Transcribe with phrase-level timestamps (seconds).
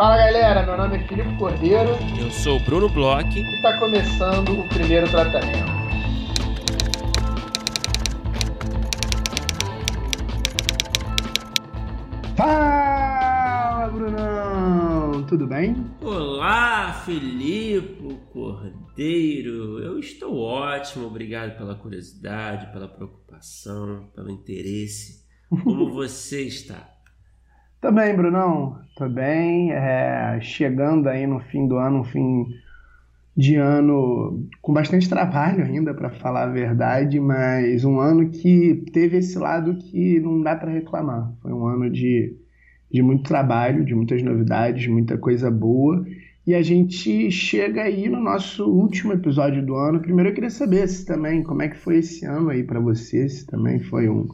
[0.00, 1.90] Fala galera, meu nome é Filipe Cordeiro.
[2.18, 3.38] Eu sou o Bruno Bloch.
[3.38, 5.70] E está começando o primeiro tratamento.
[12.34, 15.26] Fala, Brunão!
[15.26, 15.76] Tudo bem?
[16.00, 19.80] Olá, Filipe Cordeiro.
[19.80, 25.26] Eu estou ótimo, obrigado pela curiosidade, pela preocupação, pelo interesse.
[25.62, 26.99] Como você está?
[27.80, 28.78] Tô bem, Brunão.
[28.94, 29.72] Tô bem.
[29.72, 32.44] É, chegando aí no fim do ano, um fim
[33.34, 39.16] de ano com bastante trabalho ainda, para falar a verdade, mas um ano que teve
[39.16, 41.32] esse lado que não dá para reclamar.
[41.40, 42.36] Foi um ano de,
[42.92, 46.04] de muito trabalho, de muitas novidades, muita coisa boa.
[46.46, 50.00] E a gente chega aí no nosso último episódio do ano.
[50.00, 53.26] Primeiro eu queria saber se também como é que foi esse ano aí para você,
[53.26, 54.28] se também foi um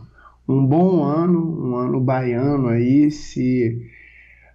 [0.49, 3.91] um bom ano, um ano baiano aí, se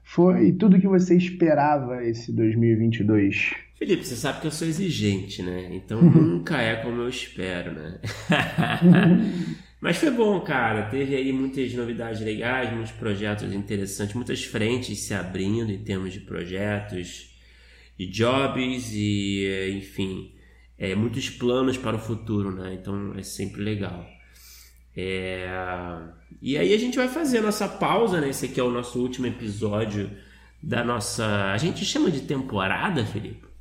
[0.03, 3.53] foi tudo que você esperava esse 2022.
[3.77, 5.69] Felipe, você sabe que eu sou exigente, né?
[5.71, 7.99] Então nunca é como eu espero, né?
[9.81, 10.83] Mas foi bom, cara.
[10.83, 16.19] Teve aí muitas novidades legais, muitos projetos interessantes, muitas frentes se abrindo em termos de
[16.19, 17.31] projetos
[17.97, 20.35] e jobs e, enfim,
[20.77, 22.77] é, muitos planos para o futuro, né?
[22.79, 24.05] Então é sempre legal.
[24.95, 25.47] É...
[26.41, 28.29] E aí a gente vai fazer a nossa pausa, né?
[28.29, 30.09] Esse aqui é o nosso último episódio
[30.61, 31.51] da nossa.
[31.51, 33.51] A gente chama de temporada, Felipe?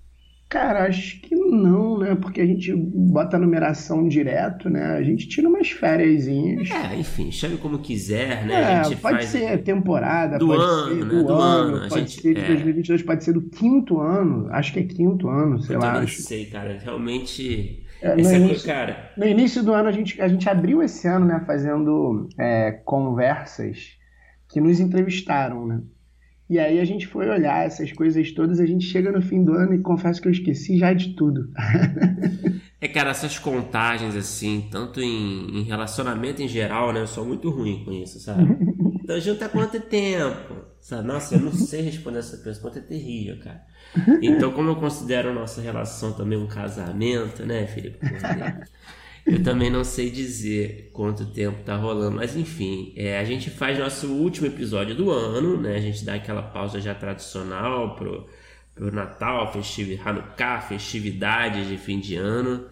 [0.48, 2.16] Cara, acho que não, né?
[2.16, 4.96] Porque a gente bota a numeração direto, né?
[4.96, 6.26] A gente tira umas férias.
[6.26, 8.82] É, enfim, chame como quiser, né?
[8.82, 11.14] É, pode ser temporada, do pode ano, ser né?
[11.14, 12.46] do, do ano, ano, pode gente, ser de é...
[12.48, 14.48] 2022, pode ser do quinto ano.
[14.50, 15.98] Acho que é quinto ano, sei Eu lá.
[15.98, 16.20] Eu acho.
[16.22, 16.76] sei, cara.
[16.82, 19.10] Realmente é, no, início, cara...
[19.16, 23.98] no início do ano, a gente, a gente abriu esse ano né, fazendo é, conversas
[24.48, 25.80] que nos entrevistaram, né?
[26.50, 29.52] E aí a gente foi olhar essas coisas todas, a gente chega no fim do
[29.52, 31.48] ano e confesso que eu esqueci já de tudo.
[32.80, 37.02] é, cara, essas contagens, assim, tanto em, em, relacionamento em geral, né?
[37.02, 38.44] Eu sou muito ruim com isso, sabe?
[39.10, 40.54] Então junto há quanto tempo?
[40.80, 41.04] Sabe?
[41.04, 43.60] Nossa, eu não sei responder essa pergunta, é terrível, cara.
[44.22, 47.98] Então, como eu considero a nossa relação também um casamento, né, Felipe?
[49.26, 53.78] Eu também não sei dizer quanto tempo tá rolando, mas enfim, é, a gente faz
[53.78, 55.76] nosso último episódio do ano, né?
[55.76, 58.26] A gente dá aquela pausa já tradicional pro,
[58.74, 62.66] pro Natal, festivo Hanukkah, festividades de fim de ano.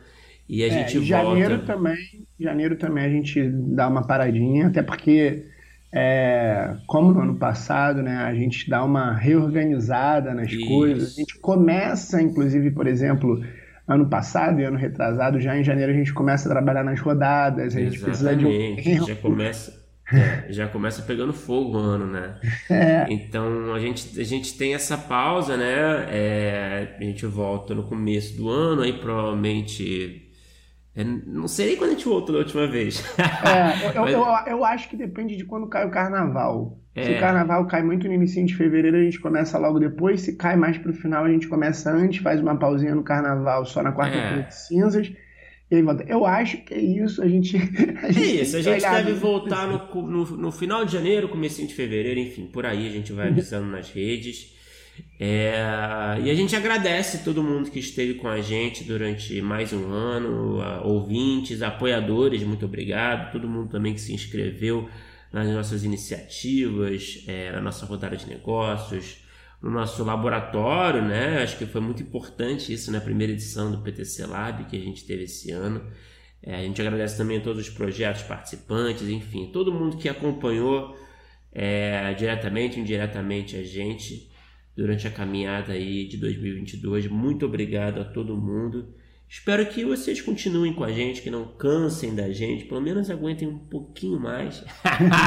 [0.48, 1.72] E a é, gente janeiro volta.
[1.72, 5.44] Também, janeiro também a gente dá uma paradinha, até porque
[5.92, 10.66] é, como no ano passado, né, a gente dá uma reorganizada nas Isso.
[10.66, 11.12] coisas.
[11.12, 13.42] A gente começa, inclusive, por exemplo,
[13.86, 17.74] ano passado e ano retrasado, já em janeiro a gente começa a trabalhar nas rodadas,
[17.74, 18.44] a gente Exatamente.
[18.44, 22.38] precisa de um Já começa, é, já começa pegando fogo o ano, né?
[22.68, 23.06] É.
[23.08, 26.06] Então a gente, a gente tem essa pausa, né?
[26.10, 30.27] É, a gente volta no começo do ano, aí provavelmente
[30.98, 33.04] eu não sei nem quando a gente voltou da última vez.
[33.16, 34.12] é, eu, Mas...
[34.12, 36.76] eu, eu, acho que depende de quando cai o carnaval.
[36.92, 37.04] É.
[37.04, 40.22] Se o carnaval cai muito no início de fevereiro, a gente começa logo depois.
[40.22, 43.80] Se cai mais pro final, a gente começa antes, faz uma pausinha no carnaval só
[43.80, 44.42] na quarta-feira é.
[44.42, 45.12] de cinzas.
[45.70, 46.02] E aí volta.
[46.08, 47.22] Eu acho que é isso.
[47.22, 47.56] A gente.
[48.02, 51.64] A gente é isso, a gente deve voltar no, no, no, final de janeiro, começo
[51.64, 54.57] de fevereiro, enfim, por aí a gente vai avisando nas redes.
[55.20, 55.54] É,
[56.22, 60.58] e a gente agradece todo mundo que esteve com a gente durante mais um ano,
[60.84, 63.32] ouvintes, apoiadores, muito obrigado.
[63.32, 64.88] Todo mundo também que se inscreveu
[65.32, 69.18] nas nossas iniciativas, é, na nossa rodada de negócios,
[69.60, 71.42] no nosso laboratório, né?
[71.42, 75.04] Acho que foi muito importante isso na primeira edição do PTC Lab que a gente
[75.04, 75.84] teve esse ano.
[76.42, 80.96] É, a gente agradece também a todos os projetos participantes, enfim, todo mundo que acompanhou
[81.52, 84.27] é, diretamente, indiretamente a gente
[84.78, 87.08] durante a caminhada aí de 2022.
[87.08, 88.94] Muito obrigado a todo mundo.
[89.28, 93.48] Espero que vocês continuem com a gente, que não cansem da gente, pelo menos aguentem
[93.48, 94.64] um pouquinho mais.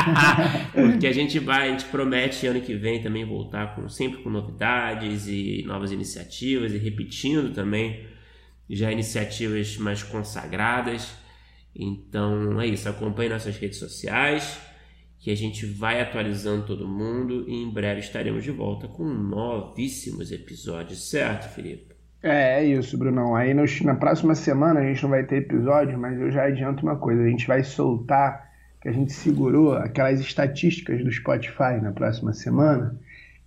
[0.71, 4.29] Porque a gente vai, a gente promete ano que vem também voltar com sempre com
[4.29, 8.05] novidades e novas iniciativas e repetindo também
[8.69, 11.13] já iniciativas mais consagradas.
[11.75, 14.70] Então é isso, acompanhe nossas redes sociais
[15.21, 20.31] que a gente vai atualizando todo mundo e em breve estaremos de volta com novíssimos
[20.31, 21.93] episódios, certo, Felipe?
[22.23, 23.35] É, é isso, Brunão.
[23.35, 26.95] Aí na próxima semana a gente não vai ter episódio, mas eu já adianto uma
[26.95, 28.49] coisa: a gente vai soltar,
[28.81, 32.99] que a gente segurou aquelas estatísticas do Spotify na próxima semana.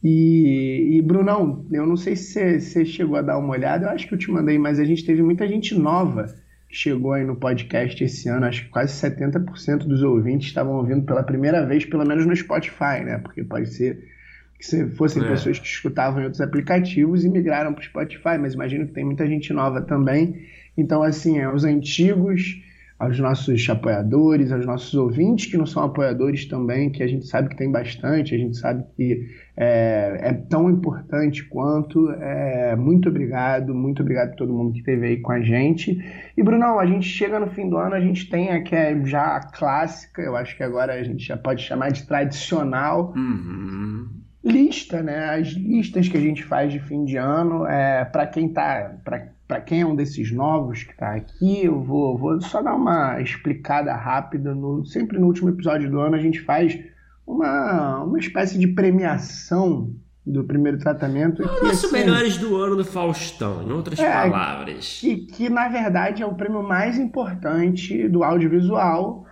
[0.03, 4.07] E, e Brunão, eu não sei se você chegou a dar uma olhada, eu acho
[4.07, 6.33] que eu te mandei, mas a gente teve muita gente nova
[6.75, 11.23] chegou aí no podcast esse ano, acho que quase 70% dos ouvintes estavam ouvindo pela
[11.23, 13.19] primeira vez, pelo menos no Spotify, né?
[13.19, 14.13] Porque pode ser
[14.59, 15.29] que se fossem é.
[15.29, 19.05] pessoas que escutavam em outros aplicativos e migraram para o Spotify, mas imagino que tem
[19.05, 20.47] muita gente nova também.
[20.77, 22.61] Então, assim, é, os antigos
[22.99, 27.49] aos nossos apoiadores, aos nossos ouvintes que não são apoiadores também, que a gente sabe
[27.49, 32.11] que tem bastante, a gente sabe que é, é tão importante quanto.
[32.11, 35.99] É, muito obrigado, muito obrigado a todo mundo que esteve aí com a gente.
[36.37, 39.37] E, Brunão, a gente chega no fim do ano, a gente tem aqui é já
[39.37, 43.13] a clássica, eu acho que agora a gente já pode chamar de tradicional.
[43.17, 44.09] Uhum.
[44.45, 45.31] Lista, né?
[45.31, 48.97] As listas que a gente faz de fim de ano, é, para quem tá.
[49.03, 52.75] Pra, para quem é um desses novos que está aqui, eu vou, vou só dar
[52.75, 54.55] uma explicada rápida.
[54.55, 56.79] No, sempre no último episódio do ano a gente faz
[57.27, 59.95] uma, uma espécie de premiação
[60.27, 61.43] do primeiro tratamento.
[61.43, 64.99] É o nosso assim, melhores do ano do Faustão, em outras é, palavras.
[65.01, 69.27] Que, que na verdade é o prêmio mais importante do audiovisual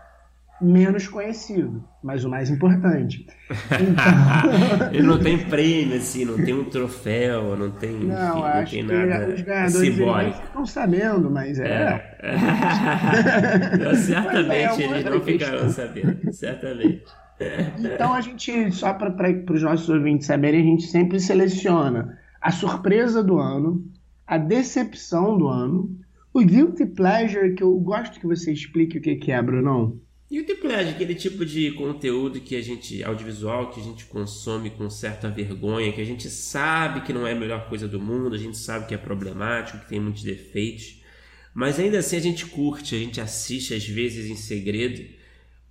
[0.63, 3.27] menos conhecido, mas o mais importante.
[3.51, 4.93] Então...
[4.93, 8.89] Ele não tem prêmio, assim, não tem um troféu, não tem, não, enfim, acho não
[8.89, 10.43] tem nada que os ganhadores simbólico.
[10.45, 12.15] estão sabendo, mas é.
[12.21, 13.77] é.
[13.85, 17.05] não, certamente é eles não ficaram sabendo, certamente.
[17.79, 19.13] Então a gente, só para
[19.51, 23.85] os nossos ouvintes saberem, a gente sempre seleciona a surpresa do ano,
[24.27, 25.91] a decepção do ano,
[26.35, 30.01] o guilty pleasure, que eu gosto que você explique o que, que é, Brunão.
[30.33, 34.71] E o tipo aquele tipo de conteúdo que a gente, audiovisual, que a gente consome
[34.71, 38.35] com certa vergonha, que a gente sabe que não é a melhor coisa do mundo,
[38.35, 41.03] a gente sabe que é problemático, que tem muitos defeitos,
[41.53, 45.05] mas ainda assim a gente curte, a gente assiste às vezes em segredo,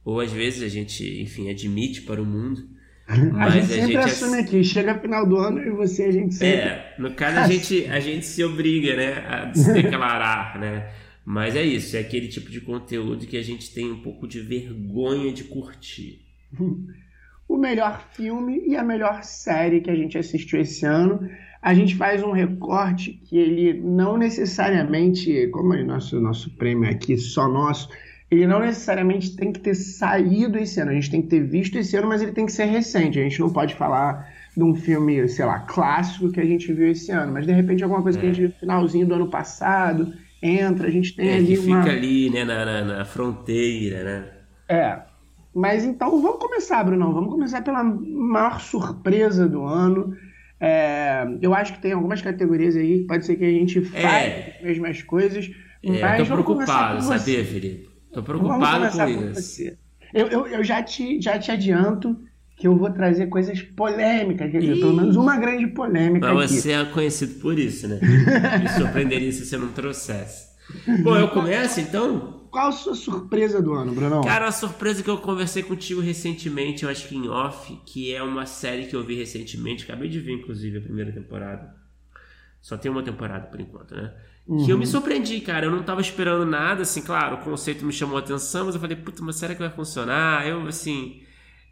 [0.05, 2.69] ou às vezes a gente, enfim, admite para o mundo.
[3.07, 4.45] Mas a gente sempre a gente assume ass...
[4.45, 6.59] aqui, chega final do ano e você a gente sempre.
[6.59, 10.87] É, no caso a gente, a gente se obriga, né, a se declarar, né?
[11.25, 14.39] Mas é isso, é aquele tipo de conteúdo que a gente tem um pouco de
[14.39, 16.25] vergonha de curtir.
[17.47, 21.29] O melhor filme e a melhor série que a gente assistiu esse ano.
[21.61, 27.17] A gente faz um recorte que ele não necessariamente, como é nosso nosso prêmio aqui
[27.17, 27.89] só nosso,
[28.31, 30.91] ele não necessariamente tem que ter saído esse ano.
[30.91, 33.19] A gente tem que ter visto esse ano, mas ele tem que ser recente.
[33.19, 34.27] A gente não pode falar
[34.57, 37.83] de um filme, sei lá, clássico que a gente viu esse ano, mas de repente
[37.83, 38.21] alguma coisa é.
[38.21, 41.57] que a gente viu no finalzinho do ano passado entra, a gente tem é, ali
[41.57, 41.81] uma...
[41.83, 44.25] fica ali, né, na, na, na, fronteira, né?
[44.67, 44.99] É.
[45.53, 47.13] Mas então vamos começar, Bruno.
[47.13, 50.15] Vamos começar pela maior surpresa do ano.
[50.59, 54.07] É, eu acho que tem algumas categorias aí que pode ser que a gente faça
[54.07, 54.57] é.
[54.57, 55.51] as mesmas coisas.
[55.83, 57.89] É, mas tô preocupado, sabia, Felipe?
[58.13, 59.63] Tô preocupado com isso.
[60.13, 62.17] Eu, eu, eu já, te, já te adianto
[62.61, 66.31] que eu vou trazer coisas polêmicas, quer dizer, pelo menos uma grande polêmica.
[66.31, 67.99] Mas você é conhecido por isso, né?
[68.61, 70.51] Me surpreenderia se você não trouxesse.
[71.01, 72.45] Bom, eu começo então?
[72.51, 74.21] Qual a sua surpresa do ano, Brunão?
[74.21, 78.21] Cara, a surpresa que eu conversei contigo recentemente, eu acho que em off, que é
[78.21, 81.75] uma série que eu vi recentemente, acabei de ver inclusive a primeira temporada.
[82.61, 84.13] Só tem uma temporada por enquanto, né?
[84.45, 84.63] Uhum.
[84.63, 84.91] Que eu me uhum.
[84.91, 85.65] surpreendi, cara.
[85.65, 88.81] Eu não tava esperando nada, assim, claro, o conceito me chamou a atenção, mas eu
[88.81, 90.45] falei, puta, mas será que vai funcionar?
[90.45, 91.23] Eu, assim,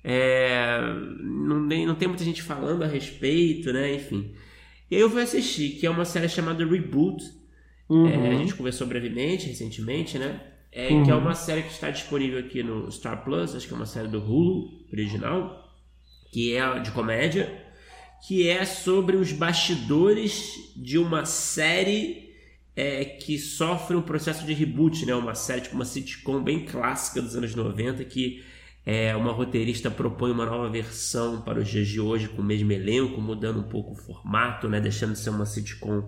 [0.04, 0.80] é,
[1.22, 3.96] não, tem, não tem muita gente falando a respeito, né?
[3.96, 4.34] Enfim.
[4.90, 7.24] E aí eu fui assistir, que é uma série chamada Reboot.
[7.90, 8.08] Uhum.
[8.08, 10.42] É, a gente conversou brevemente, recentemente, né?
[10.72, 11.04] É, uhum.
[11.04, 13.86] Que é uma série que está disponível aqui no Star Plus, acho que é uma
[13.86, 15.68] série do Hulu original,
[16.32, 17.66] que é de comédia,
[18.28, 22.30] que é sobre os bastidores de uma série
[22.76, 25.16] é, que sofre um processo de reboot, né?
[25.16, 28.44] Uma série, tipo uma sitcom bem clássica dos anos 90 que
[28.86, 32.72] é, uma roteirista propõe uma nova versão para os dias de hoje com o mesmo
[32.72, 34.80] elenco, mudando um pouco o formato, né?
[34.80, 36.08] deixando de ser uma sitcom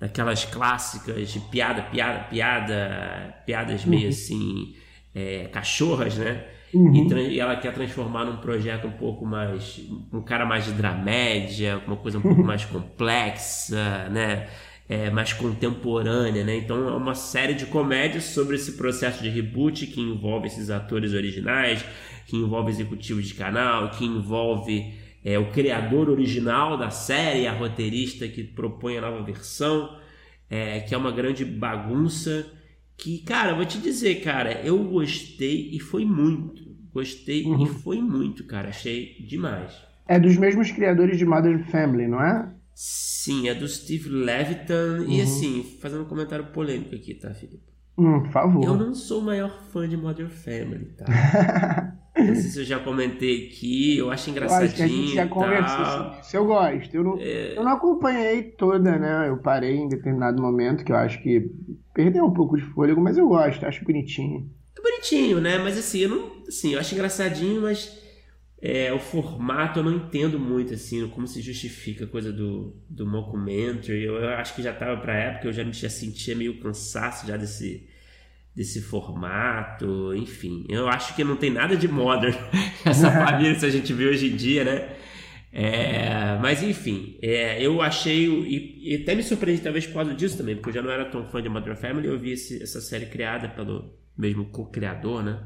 [0.00, 4.08] daquelas clássicas de piada, piada, piada, piadas meio uhum.
[4.08, 4.74] assim,
[5.14, 6.44] é, cachorras, né?
[6.74, 6.92] Uhum.
[6.92, 9.80] E, e, ela quer transformar num projeto um pouco mais.
[10.12, 14.48] um cara mais de dramédia, uma coisa um pouco mais complexa, né?
[14.86, 16.56] É, mais contemporânea, né?
[16.56, 21.14] Então é uma série de comédias sobre esse processo de reboot que envolve esses atores
[21.14, 21.82] originais,
[22.26, 24.92] que envolve executivos de canal, que envolve
[25.24, 29.96] é, o criador original da série, a roteirista que propõe a nova versão,
[30.50, 32.46] é, que é uma grande bagunça.
[32.96, 36.62] Que, cara, vou te dizer, cara, eu gostei e foi muito.
[36.92, 37.64] Gostei uhum.
[37.64, 38.68] e foi muito, cara.
[38.68, 39.72] Achei demais.
[40.06, 42.53] É dos mesmos criadores de Modern Family, não é?
[42.74, 45.00] Sim, é do Steve Levitan.
[45.00, 45.08] Uhum.
[45.08, 47.62] E assim, fazendo um comentário polêmico aqui, tá, Felipe?
[47.96, 48.64] Hum, por favor.
[48.64, 51.04] Eu não sou o maior fã de Modern Family, tá?
[52.16, 54.62] Não sei se eu já comentei aqui, eu acho engraçadinho.
[54.62, 56.36] Eu acho que a gente já conversou sobre isso.
[56.36, 56.94] Eu gosto.
[56.94, 57.58] Eu não, é...
[57.58, 59.28] eu não acompanhei toda, né?
[59.28, 61.50] Eu parei em determinado momento que eu acho que
[61.92, 64.48] perdeu um pouco de fôlego, mas eu gosto, acho bonitinho.
[64.78, 65.58] É bonitinho, né?
[65.58, 66.32] Mas assim, eu não.
[66.46, 68.03] Assim, eu acho engraçadinho, mas.
[68.66, 73.06] É, o formato eu não entendo muito, assim, como se justifica a coisa do, do
[73.06, 74.02] mockumentary.
[74.02, 77.26] Eu, eu acho que já estava para época, eu já me já sentia meio cansaço
[77.26, 77.86] já desse,
[78.56, 80.64] desse formato, enfim.
[80.66, 82.34] Eu acho que não tem nada de modern
[82.86, 84.96] essa família se a gente vê hoje em dia, né?
[85.52, 90.38] É, mas enfim, é, eu achei, e, e, até me surpreendi talvez por causa disso
[90.38, 92.80] também, porque eu já não era tão fã de Modern Family, eu vi esse, essa
[92.80, 95.38] série criada pelo mesmo co-criador, né?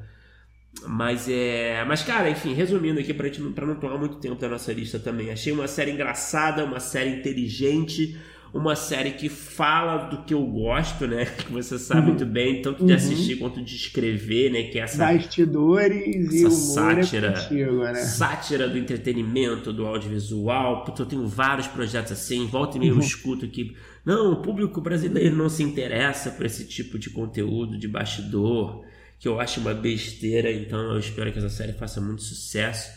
[0.87, 1.85] Mas é.
[1.87, 4.99] Mas, cara, enfim, resumindo aqui pra, gente, pra não tomar muito tempo da nossa lista
[4.99, 5.31] também.
[5.31, 8.17] Achei uma série engraçada, uma série inteligente,
[8.53, 11.27] uma série que fala do que eu gosto, né?
[11.49, 12.07] Que você sabe uhum.
[12.09, 12.97] muito bem, tanto de uhum.
[12.97, 14.65] assistir quanto de escrever, né?
[14.65, 14.99] Que é essa.
[14.99, 17.29] Bastidores e humor sátira.
[17.29, 17.95] É contigo, né?
[17.95, 20.85] Sátira do entretenimento, do audiovisual.
[20.85, 23.01] Porque eu tenho vários projetos assim, volta e meio uhum.
[23.01, 23.75] eu escuto aqui.
[24.05, 28.87] Não, o público brasileiro não se interessa por esse tipo de conteúdo de bastidor
[29.19, 32.91] que eu acho uma besteira, então eu espero que essa série faça muito sucesso.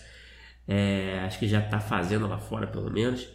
[0.68, 3.28] É, acho que já está fazendo lá fora, pelo menos.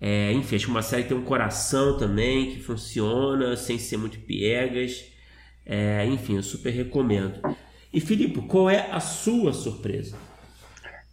[0.00, 3.96] É, enfim, acho que uma série que tem um coração também, que funciona, sem ser
[3.96, 5.10] muito piegas.
[5.64, 7.40] É, enfim, eu super recomendo.
[7.92, 10.16] E Filipe, qual é a sua surpresa?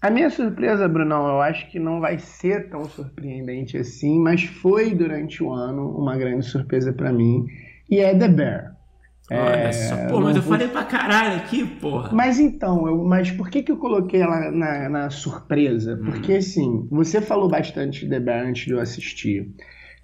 [0.01, 4.93] A minha surpresa, Brunão, eu acho que não vai ser tão surpreendente assim, mas foi
[4.93, 7.47] durante o ano uma grande surpresa para mim.
[7.89, 8.75] E é The Bear.
[9.33, 12.11] Olha é, só, pô, mas eu falei pra caralho aqui, porra.
[12.13, 15.93] Mas então, eu, mas por que, que eu coloquei ela na, na surpresa?
[15.95, 16.05] Hum.
[16.05, 19.53] Porque assim, você falou bastante de The Bear antes de eu assistir.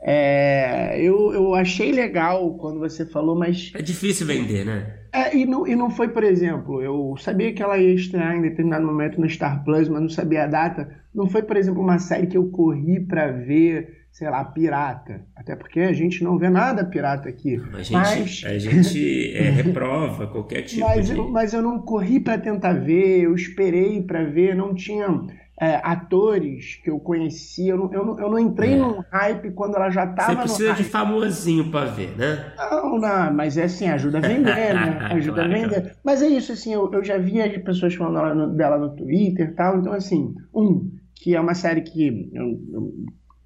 [0.02, 3.72] É, eu, eu achei legal quando você falou, mas.
[3.76, 4.96] É difícil vender, né?
[5.12, 8.42] É, e, não, e não foi, por exemplo, eu sabia que ela ia estrear em
[8.42, 10.90] determinado momento no Star Plus, mas não sabia a data.
[11.14, 15.22] Não foi, por exemplo, uma série que eu corri para ver sei lá, pirata.
[15.34, 17.56] Até porque a gente não vê nada pirata aqui.
[17.74, 18.44] A gente, mas...
[18.46, 21.18] a gente é, reprova qualquer tipo mas de...
[21.18, 25.08] Eu, mas eu não corri para tentar ver, eu esperei para ver, não tinha
[25.58, 28.78] é, atores que eu conhecia, eu não, eu não, eu não entrei é.
[28.78, 32.52] num hype quando ela já estava Você precisa de famosinho para ver, né?
[32.58, 35.00] Não, não, mas é assim, ajuda a vender, né?
[35.16, 35.82] Ajuda claro, a vender.
[35.82, 35.96] Claro.
[36.04, 39.54] Mas é isso, assim, eu, eu já vi as pessoas falando dela no Twitter e
[39.54, 42.94] tal, então assim, um, que é uma série que eu, eu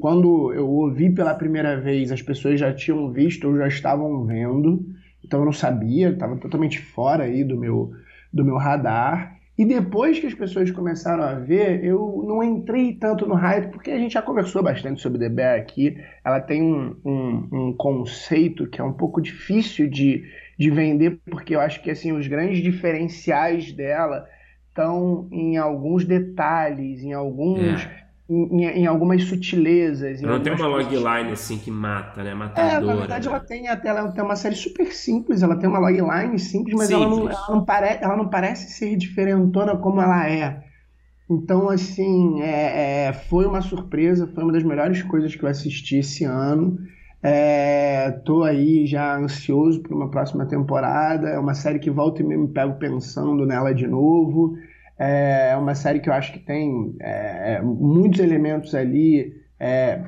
[0.03, 4.85] quando eu ouvi pela primeira vez, as pessoas já tinham visto ou já estavam vendo,
[5.23, 7.93] então eu não sabia, estava totalmente fora aí do meu,
[8.33, 9.37] do meu radar.
[9.57, 13.91] E depois que as pessoas começaram a ver, eu não entrei tanto no hype, porque
[13.91, 15.97] a gente já conversou bastante sobre The Bear aqui.
[16.21, 20.25] Ela tem um, um, um conceito que é um pouco difícil de,
[20.59, 24.27] de vender, porque eu acho que assim os grandes diferenciais dela
[24.67, 27.85] estão em alguns detalhes, em alguns.
[27.85, 28.02] É
[28.33, 30.21] em, em, algumas sutilezas.
[30.21, 32.33] Ela não tem uma logline assim que mata, né?
[32.33, 32.75] Matadora.
[32.75, 33.35] É, na verdade, né?
[33.35, 36.87] ela tem até ela tem uma série super simples, ela tem uma logline simples, mas
[36.87, 37.07] simples.
[37.07, 40.63] Ela, não, ela, não pare, ela não parece ser diferentona como ela é.
[41.29, 45.97] Então, assim, é, é, foi uma surpresa, foi uma das melhores coisas que eu assisti
[45.97, 46.77] esse ano.
[47.21, 51.29] É, tô aí já ansioso por uma próxima temporada.
[51.29, 54.57] É uma série que volta e me pego pensando nela de novo.
[54.97, 60.03] É uma série que eu acho que tem é, muitos elementos ali, é,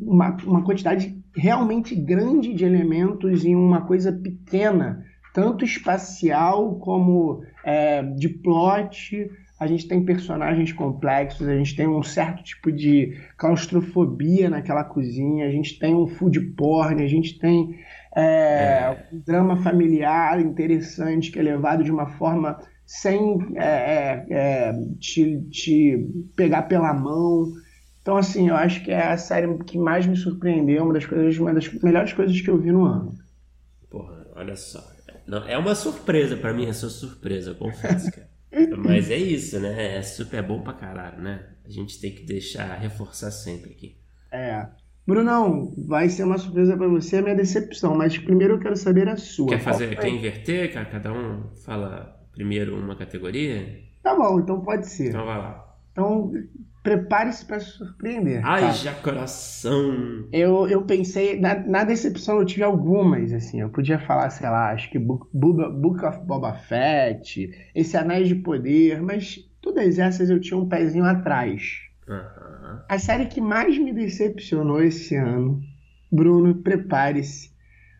[0.00, 8.02] uma, uma quantidade realmente grande de elementos em uma coisa pequena, tanto espacial como é,
[8.02, 9.30] de plot.
[9.58, 15.46] A gente tem personagens complexos, a gente tem um certo tipo de claustrofobia naquela cozinha,
[15.46, 17.74] a gente tem um food porn, a gente tem
[18.14, 19.06] é, é.
[19.12, 25.40] um drama familiar interessante que é levado de uma forma sem é, é, é, te,
[25.50, 27.52] te pegar pela mão.
[28.00, 31.36] Então, assim, eu acho que é a série que mais me surpreendeu, uma das coisas,
[31.36, 33.18] uma das melhores coisas que eu vi no ano.
[33.90, 34.80] Porra, olha só.
[35.26, 38.28] Não, é uma surpresa para mim, essa surpresa, eu confesso, cara.
[38.78, 39.96] Mas é isso, né?
[39.96, 41.44] É super bom pra caralho, né?
[41.64, 43.96] A gente tem que deixar, reforçar sempre aqui.
[44.30, 44.66] É.
[45.04, 49.08] Brunão, vai ser uma surpresa para você a minha decepção, mas primeiro eu quero saber
[49.08, 49.48] a sua.
[49.48, 50.72] Quer fazer, quer inverter?
[50.72, 53.80] Cada um fala primeiro uma categoria?
[54.02, 55.08] Tá bom, então pode ser.
[55.08, 55.76] Então vai lá.
[55.90, 56.30] Então
[56.86, 58.40] prepare-se para se surpreender.
[58.44, 60.28] Ai, já coração.
[60.30, 63.60] Eu, eu pensei, na, na, decepção eu tive algumas, assim.
[63.60, 68.36] Eu podia falar, sei lá, acho que Book, Book of Boba Fett, esse Anéis de
[68.36, 71.80] Poder, mas todas essas eu tinha um pezinho atrás.
[72.08, 72.78] Uhum.
[72.88, 75.60] A série que mais me decepcionou esse ano,
[76.12, 77.50] Bruno, prepare-se,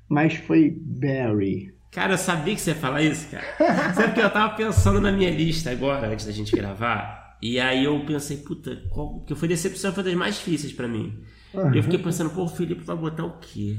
[0.09, 1.75] mas foi Barry.
[1.90, 3.95] Cara, eu sabia que você ia falar isso, cara.
[3.95, 7.37] Sabe que eu tava pensando na minha lista agora, antes da gente gravar.
[7.40, 9.21] E aí eu pensei, puta, qual...
[9.21, 11.23] que foi decepção foi das mais difíceis para mim.
[11.55, 11.75] Uhum.
[11.75, 13.78] Eu fiquei pensando, pô, o Felipe vai botar o quê?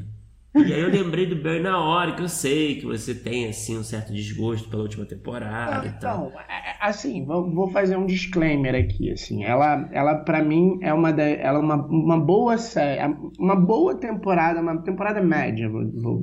[0.66, 3.78] E aí eu lembrei do Barry na hora, que eu sei que você tem, assim,
[3.78, 6.28] um certo desgosto pela última temporada e tal.
[6.28, 6.42] Então,
[6.80, 9.44] assim, vou fazer um disclaimer aqui, assim.
[9.44, 13.02] Ela, ela para mim, é uma, ela é uma, uma boa série,
[13.40, 15.70] uma boa temporada, uma temporada média.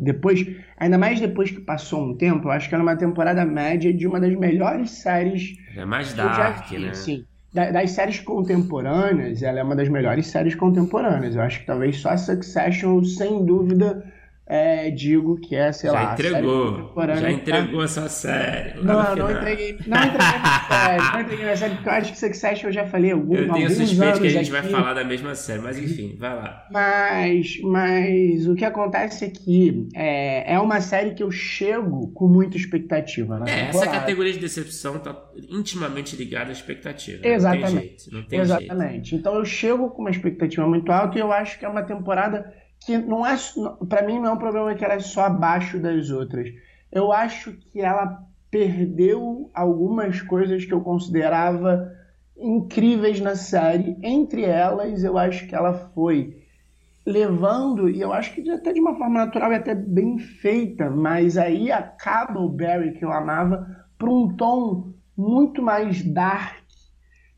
[0.01, 0.45] Depois,
[0.77, 3.93] ainda mais depois que passou um tempo, eu acho que ela é uma temporada média
[3.93, 5.57] de uma das melhores séries.
[5.77, 6.95] É mais dark, vi, né?
[6.95, 7.25] Sim
[7.55, 11.37] das séries contemporâneas, ela é uma das melhores séries contemporâneas.
[11.37, 14.05] Eu acho que talvez só Succession, sem dúvida,
[14.47, 16.13] é, digo que é, sei já lá.
[16.13, 17.85] Entregou, já entregou tá...
[17.85, 18.83] essa série.
[18.83, 19.79] Não, não entreguei.
[19.87, 20.29] Não entreguei
[20.69, 21.13] série.
[21.13, 23.71] Não entreguei essa série, porque eu acho que Succession eu já falei algum, Eu tenho
[23.71, 24.63] suspeito que a gente aqui.
[24.69, 26.67] vai falar da mesma série, mas enfim, vai lá.
[26.71, 32.29] Mas, mas o que acontece é que é, é uma série que eu chego com
[32.29, 33.39] muita expectativa.
[33.39, 35.17] Na é, essa categoria de decepção está
[35.49, 37.27] intimamente ligada à expectativa.
[37.27, 37.73] Exatamente.
[37.73, 38.15] Não tem jeito.
[38.15, 39.11] Não tem Exatamente.
[39.11, 39.21] Jeito.
[39.21, 42.53] Então eu chego com uma expectativa muito alta e eu acho que é uma temporada
[42.85, 43.37] que não é
[43.89, 46.49] para mim não é um problema que ela é só abaixo das outras.
[46.93, 51.91] Eu acho que ela perdeu algumas coisas que eu considerava
[52.37, 53.97] incríveis na série.
[54.03, 56.43] Entre elas, eu acho que ela foi
[57.07, 61.37] levando, e eu acho que até de uma forma natural e até bem feita, mas
[61.37, 63.67] aí acaba o Barry que eu amava
[63.99, 66.64] para um tom muito mais dark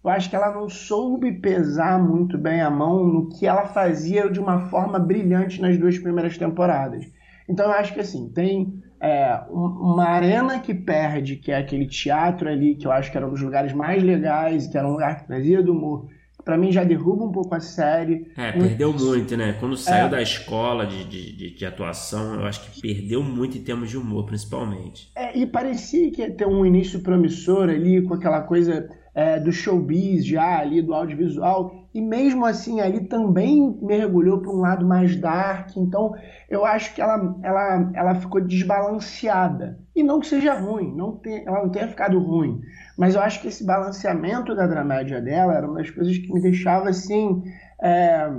[0.06, 4.30] eu acho que ela não soube pesar muito bem a mão no que ela fazia
[4.30, 7.04] de uma forma brilhante nas duas primeiras temporadas.
[7.48, 12.48] Então eu acho que assim, tem é, uma arena que perde, que é aquele teatro
[12.48, 15.18] ali, que eu acho que era um dos lugares mais legais, que era um lugar
[15.18, 16.06] que trazia do humor.
[16.44, 18.30] Pra mim já derruba um pouco a série.
[18.36, 19.56] É, perdeu muito, né?
[19.58, 20.08] Quando saiu é.
[20.08, 24.24] da escola de, de, de, atuação, eu acho que perdeu muito em termos de humor,
[24.26, 25.10] principalmente.
[25.16, 29.50] É, e parecia que ia ter um início promissor ali, com aquela coisa é, do
[29.50, 35.16] showbiz já ali, do audiovisual, e mesmo assim ali também mergulhou para um lado mais
[35.16, 36.12] dark, então
[36.50, 39.80] eu acho que ela, ela, ela ficou desbalanceada.
[39.94, 42.60] E não que seja ruim, não tem, ela não tenha ficado ruim,
[42.98, 46.42] mas eu acho que esse balanceamento da dramédia dela era uma das coisas que me
[46.42, 47.42] deixava assim.
[47.80, 48.30] É,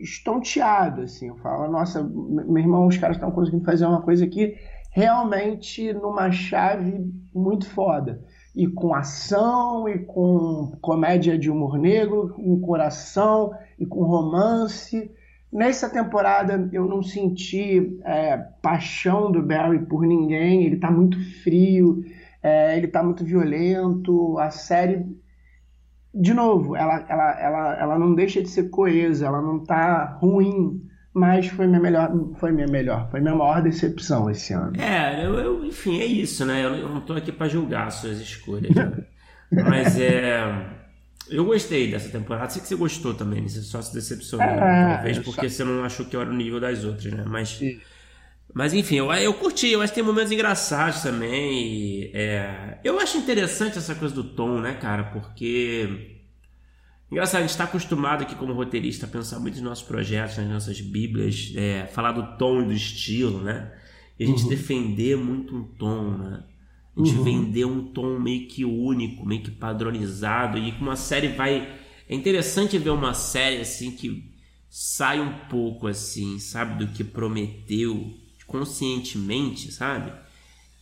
[0.00, 4.56] estonteado, assim, eu falo, nossa, meu irmão, os caras estão conseguindo fazer uma coisa aqui
[4.90, 8.20] realmente numa chave muito foda
[8.54, 15.10] e com ação, e com comédia de humor negro, com coração e com romance.
[15.50, 22.04] Nessa temporada eu não senti é, paixão do Barry por ninguém, ele está muito frio,
[22.42, 25.06] é, ele está muito violento, a série.
[26.14, 30.82] De novo, ela, ela, ela, ela não deixa de ser coesa, ela não está ruim
[31.14, 34.72] mas foi minha melhor, foi minha melhor, foi minha maior decepção esse ano.
[34.80, 36.64] É, eu, eu enfim, é isso, né?
[36.64, 39.04] Eu, não tô aqui para julgar as suas escolhas, né?
[39.52, 40.42] mas é,
[41.28, 42.48] eu gostei dessa temporada.
[42.48, 45.56] Sei que você gostou também, você só se decepcionou, é, talvez porque só...
[45.56, 47.24] você não achou que era o nível das outras, né?
[47.26, 47.60] Mas,
[48.54, 49.68] mas enfim, eu, eu curti.
[49.68, 51.62] Eu acho que tem momentos engraçados também.
[51.62, 55.04] E, é, eu acho interessante essa coisa do tom, né, cara?
[55.04, 56.21] Porque
[57.12, 60.48] Engraçado, a gente está acostumado aqui como roteirista a pensar muito nos nossos projetos, nas
[60.48, 63.70] nossas bíblias, é, falar do tom e do estilo, né?
[64.18, 64.48] E a gente uhum.
[64.48, 66.42] defender muito um tom, né?
[66.96, 67.22] A gente uhum.
[67.22, 70.56] vender um tom meio que único, meio que padronizado.
[70.56, 71.68] E uma série vai.
[72.08, 74.32] É interessante ver uma série assim que
[74.70, 78.10] sai um pouco assim, sabe, do que prometeu
[78.46, 80.10] conscientemente, sabe?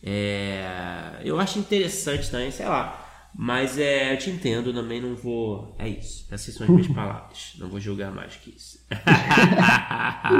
[0.01, 1.19] É...
[1.25, 3.00] Eu acho interessante também, sei lá.
[3.33, 5.73] Mas é, eu te entendo, também não vou.
[5.79, 6.27] É isso.
[6.31, 7.55] Essas são as minhas palavras.
[7.57, 8.85] Não vou julgar mais que isso.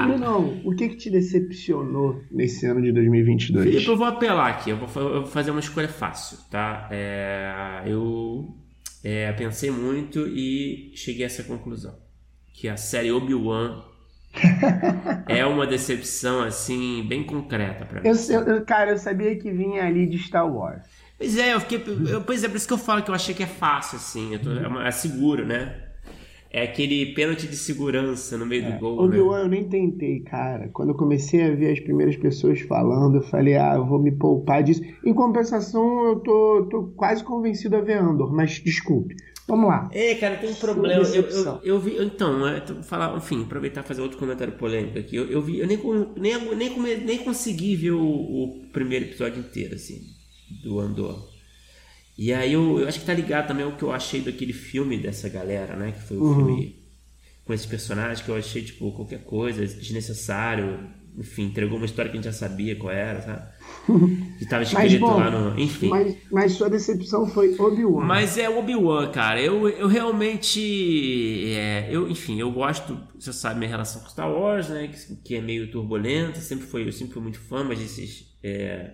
[0.06, 3.66] Bruno, o que, que te decepcionou nesse ano de 2022?
[3.66, 4.70] Felipe, eu vou apelar aqui.
[4.72, 6.90] Eu vou, eu vou fazer uma escolha fácil, tá?
[6.92, 8.54] É, eu
[9.04, 11.96] é, pensei muito e cheguei a essa conclusão.
[12.54, 13.84] Que a série Obi-Wan
[15.28, 18.08] é uma decepção, assim, bem concreta para mim.
[18.08, 20.84] Eu, eu, cara, eu sabia que vinha ali de Star Wars.
[21.22, 21.84] Pois é, eu fiquei.
[22.10, 24.32] Eu, pois é, por isso que eu falo que eu achei que é fácil, assim.
[24.40, 25.76] Tô, é, é, seguro, né?
[26.50, 28.72] É aquele pênalti de segurança no meio é.
[28.72, 29.04] do gol.
[29.04, 29.20] Ô, né?
[29.20, 30.70] eu nem tentei, cara.
[30.74, 34.12] Quando eu comecei a ver as primeiras pessoas falando, eu falei, ah, eu vou me
[34.12, 34.82] poupar disso.
[35.06, 39.16] Em compensação, eu tô, tô quase convencido a ver Andor, mas desculpe.
[39.48, 39.90] Vamos lá.
[39.94, 41.04] É, cara, tem um problema.
[41.04, 42.04] Eu, eu, eu, vi.
[42.04, 45.16] Então, é, falar, enfim, aproveitar e fazer outro comentário polêmico aqui.
[45.16, 45.78] Eu, eu vi, eu nem,
[46.18, 50.20] nem, nem, nem consegui ver o, o primeiro episódio inteiro, assim
[50.64, 51.30] do Andor.
[52.18, 54.98] E aí eu, eu acho que tá ligado também ao que eu achei daquele filme
[54.98, 55.92] dessa galera, né?
[55.92, 56.36] Que foi o uhum.
[56.36, 56.76] filme
[57.46, 60.88] com esses personagens que eu achei, tipo, qualquer coisa, desnecessário,
[61.18, 64.38] enfim, entregou uma história que a gente já sabia qual era, sabe?
[64.40, 65.60] Que tava escrito bom, lá no.
[65.60, 65.90] Enfim.
[65.90, 68.06] Mas, mas sua decepção foi Obi-Wan.
[68.06, 69.42] Mas é Obi-Wan, cara.
[69.42, 71.54] Eu, eu realmente.
[71.54, 72.98] É, eu, enfim, eu gosto.
[73.20, 74.88] Você sabe minha relação com Star Wars, né?
[74.88, 76.40] Que, que é meio turbulenta.
[76.40, 78.38] Sempre foi, eu sempre fui muito fã, mas esses.
[78.42, 78.92] É,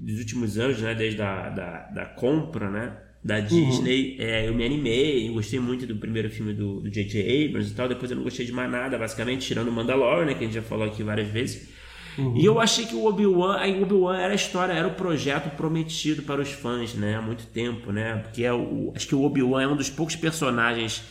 [0.00, 0.94] dos últimos anos, né?
[0.94, 2.96] Desde a da, da compra, né?
[3.22, 4.24] Da Disney, uhum.
[4.24, 7.46] é, eu me animei, eu gostei muito do primeiro filme do J.J.
[7.46, 7.88] Abrams e tal.
[7.88, 10.54] Depois eu não gostei de mais nada, basicamente, tirando o Mandalorian, né, que a gente
[10.54, 11.68] já falou aqui várias vezes.
[12.16, 12.36] Uhum.
[12.36, 16.22] E eu achei que o Obi-Wan, o Obi-Wan era a história, era o projeto prometido
[16.22, 17.16] para os fãs, né?
[17.16, 18.16] Há muito tempo, né?
[18.16, 21.02] Porque é o, acho que o Obi-Wan é um dos poucos personagens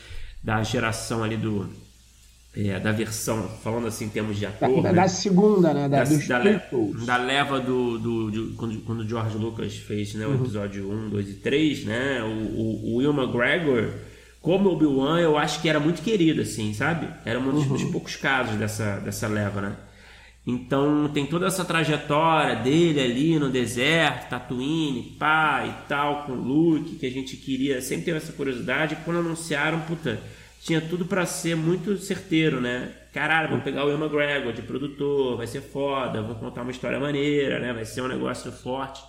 [0.43, 1.69] da geração ali do.
[2.59, 4.81] É, da versão, falando assim em termos de ator.
[4.81, 5.01] Da, né?
[5.01, 5.87] da segunda, né?
[5.87, 7.99] Da, da, da, leva do.
[7.99, 10.35] do, do quando, quando o George Lucas fez né, o uhum.
[10.37, 12.23] episódio 1, 2 e 3, né?
[12.23, 13.91] O, o, o Will McGregor,
[14.41, 17.07] como Obi-Wan, eu acho que era muito querido, assim, sabe?
[17.23, 17.73] Era um dos, uhum.
[17.73, 19.75] dos poucos casos dessa, dessa leva, né?
[20.47, 26.35] Então tem toda essa trajetória dele ali no deserto, Tatooine, pá e tal, com o
[26.35, 28.97] Luke, que a gente queria, sempre teve essa curiosidade.
[29.05, 30.19] Quando anunciaram, puta,
[30.67, 32.91] tinha tudo para ser muito certeiro, né?
[33.13, 36.99] Caralho, vamos pegar o Will McGregor de produtor, vai ser foda, vou contar uma história
[36.99, 37.71] maneira, né?
[37.71, 39.01] Vai ser um negócio forte.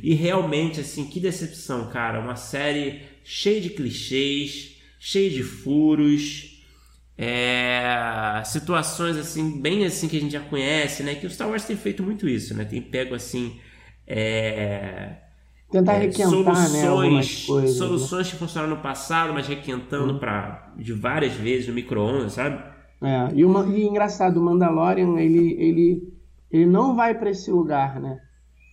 [0.00, 2.20] E realmente, assim, que decepção, cara.
[2.20, 6.62] Uma série cheia de clichês, cheia de furos,
[7.18, 11.16] é, situações assim, bem assim que a gente já conhece, né?
[11.16, 12.64] Que o Star Wars tem feito muito isso, né?
[12.64, 13.60] Tem pego assim.
[14.06, 15.16] É,
[15.72, 17.86] Tentar é, requentar, soluções, né, coisas, né?
[17.86, 18.32] soluções né?
[18.32, 20.18] que funcionaram no passado, mas requentando uhum.
[20.18, 22.62] para de várias vezes no micro-ondas, sabe?
[23.02, 26.12] É, e, uma, e engraçado, o Mandalorian, ele, ele,
[26.50, 28.18] ele não vai para esse lugar, né?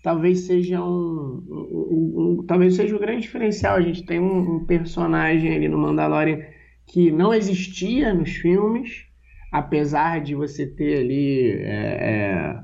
[0.03, 3.77] Talvez seja um, um, um, um, talvez seja o grande diferencial.
[3.77, 6.39] A gente tem um, personagem ali no Mandalorian
[6.85, 9.05] que não existia nos filmes,
[9.51, 12.59] apesar de você ter ali é, é,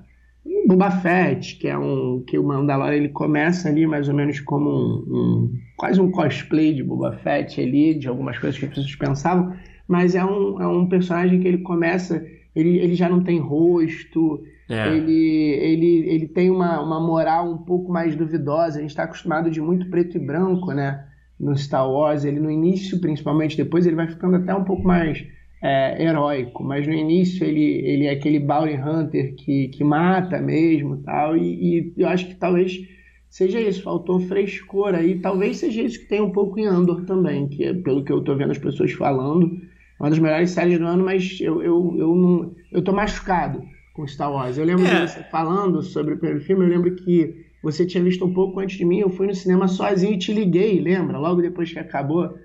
[0.67, 4.69] Boba Fett, que é um que o Mandalorian ele começa ali mais ou menos como
[4.69, 8.95] um, um, quase um cosplay de Boba Fett ali, de algumas coisas que as pessoas
[8.95, 9.53] pensavam,
[9.87, 14.43] mas é um, é um personagem que ele começa, ele, ele já não tem rosto,
[14.69, 14.95] é.
[14.95, 19.49] ele, ele, ele tem uma, uma moral um pouco mais duvidosa, a gente está acostumado
[19.49, 21.05] de muito preto e branco, né?
[21.39, 25.25] no Star Wars, ele no início, principalmente, depois ele vai ficando até um pouco mais
[25.65, 30.97] é, heróico, mas no início ele, ele é aquele bounty hunter que, que mata mesmo
[30.97, 32.87] tal, e, e eu acho que talvez
[33.31, 37.47] seja isso, faltou frescor aí, talvez seja isso que tem um pouco em Andor também,
[37.47, 39.59] que é, pelo que eu tô vendo as pessoas falando,
[39.99, 43.63] uma das melhores séries do ano, mas eu, eu, eu, não, eu tô machucado
[43.95, 44.57] com Star Wars.
[44.57, 45.05] Eu lembro é.
[45.05, 48.59] de você falando sobre o primeiro filme, eu lembro que você tinha visto um pouco
[48.59, 51.17] antes de mim, eu fui no cinema sozinho e te liguei, lembra?
[51.17, 52.35] Logo depois que acabou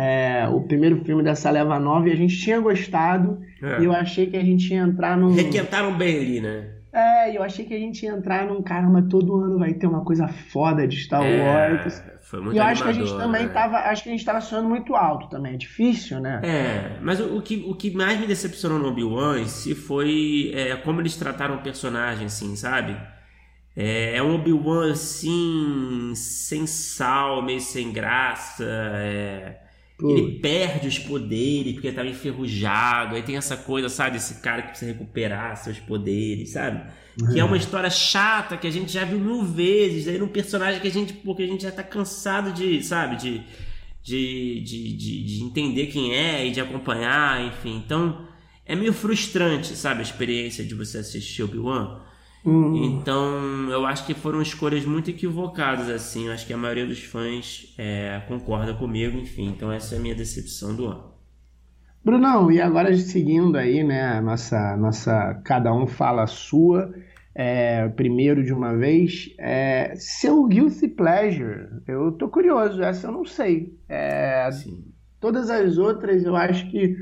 [0.00, 3.80] é, o primeiro filme dessa leva nova e a gente tinha gostado é.
[3.80, 5.34] e eu achei que a gente ia entrar num...
[5.34, 6.68] Requentaram bem ali, né?
[6.92, 10.04] É, eu achei que a gente ia entrar num caramba, todo ano vai ter uma
[10.04, 12.00] coisa foda de Star é, Wars.
[12.22, 13.52] Foi muito e eu animador, acho que a gente também né?
[13.52, 13.76] tava.
[13.76, 15.54] Acho que a gente tava sonhando muito alto também.
[15.54, 16.40] É difícil, né?
[16.44, 20.76] É, mas o, o que, o que mais me decepcionou no Obi-Wan se foi é,
[20.76, 22.96] como eles trataram o personagem, assim, sabe?
[23.76, 28.64] É, é um Obi-Wan assim, sem sal, meio sem graça.
[28.64, 29.67] É...
[30.00, 33.16] Ele perde os poderes porque estava enferrujado.
[33.16, 34.16] Aí tem essa coisa, sabe?
[34.16, 36.88] Esse cara que precisa recuperar seus poderes, sabe?
[37.20, 37.32] Uhum.
[37.32, 40.06] Que é uma história chata que a gente já viu mil vezes.
[40.06, 43.16] Aí num personagem que a gente, porque a gente já tá cansado de, sabe?
[43.16, 43.42] De,
[44.00, 47.82] de, de, de, de entender quem é e de acompanhar, enfim.
[47.84, 48.24] Então
[48.64, 49.98] é meio frustrante, sabe?
[49.98, 52.02] A experiência de você assistir Obi-Wan.
[52.44, 52.84] Uhum.
[52.84, 56.26] Então, eu acho que foram escolhas muito equivocadas, assim.
[56.26, 59.48] Eu acho que a maioria dos fãs é, concorda comigo, enfim.
[59.48, 61.08] Então, essa é a minha decepção do ano.
[62.04, 66.94] Brunão, e agora seguindo aí, né, nossa, nossa cada um fala a sua,
[67.34, 73.26] é, primeiro de uma vez, é, seu guilty pleasure, eu tô curioso, essa eu não
[73.26, 73.76] sei.
[73.88, 74.48] É,
[75.20, 76.96] todas as outras eu acho que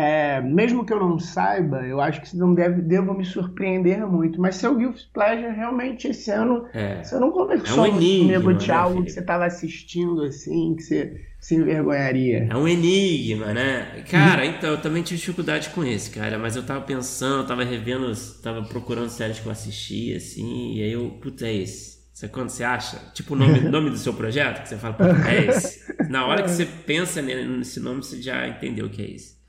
[0.00, 4.40] é, mesmo que eu não saiba, eu acho que não deve, devo me surpreender muito.
[4.40, 7.02] Mas seu Guilty Pleasure, realmente, esse ano, é.
[7.02, 10.74] você não conversou é um enigma, comigo de né, algo que você estava assistindo, assim,
[10.74, 12.48] que você se envergonharia.
[12.50, 14.04] É um enigma, né?
[14.10, 16.38] Cara, então, eu também tive dificuldade com esse, cara.
[16.38, 20.92] Mas eu tava pensando, tava revendo, tava procurando séries que eu assistia, assim, e aí
[20.92, 22.00] eu, puta, é esse.
[22.12, 25.28] Você, quando você acha, tipo o nome, nome do seu projeto, que você fala, puta,
[25.28, 25.80] é esse.
[26.10, 29.39] Na hora que você pensa nesse nome, você já entendeu o que é esse.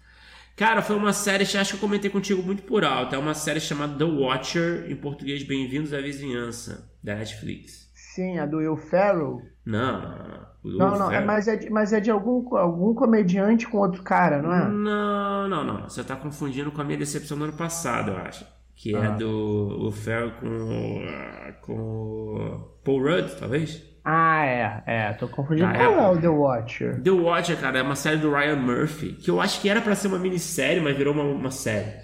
[0.61, 3.15] Cara, foi uma série, acho que eu comentei contigo muito por alto.
[3.15, 7.89] É uma série chamada The Watcher, em português Bem-vindos à Vizinhança, da Netflix.
[7.95, 9.41] Sim, a do Will Ferrell?
[9.65, 10.17] Não, não,
[10.63, 10.77] não.
[10.77, 14.39] não, não é, mas, é de, mas é de algum, algum comediante com outro cara,
[14.39, 14.69] não é?
[14.69, 15.89] Não, não, não.
[15.89, 18.45] Você tá confundindo com a minha decepção do ano passado, eu acho.
[18.75, 21.01] que é do o Ferro com,
[21.61, 23.90] com Paul Rudd, talvez?
[24.03, 25.71] Ah, é, é, tô confundindo.
[25.71, 27.01] Qual é o The Watcher?
[27.01, 29.95] The Watcher, cara, é uma série do Ryan Murphy, que eu acho que era para
[29.95, 32.01] ser uma minissérie, mas virou uma, uma série.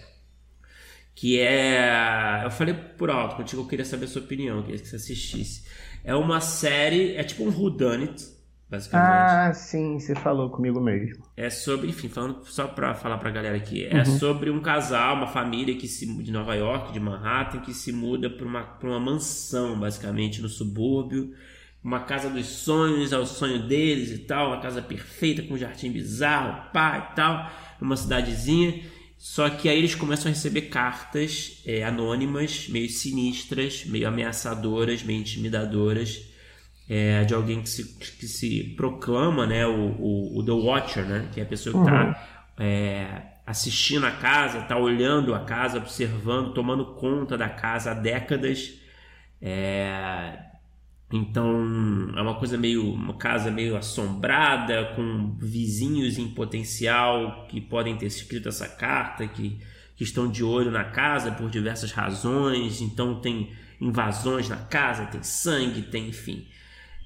[1.16, 2.42] Que é.
[2.44, 5.66] Eu falei por alto contigo, eu queria saber a sua opinião, queria que você assistisse.
[6.04, 8.24] É uma série, é tipo um Whodunit,
[8.70, 9.10] basicamente.
[9.10, 11.26] Ah, sim, você falou comigo mesmo.
[11.36, 14.06] É sobre, enfim, falando só pra falar pra galera aqui, é uhum.
[14.06, 18.30] sobre um casal, uma família que se de Nova York, de Manhattan, que se muda
[18.30, 21.34] pra uma, pra uma mansão, basicamente, no subúrbio.
[21.84, 25.58] Uma casa dos sonhos, é o sonho deles e tal, uma casa perfeita, com um
[25.58, 28.84] jardim bizarro, pá e tal, uma cidadezinha.
[29.18, 35.20] Só que aí eles começam a receber cartas é, anônimas, meio sinistras, meio ameaçadoras, meio
[35.20, 36.22] intimidadoras
[36.90, 41.30] é, de alguém que se, que se proclama né, o, o, o, The Watcher, né,
[41.34, 42.66] que é a pessoa que está uhum.
[42.66, 48.74] é, assistindo a casa, está olhando a casa, observando, tomando conta da casa há décadas.
[49.42, 50.47] É,
[51.12, 57.96] então é uma coisa meio uma casa meio assombrada com vizinhos em potencial que podem
[57.96, 59.58] ter escrito essa carta que,
[59.96, 62.82] que estão de olho na casa por diversas razões.
[62.82, 66.46] Então tem invasões na casa, tem sangue, tem enfim.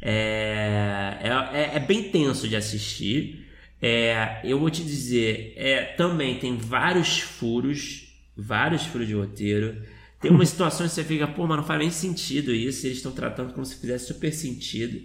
[0.02, 1.20] É,
[1.54, 3.48] é, é, bem tenso de assistir.
[3.80, 9.80] É, eu vou te dizer, é, também tem vários furos, vários furos de roteiro.
[10.22, 12.86] Tem umas situações que você fica, pô, mas não faz nem sentido isso.
[12.86, 15.02] Eles estão tratando como se fizesse super sentido.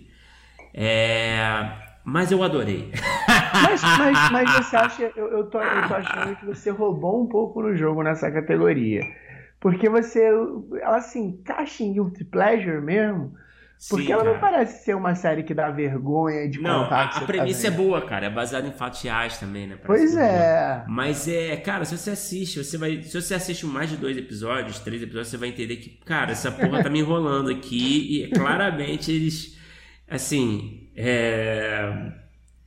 [0.75, 1.73] É,
[2.05, 2.93] mas eu adorei.
[3.53, 7.27] Mas, mas, mas você acha, eu, eu, tô, eu tô achando que você roubou um
[7.27, 9.01] pouco no jogo nessa categoria.
[9.59, 10.31] Porque você,
[10.85, 13.33] assim, encaixa em Guilty Pleasure mesmo.
[13.89, 14.35] Porque Sim, ela cara.
[14.35, 16.97] não parece ser uma série que dá vergonha de não, contar.
[16.97, 18.27] A, a tá premissa tá é boa, cara.
[18.27, 19.77] É baseada em fatos reais também, né?
[19.77, 20.75] Parece pois é.
[20.77, 20.85] Boa.
[20.89, 23.03] Mas é, cara, se você assiste, você vai.
[23.03, 26.51] Se você assiste mais de dois episódios, três episódios, você vai entender que, cara, essa
[26.51, 28.25] porra tá me enrolando aqui.
[28.25, 29.57] E claramente eles.
[30.09, 30.89] Assim.
[30.97, 32.25] É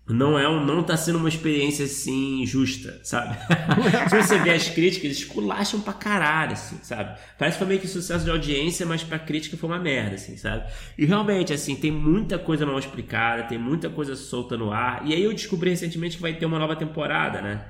[0.10, 3.38] não é não tá sendo uma experiência assim justa, sabe?
[4.10, 7.20] Se você vê as críticas, eles esculacham pra caralho, assim, sabe?
[7.38, 10.36] Parece que foi meio que sucesso de audiência, mas pra crítica foi uma merda, assim,
[10.36, 10.68] sabe?
[10.98, 15.06] E realmente, assim, tem muita coisa mal explicada, tem muita coisa solta no ar.
[15.06, 17.68] E aí eu descobri recentemente que vai ter uma nova temporada, né?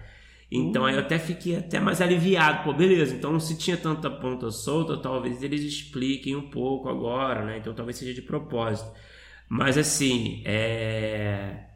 [0.50, 2.64] Então aí eu até fiquei até mais aliviado.
[2.64, 7.58] Pô, beleza, então se tinha tanta ponta solta, talvez eles expliquem um pouco agora, né?
[7.58, 8.90] Então talvez seja de propósito.
[9.50, 11.69] Mas assim, é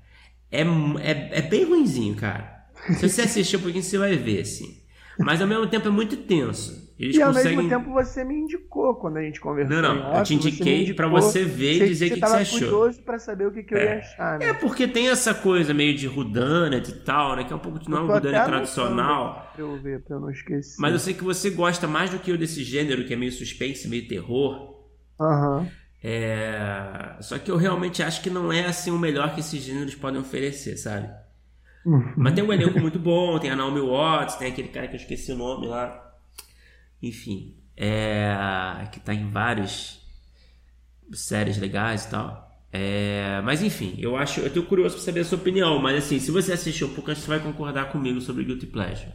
[0.54, 2.64] é, é, é bem ruinzinho, cara.
[3.00, 4.84] Se você assistir um pouquinho, você vai ver, assim.
[5.20, 6.84] Mas ao mesmo tempo é muito tenso.
[6.98, 7.58] Eles e conseguem...
[7.58, 9.82] ao mesmo tempo você me indicou quando a gente conversou.
[9.82, 10.16] Não, não.
[10.16, 12.60] eu te indiquei para você ver e dizer o que, que, você achou.
[12.60, 14.40] Eu curioso para saber o que, que eu ia achar.
[14.40, 14.50] Né?
[14.50, 17.44] É porque tem essa coisa meio de rudana e tal, né?
[17.44, 19.52] Que é um pouco de não é rudana tradicional.
[19.54, 20.76] Pra eu ver, pra eu não esquecer.
[20.80, 23.32] Mas eu sei que você gosta mais do que eu desse gênero, que é meio
[23.32, 24.84] suspense, meio terror.
[25.20, 25.60] Aham.
[25.60, 25.83] Uhum.
[26.04, 27.16] É...
[27.22, 30.20] Só que eu realmente acho que não é assim o melhor que esses gêneros podem
[30.20, 31.10] oferecer, sabe?
[31.86, 32.14] Uhum.
[32.18, 35.00] Mas tem um elenco muito bom, tem a Naomi Watts, tem aquele cara que eu
[35.00, 36.14] esqueci o nome lá.
[37.02, 38.36] Enfim, é...
[38.92, 40.02] que tá em várias
[41.14, 42.52] séries legais e tal.
[42.72, 43.42] É...
[43.46, 46.32] Mas enfim, eu acho, eu tô curioso para saber a sua opinião, mas assim, se
[46.32, 49.12] você assistiu um pouco, acho que você vai concordar comigo sobre Guilty Pleasure.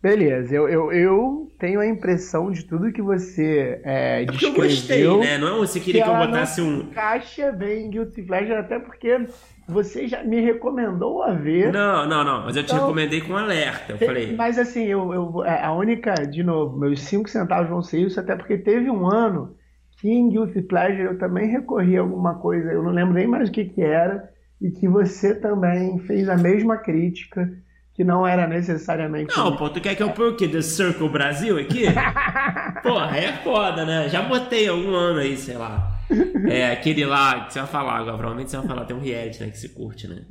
[0.00, 4.62] Beleza, eu, eu, eu, tenho a impressão de tudo que você é, é descreveu.
[4.62, 5.38] eu gostei, né?
[5.38, 6.82] Não é você queria que, que eu botasse um.
[6.82, 9.26] Encaixa bem Guilty Pleasure, até porque
[9.68, 11.72] você já me recomendou a ver.
[11.72, 13.92] Não, não, não, mas eu te então, recomendei com alerta.
[13.92, 14.36] Eu falei.
[14.36, 18.20] Mas assim, eu, eu, é, a única, de novo, meus 5 centavos vão ser isso,
[18.20, 19.56] até porque teve um ano
[20.00, 23.48] que em Guilty Pleasure eu também recorri a alguma coisa, eu não lembro nem mais
[23.48, 24.30] o que, que era,
[24.62, 27.50] e que você também fez a mesma crítica
[27.98, 29.36] que não era necessariamente.
[29.36, 30.46] Não, pô, tu quer que eu ponha o quê?
[30.46, 31.82] The Circle Brasil aqui?
[32.80, 34.08] Porra, é foda, né?
[34.08, 35.98] Já botei algum ano aí, sei lá.
[36.48, 39.42] É, aquele lá que você vai falar agora, provavelmente você vai falar, tem um reality,
[39.42, 40.22] né, que se curte, né?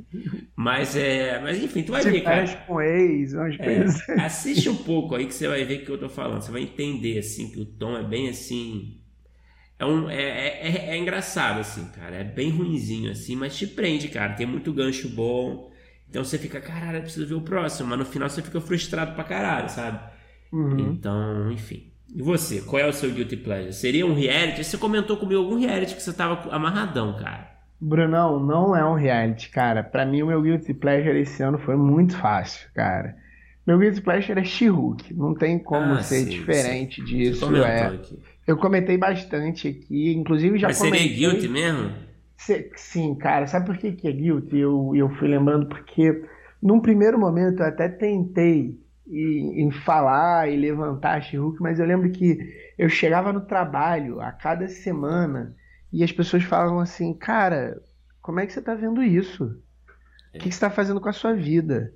[0.55, 1.41] Mas é.
[1.41, 2.47] Mas enfim, tu vai ver, cara.
[2.65, 4.13] com ex, umas é.
[4.21, 6.41] Assiste um pouco aí que você vai ver o que eu tô falando.
[6.41, 9.01] Você vai entender, assim, que o tom é bem assim.
[9.77, 12.15] É, um, é, é, é, é engraçado, assim, cara.
[12.15, 14.35] É bem ruinzinho, assim, mas te prende, cara.
[14.35, 15.75] Tem muito gancho bom.
[16.09, 19.13] Então você fica, caralho, eu preciso ver o próximo, mas no final você fica frustrado
[19.13, 19.99] pra caralho, sabe?
[20.51, 20.79] Uhum.
[20.79, 21.91] Então, enfim.
[22.15, 23.73] E você, qual é o seu guilty pleasure?
[23.73, 24.63] Seria um reality?
[24.63, 27.57] Você comentou comigo algum reality que você tava amarradão, cara.
[27.79, 29.83] Brunão, não é um reality, cara.
[29.83, 33.15] Para mim, o meu guilty pleasure esse ano foi muito fácil, cara.
[33.67, 34.67] Meu guilty pleasure é she
[35.11, 37.05] Não tem como ah, ser sim, diferente sim.
[37.05, 37.55] disso.
[37.57, 37.87] É.
[37.87, 38.17] Aqui.
[38.47, 41.09] Eu comentei bastante aqui, inclusive já Mas comentei...
[41.09, 42.06] seria guilty mesmo?
[42.75, 44.57] Sim, cara, sabe por que, que é guilty?
[44.57, 46.23] Eu, eu fui lembrando porque
[46.61, 51.85] num primeiro momento eu até tentei em, em falar e levantar a she mas eu
[51.85, 52.37] lembro que
[52.77, 55.55] eu chegava no trabalho a cada semana
[55.91, 57.81] e as pessoas falavam assim, cara,
[58.21, 59.45] como é que você está vendo isso?
[59.45, 61.93] O que, que você está fazendo com a sua vida?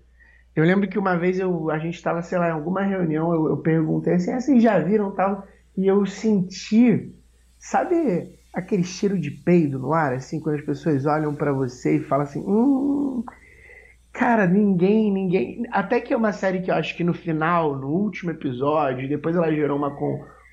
[0.55, 3.49] Eu lembro que uma vez eu, a gente estava, sei lá, em alguma reunião, eu,
[3.49, 5.47] eu perguntei assim, ah, vocês já viram tal?
[5.77, 7.13] E eu senti,
[7.59, 12.03] sabe aquele cheiro de peido no ar, assim, quando as pessoas olham para você e
[12.03, 13.23] falam assim, hum,
[14.11, 15.63] cara, ninguém, ninguém.
[15.71, 19.35] Até que é uma série que eu acho que no final, no último episódio, depois
[19.35, 19.95] ela gerou uma,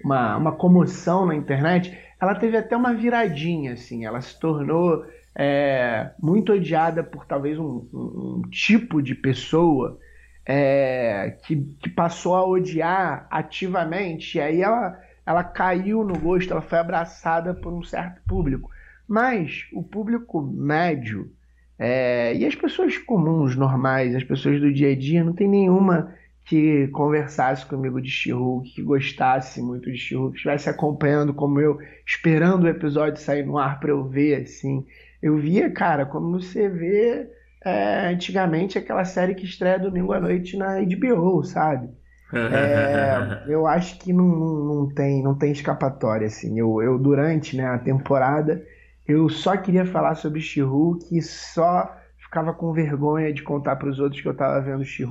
[0.04, 5.04] uma, uma comoção na internet, ela teve até uma viradinha, assim, ela se tornou
[5.36, 9.98] é, muito odiada por talvez um, um, tipo de pessoa
[10.44, 16.62] é, que, que passou a odiar ativamente, e aí ela ela caiu no gosto, ela
[16.62, 18.70] foi abraçada por um certo público.
[19.06, 21.30] Mas o público médio
[21.78, 26.14] é, e as pessoas comuns, normais, as pessoas do dia a dia, não tem nenhuma
[26.46, 28.30] que conversasse comigo de she
[28.74, 33.58] que gostasse muito de she que estivesse acompanhando como eu, esperando o episódio sair no
[33.58, 34.86] ar para eu ver, assim.
[35.20, 37.28] Eu via, cara, como você vê
[37.62, 41.90] é, antigamente aquela série que estreia domingo à noite na HBO, sabe?
[42.32, 46.58] É, eu acho que não, não, tem, não tem escapatória, assim.
[46.58, 48.62] Eu, eu durante né, a temporada,
[49.06, 50.60] eu só queria falar sobre she
[51.08, 55.04] que só ficava com vergonha de contar para os outros que eu estava vendo she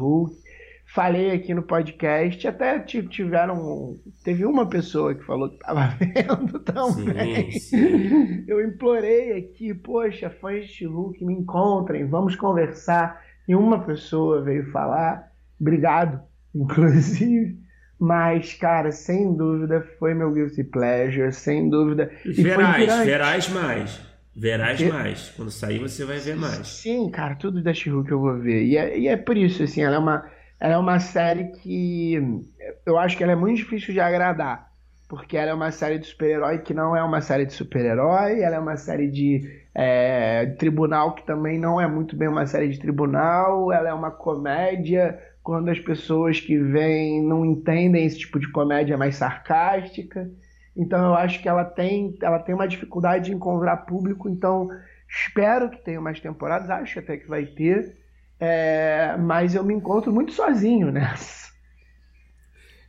[0.93, 3.95] Falei aqui no podcast, até tiveram.
[4.23, 7.51] Teve uma pessoa que falou que estava vendo também.
[7.51, 8.45] Sim, sim.
[8.47, 13.21] Eu implorei aqui, poxa, fãs de she me encontrem, vamos conversar.
[13.45, 16.21] E uma pessoa veio falar, obrigado
[16.62, 17.58] inclusive.
[18.00, 22.12] Mas, cara, sem dúvida foi meu guilty pleasure, sem dúvida.
[22.24, 24.08] E, verás, verás mais.
[24.36, 25.34] Verás mais.
[25.36, 26.67] Quando sair você vai ver mais.
[26.67, 28.63] Sim, cara, tudo da she que eu vou ver.
[28.65, 32.46] E é, e é por isso, assim, ela é, uma, ela é uma série que
[32.86, 34.67] eu acho que ela é muito difícil de agradar.
[35.10, 38.58] Porque ela é uma série de super-herói que não é uma série de super-herói, ela
[38.58, 39.41] é uma série de
[39.74, 44.12] é, tribunal que também não é muito bem uma série de tribunal, ela é uma
[44.12, 50.29] comédia quando as pessoas que vêm não entendem esse tipo de comédia mais sarcástica.
[50.75, 54.69] Então eu acho que ela tem, ela tem uma dificuldade de encontrar público, então
[55.10, 57.95] espero que tenha mais temporadas, acho até que vai ter,
[58.38, 61.47] é, mas eu me encontro muito sozinho nessa.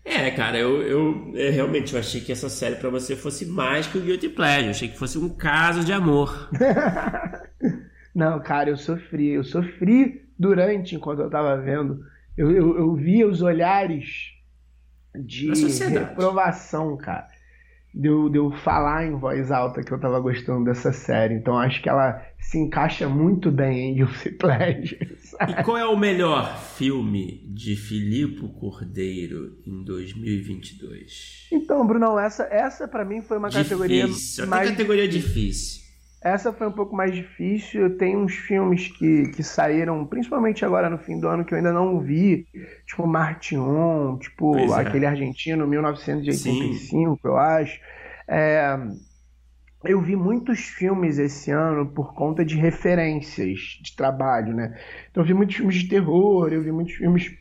[0.04, 3.86] É, cara, eu, eu, eu, realmente eu achei que essa série para você fosse mais
[3.86, 4.64] que o Guilty Pleasure.
[4.64, 6.50] Eu achei que fosse um caso de amor.
[8.12, 9.28] Não, cara, eu sofri.
[9.28, 12.04] Eu sofri durante, enquanto eu tava vendo
[12.38, 14.30] eu, eu, eu via os olhares
[15.12, 15.50] de
[15.88, 17.26] reprovação, cara.
[17.92, 21.34] De eu, de eu falar em voz alta que eu tava gostando dessa série.
[21.34, 25.18] Então acho que ela se encaixa muito bem em Guilty Pleasure.
[25.48, 31.48] E qual é o melhor filme de Filipe Cordeiro em 2022?
[31.50, 33.76] Então, Brunão, essa, essa para mim foi uma difícil.
[33.76, 34.06] categoria
[34.46, 34.70] mais...
[34.70, 35.87] categoria difícil.
[36.28, 37.96] Essa foi um pouco mais difícil.
[37.96, 41.72] Tem uns filmes que, que saíram, principalmente agora no fim do ano, que eu ainda
[41.72, 42.46] não vi.
[42.86, 44.80] Tipo Martion, tipo pois é.
[44.80, 45.08] aquele é.
[45.08, 47.18] argentino, 1985, Sim.
[47.24, 47.80] eu acho.
[48.28, 48.78] É,
[49.84, 54.76] eu vi muitos filmes esse ano por conta de referências de trabalho, né?
[55.10, 57.32] Então eu vi muitos filmes de terror, eu vi muitos filmes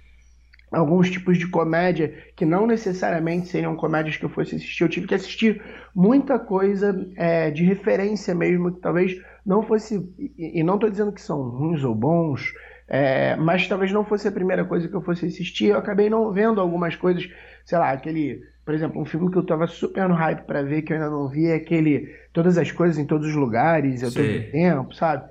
[0.71, 4.83] alguns tipos de comédia que não necessariamente seriam comédias que eu fosse assistir.
[4.83, 5.61] Eu tive que assistir
[5.95, 9.95] muita coisa é, de referência mesmo, que talvez não fosse.
[10.17, 12.53] E, e não estou dizendo que são ruins ou bons,
[12.87, 15.67] é, mas talvez não fosse a primeira coisa que eu fosse assistir.
[15.67, 17.29] Eu acabei não vendo algumas coisas,
[17.65, 18.41] sei lá, aquele.
[18.65, 21.09] Por exemplo, um filme que eu estava super no hype para ver, que eu ainda
[21.09, 25.23] não vi, é aquele Todas as Coisas em Todos os Lugares, ao todo tempo, sabe?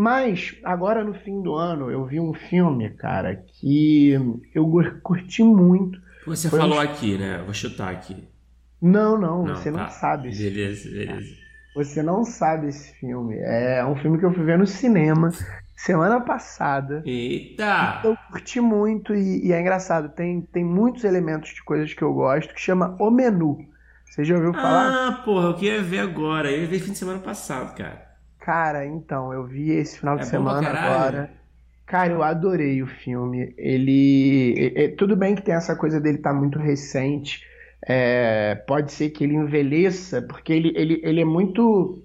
[0.00, 4.12] Mas, agora no fim do ano, eu vi um filme, cara, que
[4.54, 4.66] eu
[5.02, 6.00] curti muito.
[6.26, 6.80] Você Foi falou um...
[6.80, 7.42] aqui, né?
[7.44, 8.26] Vou chutar aqui.
[8.80, 9.76] Não, não, não você tá.
[9.76, 10.30] não sabe.
[10.30, 11.34] Beleza, beleza.
[11.76, 13.36] Você não sabe esse filme.
[13.40, 15.32] É um filme que eu fui ver no cinema
[15.76, 17.02] semana passada.
[17.04, 18.00] Eita!
[18.02, 20.08] Eu curti muito e, e, é engraçado.
[20.08, 23.58] Tem, tem muitos elementos de coisas que eu gosto que chama O Menu.
[24.06, 25.08] Você já ouviu falar?
[25.08, 26.50] Ah, porra, eu queria ver agora.
[26.50, 28.09] Eu ia ver fim de semana passado, cara.
[28.40, 31.30] Cara, então, eu vi esse final de é semana agora.
[31.86, 33.52] Cara, eu adorei o filme.
[33.58, 34.72] Ele.
[34.76, 37.44] É, tudo bem que tem essa coisa dele estar tá muito recente.
[37.86, 42.02] É, pode ser que ele envelheça, porque ele, ele, ele é muito.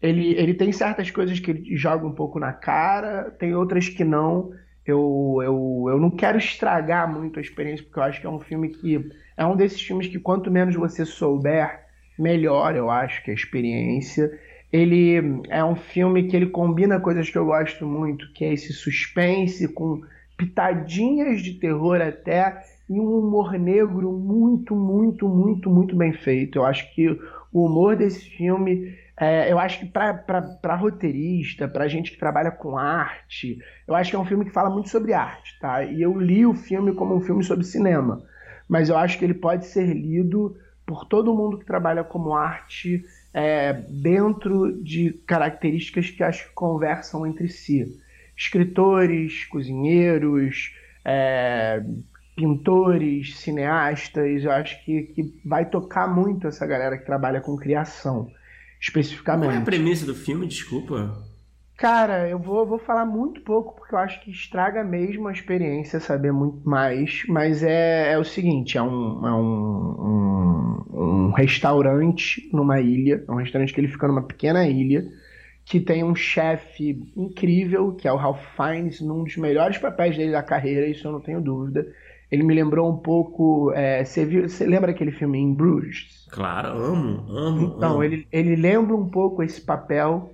[0.00, 4.04] Ele, ele tem certas coisas que ele joga um pouco na cara, tem outras que
[4.04, 4.50] não.
[4.84, 8.40] Eu, eu, eu não quero estragar muito a experiência, porque eu acho que é um
[8.40, 9.00] filme que.
[9.36, 11.86] É um desses filmes que quanto menos você souber,
[12.18, 14.30] melhor eu acho que a experiência.
[14.72, 18.72] Ele é um filme que ele combina coisas que eu gosto muito, que é esse
[18.72, 20.00] suspense com
[20.36, 26.58] pitadinhas de terror até e um humor negro muito, muito, muito, muito bem feito.
[26.58, 27.08] Eu acho que
[27.52, 32.76] o humor desse filme, é, eu acho que para roteirista, para gente que trabalha com
[32.76, 35.84] arte, eu acho que é um filme que fala muito sobre arte, tá?
[35.84, 38.22] E eu li o filme como um filme sobre cinema,
[38.68, 40.56] mas eu acho que ele pode ser lido
[40.86, 47.26] por todo mundo que trabalha como arte é, dentro de características que acho que conversam
[47.26, 48.00] entre si.
[48.36, 50.74] Escritores, cozinheiros,
[51.04, 51.82] é,
[52.36, 58.30] pintores, cineastas, eu acho que, que vai tocar muito essa galera que trabalha com criação,
[58.80, 59.48] especificamente.
[59.48, 61.31] Qual é a premissa do filme, desculpa?
[61.76, 65.98] Cara, eu vou, vou falar muito pouco porque eu acho que estraga mesmo a experiência
[65.98, 72.48] saber muito mais, mas é, é o seguinte, é, um, é um, um, um restaurante
[72.52, 75.04] numa ilha, é um restaurante que ele fica numa pequena ilha,
[75.64, 80.32] que tem um chefe incrível, que é o Ralph Fiennes, num dos melhores papéis dele
[80.32, 81.86] da carreira, isso eu não tenho dúvida.
[82.30, 83.72] Ele me lembrou um pouco.
[83.74, 86.30] É, você, viu, você lembra aquele filme In Bruges?
[86.34, 87.76] Claro, amo, amo.
[87.76, 88.02] Então, amo.
[88.02, 90.31] Ele, ele lembra um pouco esse papel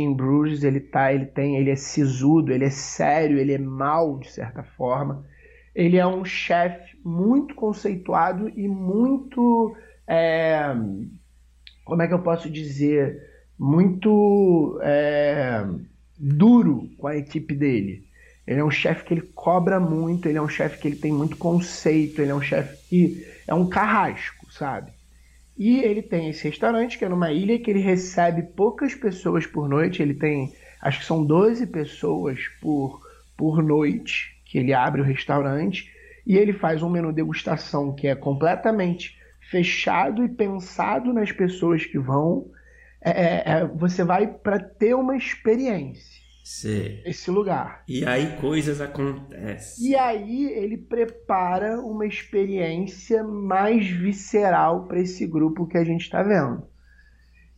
[0.00, 0.64] In Bruges.
[0.64, 4.62] Ele tá, ele tem, ele é sisudo, ele é sério, ele é mal de certa
[4.62, 5.24] forma.
[5.74, 9.74] Ele é um chefe muito conceituado e muito.
[10.06, 10.74] É,
[11.84, 13.18] como é que eu posso dizer?
[13.58, 15.64] Muito é,
[16.18, 18.04] duro com a equipe dele.
[18.46, 21.12] Ele é um chefe que ele cobra muito, ele é um chefe que ele tem
[21.12, 24.90] muito conceito, ele é um chefe que é um carrasco, sabe?
[25.56, 29.68] E ele tem esse restaurante que é numa ilha que ele recebe poucas pessoas por
[29.68, 33.00] noite, ele tem, acho que são 12 pessoas por,
[33.36, 35.90] por noite que ele abre o restaurante.
[36.26, 39.18] E ele faz um menu degustação que é completamente
[39.50, 42.46] fechado e pensado nas pessoas que vão.
[43.00, 47.84] É, é, é você vai para ter uma experiência esse lugar.
[47.88, 49.90] E aí coisas acontecem.
[49.90, 56.22] E aí ele prepara uma experiência mais visceral para esse grupo que a gente está
[56.22, 56.64] vendo.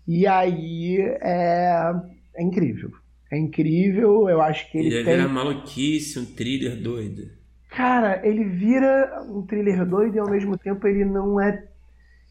[0.06, 1.92] E aí é,
[2.36, 2.90] é incrível.
[3.32, 5.16] É incrível, eu acho que ele, ele tem...
[5.16, 7.30] vira maluquice, um thriller doido.
[7.70, 11.66] Cara, ele vira um thriller doido e ao mesmo tempo ele não é...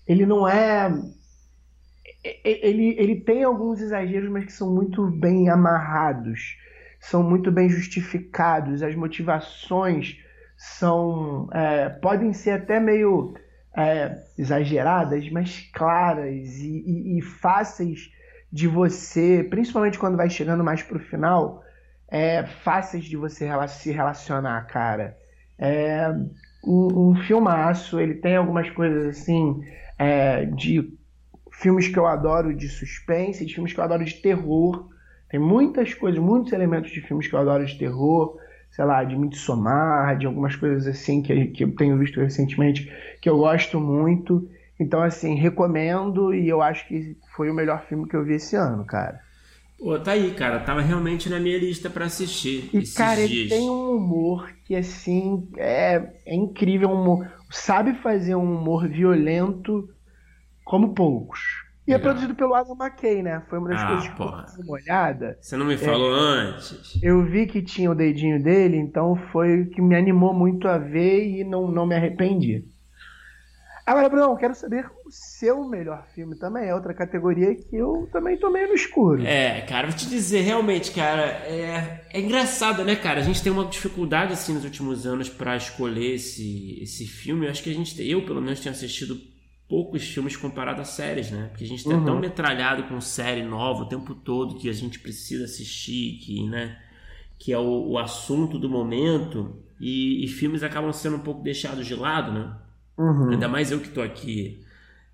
[0.07, 0.89] Ele não é
[2.23, 6.57] ele, ele tem alguns exageros, mas que são muito bem amarrados,
[6.99, 10.17] são muito bem justificados, as motivações
[10.57, 13.33] são é, podem ser até meio
[13.75, 18.11] é, exageradas, mas claras e, e, e, fáceis
[18.51, 21.63] de você, principalmente quando vai chegando mais para o final,
[22.07, 25.17] é, fáceis de você se relacionar, cara.
[25.57, 26.07] É
[26.63, 29.61] um, um filmaço, ele tem algumas coisas assim
[29.97, 30.93] é, de
[31.53, 34.89] filmes que eu adoro de suspense, de filmes que eu adoro de terror.
[35.29, 38.37] Tem muitas coisas, muitos elementos de filmes que eu adoro de terror,
[38.71, 42.91] sei lá, de Midsommar, de algumas coisas assim que, que eu tenho visto recentemente
[43.21, 44.49] que eu gosto muito.
[44.79, 48.55] Então, assim, recomendo e eu acho que foi o melhor filme que eu vi esse
[48.55, 49.19] ano, cara.
[49.77, 50.59] Pô, tá aí, cara.
[50.59, 52.69] Tava realmente na minha lista para assistir.
[52.73, 53.31] E, cara, dias.
[53.31, 56.89] ele tem um humor que, assim, é, é incrível.
[56.89, 59.92] Um humor, sabe fazer um humor violento
[60.63, 61.39] como poucos.
[61.85, 61.99] E é Legal.
[61.99, 63.43] é produzido pelo Adam McKay, né?
[63.49, 64.45] Foi uma das ah, coisas que porra.
[64.57, 65.37] eu uma olhada.
[65.41, 66.99] Você não me falou é, antes.
[67.03, 70.77] Eu vi que tinha o dedinho dele, então foi o que me animou muito a
[70.77, 72.65] ver e não, não me arrependi.
[73.85, 76.69] Agora, Bruno, quero saber o seu melhor filme também.
[76.69, 79.21] É outra categoria que eu também tô meio no escuro.
[79.25, 83.19] É, cara, vou te dizer, realmente, cara, é, é engraçado, né, cara?
[83.19, 87.45] A gente tem uma dificuldade, assim, nos últimos anos para escolher esse, esse filme.
[87.45, 89.17] Eu acho que a gente, eu, pelo menos, tenho assistido
[89.67, 91.47] poucos filmes comparado a séries, né?
[91.49, 92.05] Porque a gente tá uhum.
[92.05, 96.77] tão metralhado com série nova o tempo todo que a gente precisa assistir, que, né?
[97.39, 101.85] Que é o, o assunto do momento e, e, filmes acabam sendo um pouco deixados
[101.85, 102.55] de lado, né?
[102.97, 103.31] Uhum.
[103.31, 104.63] Ainda mais eu que tô aqui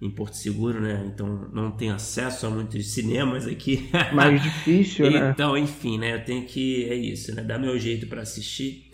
[0.01, 1.09] em Porto Seguro, né?
[1.13, 3.89] Então não tenho acesso a muitos cinemas aqui.
[4.13, 5.31] Mais difícil, né?
[5.31, 6.15] Então, enfim, né?
[6.15, 7.43] Eu tenho que é isso, né?
[7.43, 8.91] Dar meu jeito para assistir.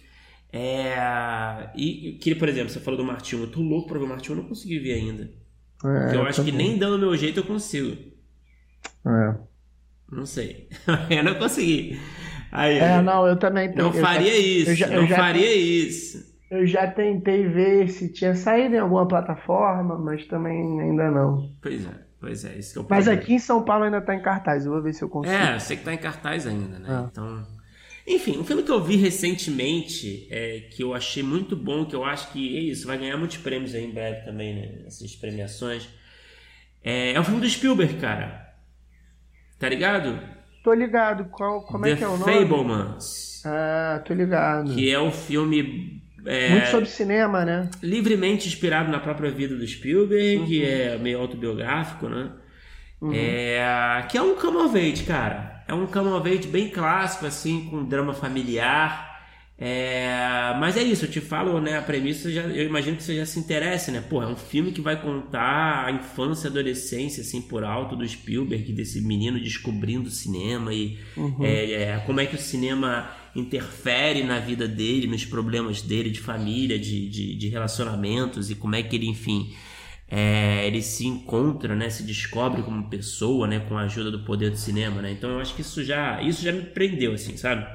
[0.51, 1.69] É...
[1.75, 4.37] E que, por exemplo, você falou do Martinho, eu tô louco para ver o Martinho,
[4.37, 5.44] eu não consegui ver ainda.
[5.85, 7.95] É, eu acho que nem dando meu jeito eu consigo.
[9.05, 9.35] É.
[10.11, 10.69] Não sei.
[11.09, 11.99] eu não consegui.
[12.51, 14.69] Aí, é, não, eu também Não faria já, isso.
[14.69, 16.35] Eu já, não eu já faria isso.
[16.49, 21.49] Eu já tentei ver se tinha saído em alguma plataforma, mas também ainda não.
[21.61, 22.57] Pois é, pois é.
[22.57, 24.65] Isso que eu mas aqui em São Paulo ainda tá em cartaz.
[24.65, 25.35] Eu vou ver se eu consigo.
[25.35, 26.87] É, eu sei que tá em cartaz ainda, né?
[26.87, 27.05] É.
[27.07, 27.54] Então.
[28.07, 32.05] Enfim, um filme que eu vi recentemente, é, que eu achei muito bom, que eu
[32.05, 34.83] acho que é isso, vai ganhar muitos prêmios aí em breve também, né?
[34.85, 35.89] Essas premiações.
[36.83, 38.53] É, é um filme do Spielberg, cara.
[39.57, 40.19] Tá ligado?
[40.63, 41.25] Tô ligado.
[41.31, 42.31] Qual, como The é que é o nome?
[42.31, 43.43] Fablemans.
[43.45, 44.73] Ah, tô ligado.
[44.73, 46.01] Que é um filme.
[46.25, 47.69] É, Muito sobre cinema, né?
[47.81, 50.45] Livremente inspirado na própria vida do Spielberg, uhum.
[50.45, 52.31] que é meio autobiográfico, né?
[53.01, 53.13] Uhum.
[53.13, 55.54] É, que é um come cara.
[55.67, 59.15] É um of age bem clássico, assim, com drama familiar.
[59.57, 61.77] É, mas é isso, eu te falo, né?
[61.77, 64.01] A premissa, já, eu imagino que você já se interesse, né?
[64.01, 68.05] Pô, é um filme que vai contar a infância e adolescência, assim, por alto do
[68.05, 71.37] Spielberg, desse menino descobrindo o cinema e uhum.
[71.39, 76.19] é, é, como é que o cinema interfere na vida dele, nos problemas dele de
[76.19, 79.53] família, de, de, de relacionamentos e como é que ele, enfim,
[80.09, 84.51] é, ele se encontra, né, se descobre como pessoa, né, com a ajuda do poder
[84.51, 85.11] do cinema, né?
[85.11, 87.65] Então eu acho que isso já, isso já me prendeu, assim, sabe?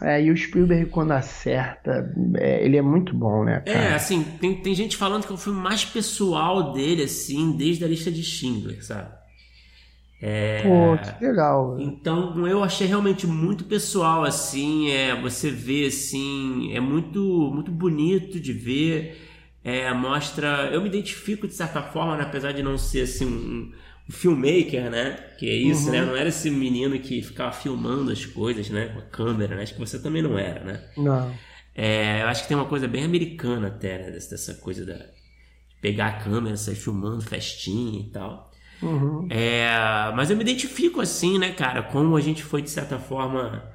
[0.00, 3.60] É, e o Spielberg, quando acerta, é, ele é muito bom, né?
[3.60, 3.78] Cara?
[3.78, 7.84] É, assim, tem, tem gente falando que é o filme mais pessoal dele, assim, desde
[7.84, 9.10] a lista de Schindler, sabe?
[10.22, 10.62] É...
[10.62, 11.78] Pô, que legal.
[11.80, 17.20] Então eu achei realmente muito pessoal, assim, é, você vê, assim, é muito,
[17.54, 19.29] muito bonito de ver,
[19.62, 23.72] é, mostra, eu me identifico de certa forma, né, apesar de não ser, assim, um,
[24.10, 25.12] filmmaker, né?
[25.38, 26.00] Que é isso, né?
[26.00, 26.06] uhum.
[26.06, 26.12] né?
[26.12, 28.88] Não era esse menino que ficava filmando as coisas, né?
[28.88, 29.62] Com a câmera, né?
[29.62, 30.84] Acho que você também não era, né?
[30.96, 31.32] Não.
[31.74, 34.10] É, eu acho que tem uma coisa bem americana até, né?
[34.10, 38.50] Dessa coisa da, de pegar a câmera, sair filmando festinha e tal.
[38.82, 39.28] Uhum.
[39.30, 39.70] É,
[40.14, 41.82] mas eu me identifico assim, né, cara?
[41.82, 43.70] Como a gente foi, de certa forma,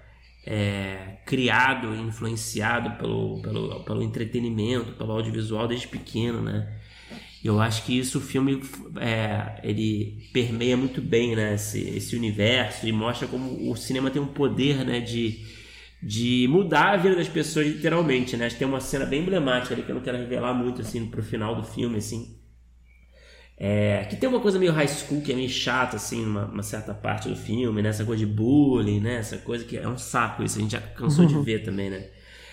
[0.45, 6.71] é, criado, influenciado pelo, pelo, pelo entretenimento, pelo audiovisual desde pequeno, né?
[7.43, 8.59] Eu acho que isso o filme
[8.99, 14.19] é, ele permeia muito bem né, esse, esse universo e mostra como o cinema tem
[14.19, 15.45] um poder né, de,
[16.01, 18.35] de mudar a vida das pessoas literalmente.
[18.35, 18.49] Né?
[18.49, 21.55] Tem uma cena bem emblemática ali que eu não quero revelar muito assim pro final
[21.55, 22.34] do filme assim.
[23.57, 26.63] É, que tem uma coisa meio high school que é meio chata assim uma, uma
[26.63, 27.87] certa parte do filme, né?
[27.87, 29.15] essa coisa de bullying, né?
[29.15, 32.05] essa coisa que é um saco isso a gente já cansou de ver também, né?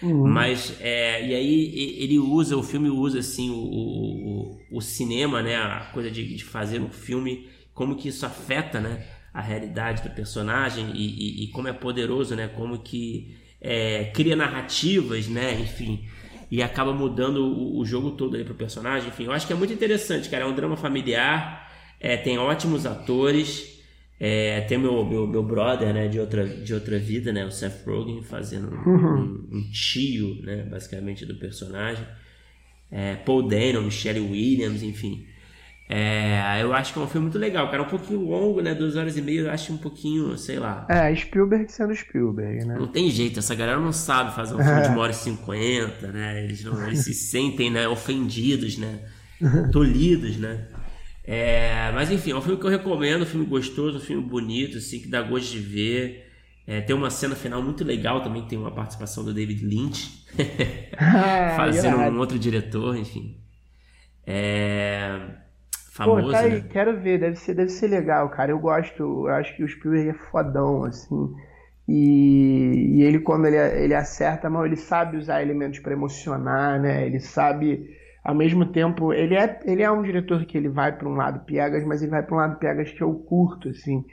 [0.02, 0.26] Uhum.
[0.26, 5.54] Mas, é, e aí ele usa, o filme usa assim o, o, o cinema, né?
[5.54, 9.06] A coisa de, de, fazer um filme, como que isso afeta, né?
[9.32, 12.48] A realidade do personagem e, e, e como é poderoso, né?
[12.48, 15.60] Como que é, cria narrativas, né?
[15.60, 16.04] Enfim,
[16.52, 19.08] e acaba mudando o, o jogo todo ali pro personagem.
[19.08, 20.44] Enfim, eu acho que é muito interessante, cara.
[20.44, 23.80] É um drama familiar, é, tem ótimos atores.
[24.20, 27.84] É, tem meu, meu, meu brother, né, de outra, de outra vida, né, o Seth
[27.86, 29.48] Rogen, fazendo uhum.
[29.50, 32.06] um, um, tio, né, basicamente, do personagem.
[32.90, 35.26] É, Paul Dano, Michelle Williams, enfim.
[35.88, 37.82] É, eu acho que é um filme muito legal, cara.
[37.82, 38.74] É um pouquinho longo, né?
[38.74, 40.86] Duas horas e meia, eu acho um pouquinho, sei lá.
[40.88, 42.76] É, Spielberg sendo Spielberg, né?
[42.78, 46.10] Não tem jeito, essa galera não sabe fazer um filme de uma hora e cinquenta,
[46.12, 46.44] né?
[46.44, 49.00] Eles, não, eles se sentem né, ofendidos, né?
[49.72, 50.68] Tolhidos, né?
[51.24, 54.78] É, mas enfim, é um filme que eu recomendo, um filme gostoso, um filme bonito,
[54.78, 56.30] assim, que dá gosto de ver.
[56.66, 60.24] É, tem uma cena final muito legal também, tem uma participação do David Lynch,
[60.96, 63.36] ah, fazendo um outro diretor, enfim.
[64.24, 65.41] É,
[65.92, 66.68] famoso, Pô, tá aí, né?
[66.70, 68.50] quero ver, deve ser, deve ser legal, cara.
[68.50, 71.34] Eu gosto, eu acho que o Spielberg é fodão, assim.
[71.88, 77.06] E, e ele, quando ele, ele acerta, mal, ele sabe usar elementos para emocionar, né?
[77.06, 81.08] Ele sabe ao mesmo tempo, ele é, ele é um diretor que ele vai para
[81.08, 84.04] um lado piegas, mas ele vai para um lado piegas que eu curto, assim,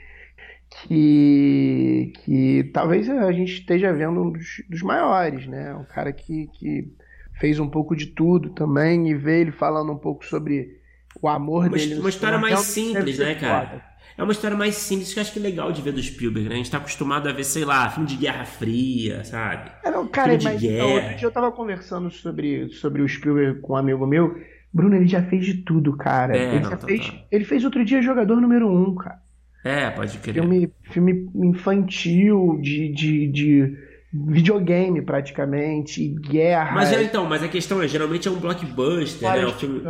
[0.68, 5.74] que, que talvez a gente esteja vendo um dos, dos maiores, né?
[5.74, 6.92] Um cara que, que
[7.38, 10.79] fez um pouco de tudo também e ver ele falando um pouco sobre
[11.20, 11.98] o amor uma, dele.
[11.98, 13.66] Uma história mais simples, né, cara?
[13.66, 13.90] Foda.
[14.18, 16.48] É uma história mais simples que eu acho que é legal de ver do Spielberg,
[16.48, 16.54] né?
[16.54, 19.70] A gente tá acostumado a ver, sei lá, filme de Guerra Fria, sabe?
[19.82, 23.60] É, não, cara, filme mas então, outro dia eu tava conversando sobre, sobre o Spielberg
[23.60, 24.38] com um amigo meu.
[24.72, 26.36] Bruno, ele já fez de tudo, cara.
[26.36, 27.14] É, ele, não, já tá, fez, tá.
[27.30, 29.22] ele fez outro dia jogador número um, cara.
[29.64, 30.34] É, pode crer.
[30.34, 33.78] Filme, filme infantil, de, de, de
[34.12, 36.74] videogame praticamente, guerra.
[36.74, 39.42] Mas é, então, mas a questão é, geralmente é um blockbuster, né?
[39.42, 39.82] É um, filme,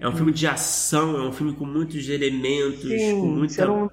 [0.00, 3.66] é um filme de ação, é um filme com muitos elementos, Sim, com muita...
[3.66, 3.90] Não,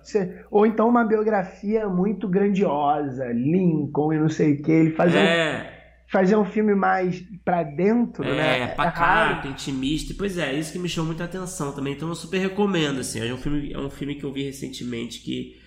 [0.49, 5.71] ou então uma biografia muito grandiosa, Lincoln e não sei o que, ele fazia é.
[5.71, 8.61] um, fazer um filme mais pra dentro, é, né?
[8.61, 10.15] É, pacato, intimista.
[10.17, 11.93] Pois é, isso que me chamou muita atenção também.
[11.93, 13.19] Então eu super recomendo, assim.
[13.19, 15.63] É um filme, é um filme que eu vi recentemente que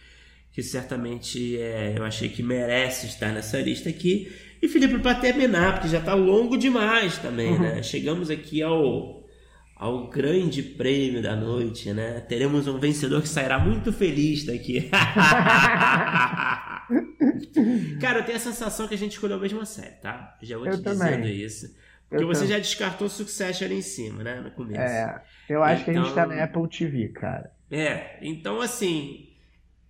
[0.59, 4.29] que certamente é, eu achei que merece estar nessa lista aqui.
[4.61, 7.61] E Felipe, para terminar, porque já está longo demais também, uhum.
[7.61, 7.81] né?
[7.81, 9.23] Chegamos aqui ao,
[9.77, 12.19] ao grande prêmio da noite, né?
[12.29, 14.91] Teremos um vencedor que sairá muito feliz daqui.
[18.01, 20.37] Cara, eu tenho a sensação que a gente escolheu a mesma série, tá?
[20.43, 21.21] Já vou eu te também.
[21.21, 21.73] dizendo isso.
[22.09, 22.57] Porque eu você também.
[22.57, 24.41] já descartou Succession ali em cima, né?
[24.41, 24.81] No começo.
[24.81, 27.53] É, eu acho então, que a gente tá então na Apple TV, cara.
[27.71, 29.28] É, então assim,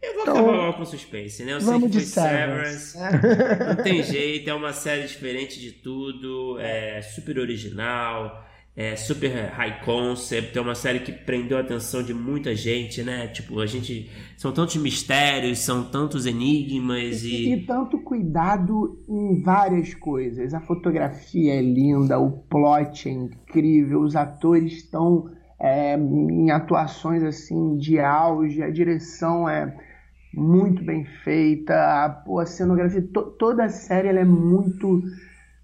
[0.00, 1.54] Eu vou então, acabar logo com suspense, né?
[1.54, 2.98] Eu sei que foi Severance.
[2.98, 3.64] Severance.
[3.76, 8.44] Não tem jeito, é uma série diferente de tudo, é super original,
[8.76, 13.26] é super high concept, é uma série que prendeu a atenção de muita gente, né?
[13.26, 14.08] Tipo, a gente.
[14.36, 17.54] São tantos mistérios, são tantos enigmas e.
[17.54, 20.54] E tanto cuidado em várias coisas.
[20.54, 25.28] A fotografia é linda, o plot é incrível, os atores estão
[25.58, 29.76] é, em atuações assim de auge, a direção é
[30.32, 35.02] muito bem feita, a, a cenografia, to, toda a série ela é muito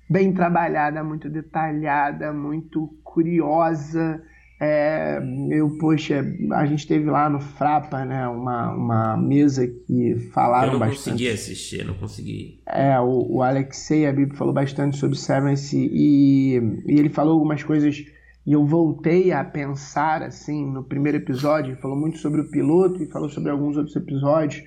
[0.08, 4.22] bem trabalhada, muito detalhada, muito curiosa.
[4.60, 10.78] É, eu, poxa, a gente teve lá no Frapa, né, uma, uma mesa que falaram
[10.78, 10.78] bastante.
[10.78, 11.12] Eu não bastante.
[11.12, 12.60] consegui assistir, não consegui.
[12.66, 16.56] É, o, o Alexei Abib falou bastante sobre Severance e,
[16.86, 18.04] e ele falou algumas coisas
[18.46, 23.06] e eu voltei a pensar assim no primeiro episódio, falou muito sobre o piloto e
[23.06, 24.62] falou sobre alguns outros episódios.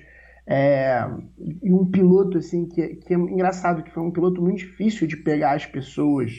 [0.46, 1.06] É,
[1.62, 5.16] e um piloto assim que, que é engraçado, que foi um piloto muito difícil de
[5.16, 6.32] pegar as pessoas.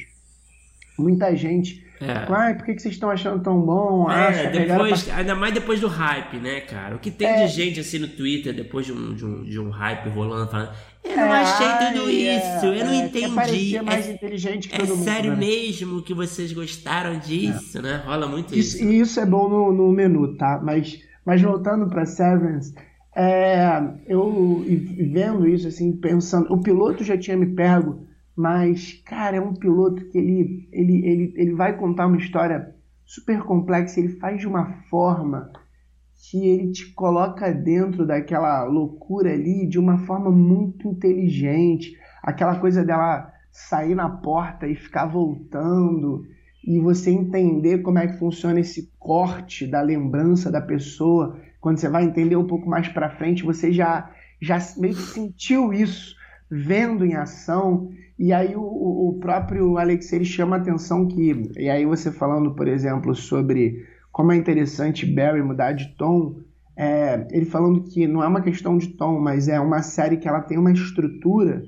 [0.98, 1.88] Muita gente.
[2.02, 2.26] É.
[2.30, 4.10] Ai, por que, vocês estão achando tão bom?
[4.10, 5.18] É, depois, pra...
[5.18, 6.96] ainda mais depois do hype, né, cara?
[6.96, 7.46] O que tem é.
[7.46, 10.72] de gente assim no Twitter, depois de um, de um, de um hype rolando, falando
[11.04, 13.82] eu não é, achei tudo é, isso, eu não é, entendi.
[13.82, 15.38] mais é, inteligente que é todo mundo, sério né?
[15.38, 18.04] mesmo que vocês gostaram disso, né?
[18.06, 18.78] Rola muito isso.
[18.78, 18.86] isso.
[18.86, 20.60] E isso é bom no, no menu, tá?
[20.62, 22.74] Mas, mas voltando para Severance,
[23.16, 26.54] é, eu vendo isso, assim, pensando.
[26.54, 28.06] O piloto já tinha me pego,
[28.40, 32.74] mas, cara, é um piloto que ele, ele, ele, ele vai contar uma história
[33.06, 35.52] super complexa, ele faz de uma forma
[36.24, 41.92] que ele te coloca dentro daquela loucura ali de uma forma muito inteligente.
[42.24, 46.24] Aquela coisa dela sair na porta e ficar voltando
[46.66, 51.38] e você entender como é que funciona esse corte da lembrança da pessoa.
[51.60, 54.10] Quando você vai entender um pouco mais para frente, você já
[54.42, 56.18] já meio que sentiu isso
[56.50, 57.90] vendo em ação.
[58.18, 62.54] E aí o, o próprio Alex ele chama a atenção que e aí você falando,
[62.54, 66.42] por exemplo, sobre como é interessante Barry mudar de tom,
[66.76, 70.28] é, ele falando que não é uma questão de tom, mas é uma série que
[70.28, 71.62] ela tem uma estrutura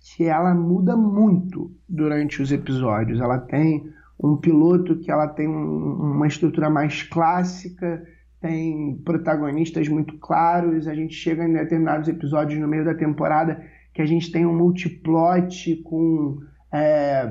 [0.00, 3.20] que ela muda muito durante os episódios.
[3.20, 3.90] Ela tem
[4.22, 8.02] um piloto que ela tem um, uma estrutura mais clássica,
[8.40, 10.86] tem protagonistas muito claros.
[10.86, 13.62] A gente chega em determinados episódios no meio da temporada
[13.98, 16.38] que a gente tem um multiplot com
[16.72, 17.28] é,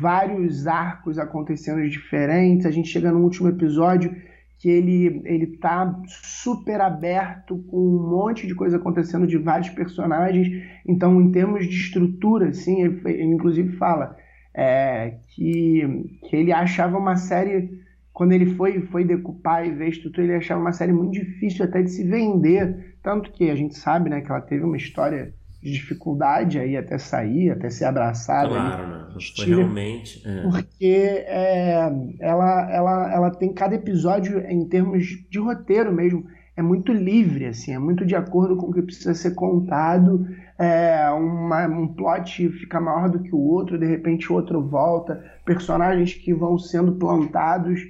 [0.00, 2.66] vários arcos acontecendo diferentes.
[2.66, 4.12] A gente chega no último episódio
[4.58, 10.48] que ele ele tá super aberto com um monte de coisa acontecendo de vários personagens.
[10.84, 14.16] Então, em termos de estrutura, assim, ele, ele inclusive fala
[14.52, 17.80] é, que, que ele achava uma série
[18.12, 21.80] quando ele foi foi decupar e ver estrutura, ele achava uma série muito difícil até
[21.80, 25.72] de se vender, tanto que a gente sabe, né, que ela teve uma história de
[25.72, 28.48] dificuldade aí até sair, até ser abraçada.
[28.48, 29.06] Claro, né?
[29.36, 30.22] Foi realmente.
[30.26, 30.42] É.
[30.42, 36.24] Porque é, ela, ela, ela tem cada episódio, em termos de roteiro mesmo,
[36.56, 40.26] é muito livre, assim, é muito de acordo com o que precisa ser contado.
[40.58, 45.24] É, uma, um plot fica maior do que o outro, de repente o outro volta,
[45.44, 47.80] personagens que vão sendo plantados.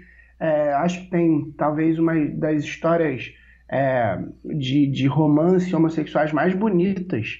[0.41, 3.33] É, acho que tem talvez uma das histórias
[3.71, 7.39] é, de, de romance homossexuais mais bonitas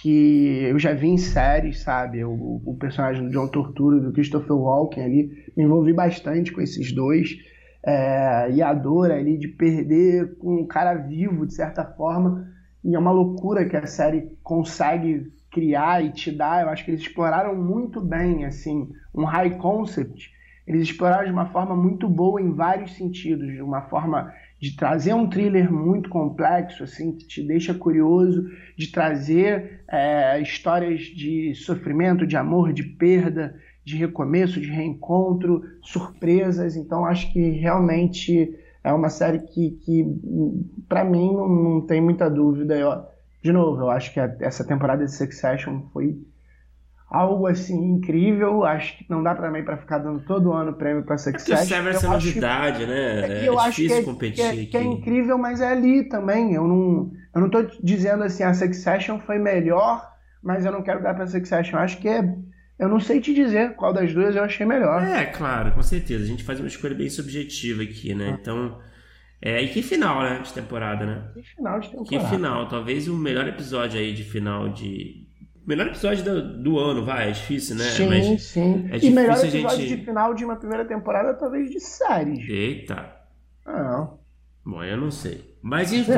[0.00, 2.24] que eu já vi em séries, sabe?
[2.24, 6.92] O, o personagem do John Tortura, do Christopher Walken ali, me envolvi bastante com esses
[6.92, 7.36] dois.
[7.84, 12.46] É, e a dor ali de perder um cara vivo, de certa forma.
[12.84, 16.62] E é uma loucura que a série consegue criar e te dar.
[16.62, 20.30] Eu acho que eles exploraram muito bem, assim, um high concept.
[20.64, 25.14] Eles exploraram de uma forma muito boa em vários sentidos, de uma forma de trazer
[25.14, 28.44] um thriller muito complexo, assim, que te deixa curioso,
[28.76, 33.54] de trazer é, histórias de sofrimento, de amor, de perda,
[33.84, 36.76] de recomeço, de reencontro, surpresas.
[36.76, 40.04] Então, acho que realmente é uma série que, que
[40.88, 42.76] para mim, não, não, tem muita dúvida.
[42.76, 43.02] Eu,
[43.42, 46.18] de novo, eu acho que a, essa temporada de Succession foi
[47.10, 48.64] algo assim incrível.
[48.64, 51.54] Acho que não dá também para ficar dando todo ano prêmio para Succession.
[51.54, 53.42] É que o Severance é novidade, né?
[53.44, 54.52] É, eu é difícil que é, competir.
[54.52, 56.54] Que é, que é, incrível, mas é ali também.
[56.54, 60.06] Eu não, eu não tô dizendo assim, a Succession foi melhor,
[60.42, 61.78] mas eu não quero dar para Succession.
[61.78, 62.22] Acho que é
[62.78, 65.02] eu não sei te dizer qual das duas eu achei melhor.
[65.02, 66.22] É, claro, com certeza.
[66.22, 68.30] A gente faz uma escolha bem subjetiva aqui, né?
[68.30, 68.38] Ah.
[68.40, 68.78] Então.
[69.40, 70.40] É, e que final, né?
[70.40, 71.30] De temporada, né?
[71.34, 72.24] Que final de temporada.
[72.24, 72.68] Que final.
[72.68, 75.27] Talvez o melhor episódio aí de final de,
[75.68, 77.84] Melhor episódio do, do, ano, vai, é difícil, né?
[77.84, 78.88] Sim, Mas sim.
[78.90, 79.98] É e melhor episódio gente...
[79.98, 82.40] de final de uma primeira temporada, talvez de série.
[82.50, 83.14] Eita.
[83.66, 84.08] Ah.
[84.64, 85.58] Bom, eu não sei.
[85.60, 86.10] Mas enfim.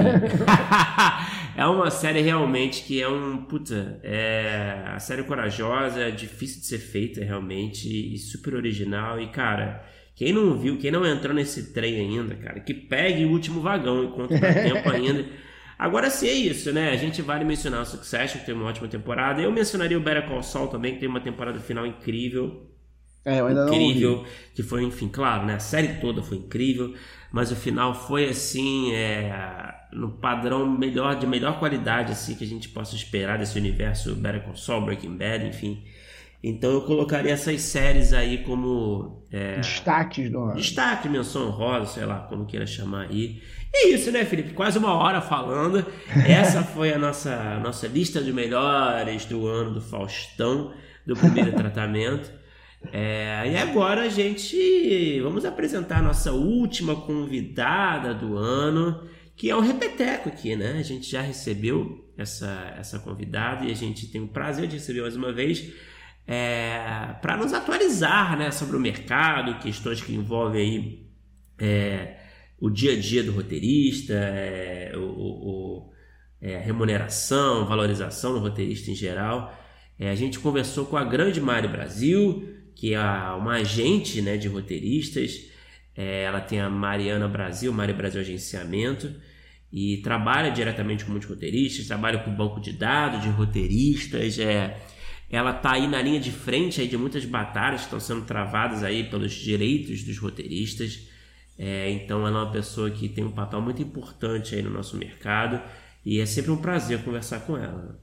[1.56, 3.38] é uma série realmente que é um.
[3.38, 4.84] Puta, é.
[4.86, 9.20] A série corajosa, é difícil de ser feita realmente e super original.
[9.20, 9.84] E cara,
[10.14, 14.04] quem não viu, quem não entrou nesse trem ainda, cara, que pegue o último vagão
[14.04, 15.26] enquanto dá tempo ainda.
[15.80, 16.90] Agora sim é isso, né?
[16.90, 19.40] A gente vale mencionar o Succession, que tem uma ótima temporada.
[19.40, 22.70] Eu mencionaria o Better Call Saul também, que tem uma temporada final incrível.
[23.24, 25.54] É, eu ainda incrível, não que foi, enfim, claro, né?
[25.54, 26.94] A série toda foi incrível,
[27.32, 32.46] mas o final foi assim, é, no padrão melhor, de melhor qualidade, assim, que a
[32.46, 35.82] gente possa esperar desse universo Better Call Saul, Breaking Bad, enfim.
[36.42, 39.26] Então eu colocaria essas séries aí como.
[39.30, 40.54] É, Destaques do ano.
[40.56, 43.42] Destaque, menção rosa, sei lá, como queira chamar aí.
[43.72, 44.54] E é isso, né, Felipe?
[44.54, 45.84] Quase uma hora falando.
[46.26, 50.72] Essa foi a nossa, nossa lista de melhores do ano do Faustão,
[51.06, 52.30] do primeiro tratamento.
[52.90, 59.54] É, e agora a gente vamos apresentar a nossa última convidada do ano, que é
[59.54, 60.76] um repeteco aqui, né?
[60.78, 65.02] A gente já recebeu essa, essa convidada e a gente tem o prazer de receber
[65.02, 65.70] mais uma vez
[66.32, 71.06] é, para nos atualizar né, sobre o mercado, questões que envolvem aí,
[71.58, 72.18] é,
[72.60, 75.92] o dia a dia do roteirista, é, o, o
[76.40, 79.52] é, remuneração, valorização do roteirista em geral.
[79.98, 84.46] É, a gente conversou com a grande Mari Brasil, que é uma agente né, de
[84.46, 85.50] roteiristas.
[85.96, 89.12] É, ela tem a Mariana Brasil, Mari Brasil Agenciamento,
[89.72, 94.38] e trabalha diretamente com muitos roteiristas, trabalha com banco de dados de roteiristas.
[94.38, 94.76] É,
[95.30, 98.82] ela está aí na linha de frente aí de muitas batalhas que estão sendo travadas
[98.82, 101.08] aí pelos direitos dos roteiristas.
[101.58, 104.96] É, então ela é uma pessoa que tem um papel muito importante aí no nosso
[104.96, 105.60] mercado
[106.04, 107.98] e é sempre um prazer conversar com ela.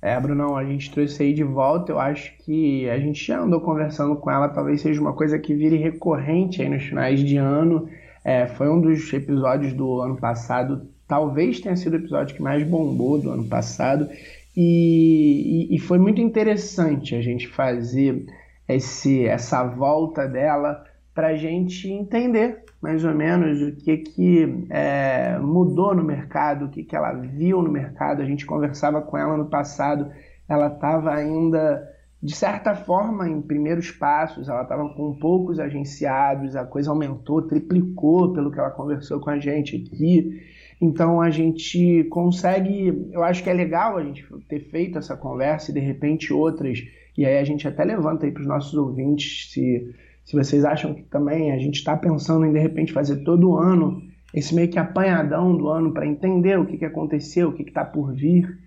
[0.00, 1.92] É, Brunão, a gente trouxe aí de volta.
[1.92, 5.54] Eu acho que a gente já andou conversando com ela, talvez seja uma coisa que
[5.54, 7.88] vire recorrente aí nos finais de ano.
[8.24, 12.62] É, foi um dos episódios do ano passado, talvez tenha sido o episódio que mais
[12.62, 14.08] bombou do ano passado.
[14.56, 18.26] E, e, foi muito interessante a gente fazer
[18.68, 20.84] esse, essa volta dela
[21.14, 26.68] para a gente entender mais ou menos o que, que é, mudou no mercado, o
[26.68, 28.22] que, que ela viu no mercado.
[28.22, 30.10] A gente conversava com ela no passado,
[30.48, 31.88] ela estava ainda,
[32.22, 38.32] de certa forma, em primeiros passos, ela estava com poucos agenciados, a coisa aumentou, triplicou
[38.32, 40.40] pelo que ela conversou com a gente aqui.
[40.80, 45.70] Então a gente consegue, eu acho que é legal a gente ter feito essa conversa
[45.70, 46.84] e de repente outras,
[47.16, 49.92] e aí a gente até levanta aí para os nossos ouvintes se,
[50.24, 54.00] se vocês acham que também a gente está pensando em de repente fazer todo ano
[54.32, 57.84] esse meio que apanhadão do ano para entender o que, que aconteceu, o que está
[57.84, 58.58] por vir.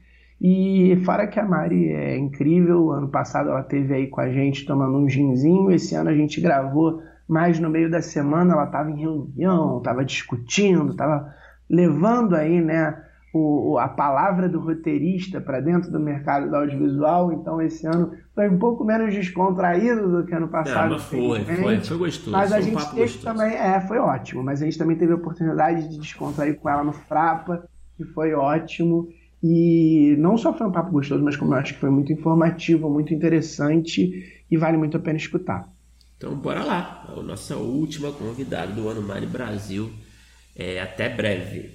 [0.43, 4.65] E fora que a Mari é incrível, ano passado ela teve aí com a gente
[4.65, 8.89] tomando um ginzinho, esse ano a gente gravou mais no meio da semana, ela estava
[8.89, 11.31] em reunião, estava discutindo, estava
[11.71, 13.01] levando aí, né,
[13.33, 17.31] o, a palavra do roteirista para dentro do mercado do audiovisual.
[17.31, 20.95] Então, esse ano foi um pouco menos descontraído do que ano passado.
[20.95, 22.31] É, foi, foi, foi gostoso.
[22.31, 23.23] Mas a gente um teve gostoso.
[23.23, 24.43] também, é, foi ótimo.
[24.43, 27.63] Mas a gente também teve a oportunidade de descontrair com ela no Frapa,
[27.95, 29.07] que foi ótimo.
[29.41, 32.89] E não só foi um papo gostoso, mas como eu acho que foi muito informativo,
[32.89, 35.67] muito interessante e vale muito a pena escutar.
[36.17, 37.07] Então, bora lá.
[37.07, 39.89] A nossa última convidada do ano Mari Brasil.
[40.63, 41.71] É, até breve.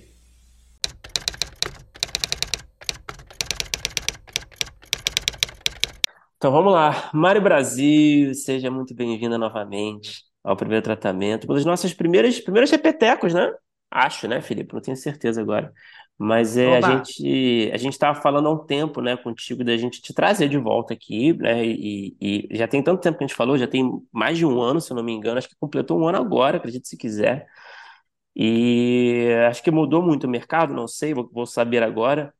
[6.36, 7.10] Então vamos lá.
[7.12, 11.46] Mari Brasil, seja muito bem-vinda novamente ao primeiro tratamento.
[11.46, 13.52] Uma das nossas primeiras, primeiros repetecos, né?
[13.90, 14.72] Acho, né, Felipe?
[14.72, 15.72] Não tenho certeza agora.
[16.16, 20.00] Mas é, a gente a gente estava falando há um tempo, né, contigo, da gente
[20.00, 21.66] te trazer de volta aqui, né?
[21.66, 24.62] E, e, já tem tanto tempo que a gente falou, já tem mais de um
[24.62, 27.48] ano, se eu não me engano, acho que completou um ano agora, acredite se quiser.
[28.36, 32.34] E acho que mudou muito o mercado, não sei, vou, vou saber agora.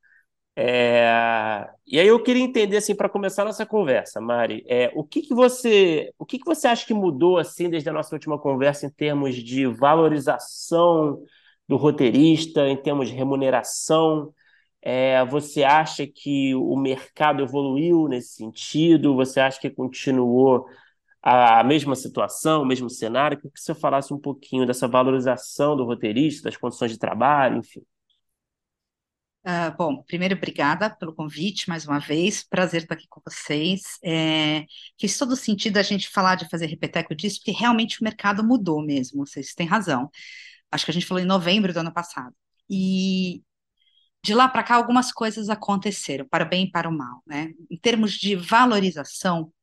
[0.55, 5.03] É, e aí eu queria entender assim para começar a nossa conversa, Mari, é, o
[5.03, 8.39] que que você, o que que você acha que mudou assim desde a nossa última
[8.39, 11.21] conversa em termos de valorização
[11.67, 14.33] do roteirista, em termos de remuneração?
[14.81, 19.15] É, você acha que o mercado evoluiu nesse sentido?
[19.15, 20.67] Você acha que continuou
[21.21, 26.43] a mesma situação, o mesmo cenário, que você falasse um pouquinho dessa valorização do roteirista,
[26.43, 27.81] das condições de trabalho, enfim.
[29.47, 33.97] Uh, bom, primeiro, obrigada pelo convite mais uma vez, prazer estar aqui com vocês.
[34.03, 34.65] É,
[34.99, 38.85] fez todo sentido a gente falar de fazer repeteco disso, porque realmente o mercado mudou
[38.85, 40.09] mesmo, vocês têm razão.
[40.69, 42.35] Acho que a gente falou em novembro do ano passado.
[42.69, 43.41] E
[44.21, 47.21] de lá para cá, algumas coisas aconteceram, para o bem e para o mal.
[47.25, 47.53] Né?
[47.71, 49.53] Em termos de valorização,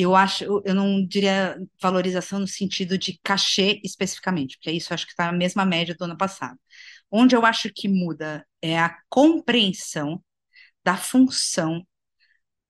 [0.00, 5.12] eu acho, eu não diria valorização no sentido de cachê especificamente, porque isso acho que
[5.12, 6.58] está na mesma média do ano passado.
[7.10, 10.22] Onde eu acho que muda é a compreensão
[10.84, 11.86] da função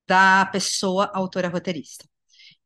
[0.07, 2.05] da pessoa autora roteirista.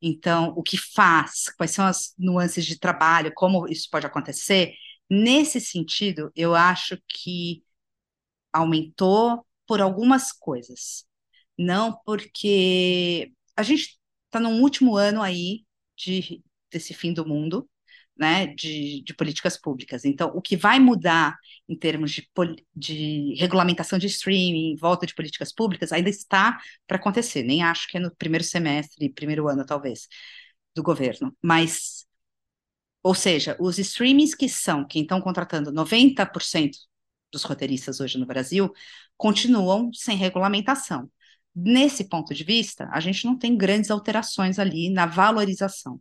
[0.00, 4.74] Então, o que faz, quais são as nuances de trabalho, como isso pode acontecer,
[5.10, 7.62] nesse sentido, eu acho que
[8.52, 11.06] aumentou por algumas coisas.
[11.58, 13.98] Não porque a gente
[14.34, 15.64] está num último ano aí
[15.96, 17.68] de, desse fim do mundo,
[18.16, 20.04] né, de, de, políticas públicas.
[20.04, 21.36] Então, o que vai mudar
[21.68, 22.28] em termos de,
[22.74, 27.42] de regulamentação de streaming, volta de políticas públicas, ainda está para acontecer.
[27.42, 30.08] Nem acho que é no primeiro semestre, primeiro ano, talvez,
[30.74, 31.36] do governo.
[31.42, 32.06] Mas,
[33.02, 36.76] ou seja, os streamings que são, quem estão contratando 90%
[37.32, 38.72] dos roteiristas hoje no Brasil,
[39.16, 41.10] continuam sem regulamentação.
[41.54, 46.00] Nesse ponto de vista, a gente não tem grandes alterações ali na valorização.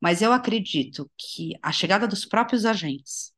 [0.00, 3.32] Mas eu acredito que a chegada dos próprios agentes,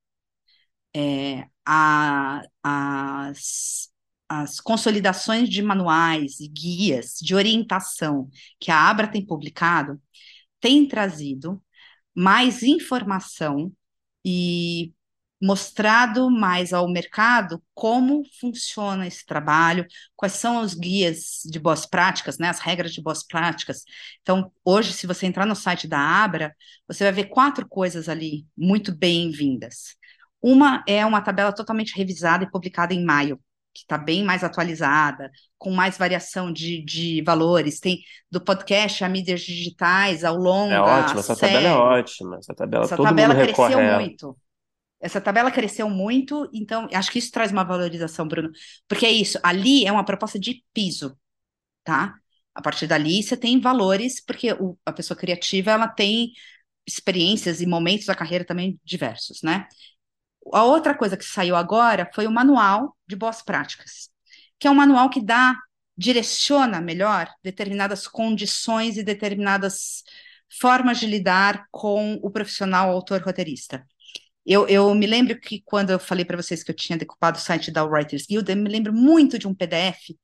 [0.95, 3.89] é, a, as,
[4.29, 8.29] as consolidações de manuais e guias de orientação
[8.61, 10.01] que a Abra tem publicado,
[10.61, 11.63] tem trazido
[12.15, 13.73] mais informação
[14.25, 14.93] e
[15.43, 19.85] mostrado mais ao mercado como funciona esse trabalho,
[20.15, 23.83] quais são os guias de boas práticas, né, as regras de boas práticas.
[24.23, 26.55] Então, hoje, se você entrar no site da Abra,
[26.87, 29.97] você vai ver quatro coisas ali muito bem-vindas.
[30.41, 33.41] Uma é uma tabela totalmente revisada e publicada em maio,
[33.75, 35.29] que está bem mais atualizada,
[35.59, 37.81] com mais variação de, de valores.
[37.81, 37.99] Tem
[38.31, 40.73] do podcast a mídias digitais, ao longo.
[40.73, 41.55] É ótimo, essa série.
[41.55, 42.37] tabela é ótima.
[42.37, 44.37] Essa tabela, essa todo tabela mundo cresceu recorre muito.
[45.03, 48.53] Essa tabela cresceu muito, então acho que isso traz uma valorização, Bruno,
[48.89, 51.19] porque é isso, ali é uma proposta de piso,
[51.85, 52.15] tá?
[52.55, 56.33] A partir dali você tem valores, porque o, a pessoa criativa ela tem
[56.87, 59.67] experiências e momentos da carreira também diversos, né?
[60.53, 64.11] A outra coisa que saiu agora foi o manual de boas práticas,
[64.59, 65.57] que é um manual que dá,
[65.97, 70.03] direciona melhor determinadas condições e determinadas
[70.61, 73.87] formas de lidar com o profissional autor roteirista.
[74.45, 77.41] Eu, eu me lembro que quando eu falei para vocês que eu tinha decupado o
[77.41, 80.17] site da Writers Guild, eu me lembro muito de um PDF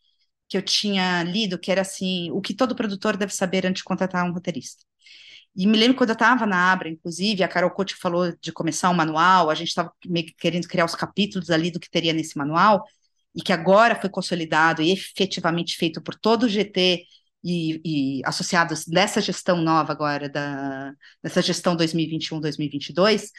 [0.48, 3.84] que eu tinha lido, que era assim, o que todo produtor deve saber antes de
[3.84, 4.82] contratar um roteirista.
[5.56, 8.90] E me lembro quando eu estava na Abra, inclusive, a Carol Coach falou de começar
[8.90, 9.92] um manual, a gente estava
[10.38, 12.84] querendo criar os capítulos ali do que teria nesse manual,
[13.34, 17.04] e que agora foi consolidado e efetivamente feito por todo o GT
[17.44, 20.92] e, e associados dessa gestão nova agora, da,
[21.22, 23.30] dessa gestão 2021-2022,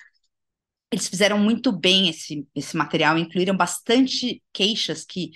[0.92, 5.32] eles fizeram muito bem esse, esse material, incluíram bastante queixas que,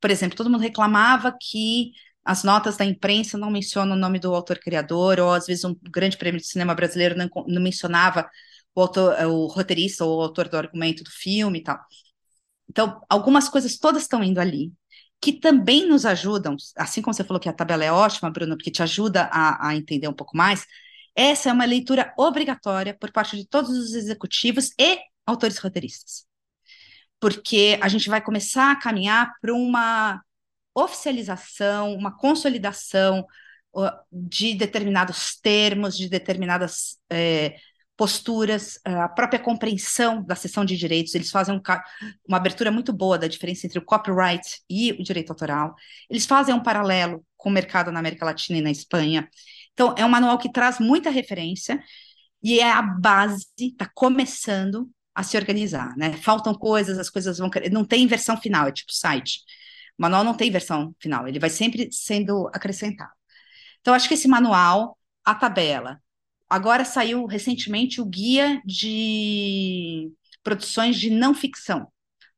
[0.00, 1.92] por exemplo, todo mundo reclamava que
[2.24, 6.16] as notas da imprensa não mencionam o nome do autor-criador, ou às vezes um grande
[6.16, 8.28] prêmio de cinema brasileiro não, não mencionava
[8.74, 11.78] o, autor, o roteirista ou o autor do argumento do filme e tal.
[12.68, 14.72] Então, algumas coisas todas estão indo ali,
[15.20, 18.70] que também nos ajudam, assim como você falou que a tabela é ótima, Bruno, porque
[18.70, 20.66] te ajuda a, a entender um pouco mais,
[21.16, 26.26] essa é uma leitura obrigatória por parte de todos os executivos e autores roteiristas.
[27.20, 30.22] Porque a gente vai começar a caminhar para uma
[30.74, 33.26] oficialização, uma consolidação
[34.12, 37.56] de determinados termos, de determinadas é,
[37.96, 41.14] posturas, a própria compreensão da sessão de direitos.
[41.14, 41.60] Eles fazem um,
[42.26, 45.74] uma abertura muito boa da diferença entre o copyright e o direito autoral.
[46.10, 49.28] Eles fazem um paralelo com o mercado na América Latina e na Espanha.
[49.74, 51.82] Então, é um manual que traz muita referência
[52.42, 56.12] e é a base, está começando a se organizar, né?
[56.14, 57.50] Faltam coisas, as coisas vão.
[57.70, 59.40] Não tem versão final, é tipo site.
[59.98, 63.12] O manual não tem versão final, ele vai sempre sendo acrescentado.
[63.80, 66.00] Então, acho que esse manual, a tabela.
[66.48, 70.12] Agora saiu recentemente o guia de
[70.42, 71.88] produções de não ficção,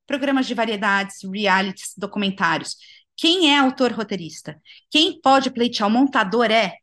[0.07, 2.77] programas de variedades, realities, documentários.
[3.17, 4.61] Quem é autor roteirista?
[4.91, 5.89] Quem pode pleitear?
[5.89, 6.75] O montador é?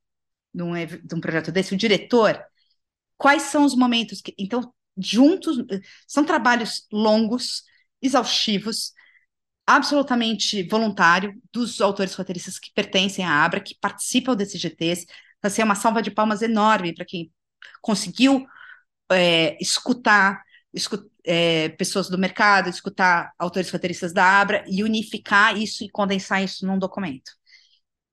[0.53, 2.41] De um, de um projeto desse, o diretor,
[3.17, 4.33] quais são os momentos que.
[4.37, 5.57] Então, juntos,
[6.07, 7.63] são trabalhos longos,
[8.01, 8.93] exaustivos,
[9.65, 15.05] absolutamente voluntário dos autores roteiristas que pertencem à Abra, que participam desses GTs.
[15.37, 17.31] Então, assim, é uma salva de palmas enorme para quem
[17.81, 18.45] conseguiu
[19.11, 20.43] é, escutar,
[20.73, 26.43] escutar é, pessoas do mercado, escutar autores roteiristas da Abra e unificar isso e condensar
[26.43, 27.31] isso num documento.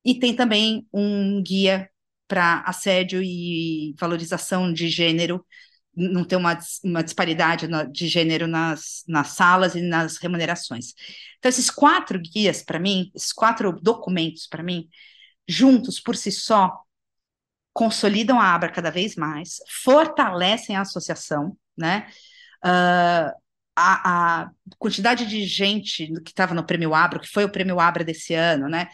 [0.05, 1.89] E tem também um guia
[2.31, 5.45] para assédio e valorização de gênero,
[5.93, 10.95] não ter uma, uma disparidade de gênero nas, nas salas e nas remunerações.
[11.39, 14.89] Então, esses quatro guias, para mim, esses quatro documentos, para mim,
[15.49, 16.72] juntos por si só,
[17.72, 22.07] consolidam a Abra cada vez mais, fortalecem a associação, né?
[22.64, 23.35] Uh,
[23.74, 28.05] a, a quantidade de gente que estava no Prêmio Abra, que foi o Prêmio Abra
[28.05, 28.89] desse ano, né?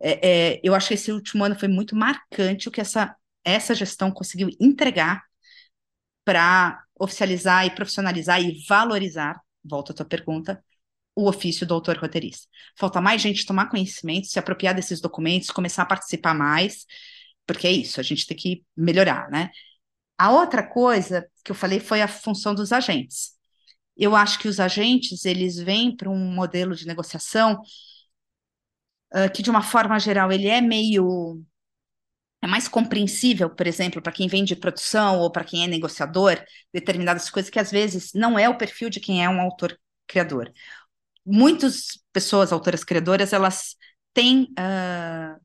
[0.00, 3.74] É, é, eu acho que esse último ano foi muito marcante o que essa, essa
[3.74, 5.22] gestão conseguiu entregar
[6.24, 10.62] para oficializar e profissionalizar e valorizar, volta à tua pergunta,
[11.14, 12.46] o ofício do autor roteirista.
[12.78, 16.84] Falta mais gente tomar conhecimento, se apropriar desses documentos, começar a participar mais,
[17.46, 19.50] porque é isso, a gente tem que melhorar, né?
[20.18, 23.32] A outra coisa que eu falei foi a função dos agentes.
[23.96, 27.60] Eu acho que os agentes, eles vêm para um modelo de negociação
[29.32, 31.42] que, de uma forma geral, ele é meio
[32.42, 36.42] é mais compreensível, por exemplo, para quem vem de produção ou para quem é negociador,
[36.72, 40.52] determinadas coisas que às vezes não é o perfil de quem é um autor criador.
[41.24, 43.76] Muitas pessoas, autoras criadoras, elas
[44.14, 45.40] têm, uh,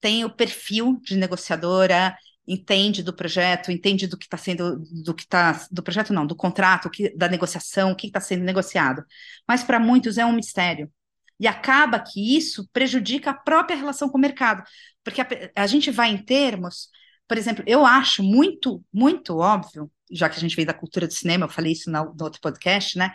[0.00, 2.16] têm o perfil de negociadora,
[2.46, 6.36] entende do projeto, entende do que está sendo, do que está, do projeto não, do
[6.36, 9.04] contrato, que, da negociação, o que está sendo negociado.
[9.48, 10.90] Mas para muitos é um mistério.
[11.38, 14.62] E acaba que isso prejudica a própria relação com o mercado,
[15.02, 15.26] porque a,
[15.56, 16.88] a gente vai em termos,
[17.28, 21.12] por exemplo, eu acho muito, muito óbvio, já que a gente veio da cultura do
[21.12, 23.12] cinema, eu falei isso no, no outro podcast, né?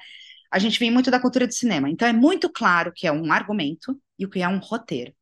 [0.52, 3.32] A gente vem muito da cultura do cinema, então é muito claro que é um
[3.32, 5.14] argumento e o que é um roteiro.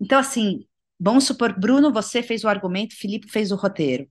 [0.00, 0.66] Então, assim,
[0.98, 4.08] Vamos supor, Bruno, você fez o argumento, Felipe fez o roteiro.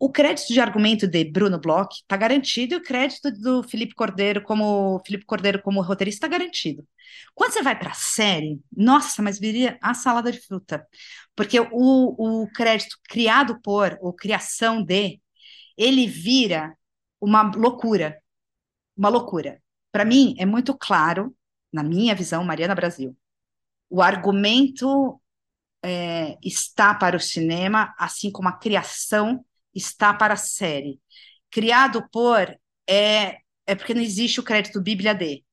[0.00, 4.42] O crédito de argumento de Bruno Bloch está garantido e o crédito do Felipe Cordeiro
[4.42, 6.86] como Felipe Cordeiro como roteirista está garantido.
[7.34, 10.86] Quando você vai para a série, nossa, mas viria a salada de fruta,
[11.34, 15.20] porque o, o crédito criado por ou criação de
[15.76, 16.76] ele vira
[17.20, 18.20] uma loucura,
[18.96, 19.60] uma loucura.
[19.90, 21.34] Para mim é muito claro,
[21.72, 23.16] na minha visão, Mariana Brasil,
[23.90, 25.20] o argumento
[25.82, 29.44] é, está para o cinema, assim como a criação
[29.78, 31.00] está para a série.
[31.50, 32.54] Criado por
[32.88, 35.44] é, é porque não existe o crédito Bíblia D.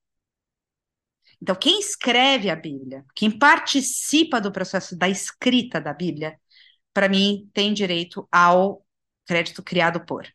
[1.40, 6.38] Então, quem escreve a Bíblia, quem participa do processo da escrita da Bíblia,
[6.92, 8.84] para mim, tem direito ao
[9.26, 10.26] crédito criado por.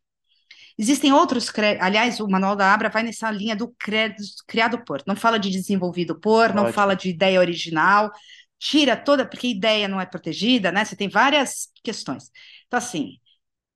[0.78, 5.04] Existem outros créditos, aliás, o Manual da Abra vai nessa linha do crédito criado por.
[5.06, 6.64] Não fala de desenvolvido por, Ótimo.
[6.64, 8.12] não fala de ideia original,
[8.60, 10.86] tira toda, porque ideia não é protegida, né?
[10.86, 12.32] Você tem várias questões.
[12.68, 13.18] Então, assim,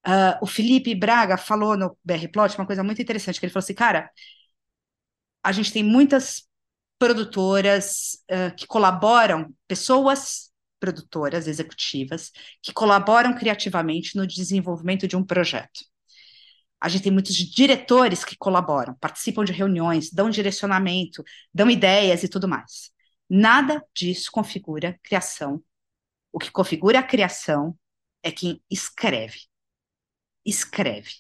[0.08, 3.64] uh, o Felipe Braga falou no BR Plot uma coisa muito interessante, que ele falou
[3.64, 4.10] assim, cara,
[5.44, 6.48] a gente tem muitas
[6.98, 12.32] produtoras uh, que colaboram, pessoas produtoras executivas,
[12.62, 15.86] que colaboram criativamente no desenvolvimento de um projeto.
[16.80, 22.28] A gente tem muitos diretores que colaboram, participam de reuniões, dão direcionamento, dão ideias e
[22.28, 22.92] tudo mais.
[23.30, 25.64] Nada disso configura criação.
[26.32, 27.76] O que configura a criação
[28.22, 29.40] é quem escreve.
[30.46, 31.12] Escreve.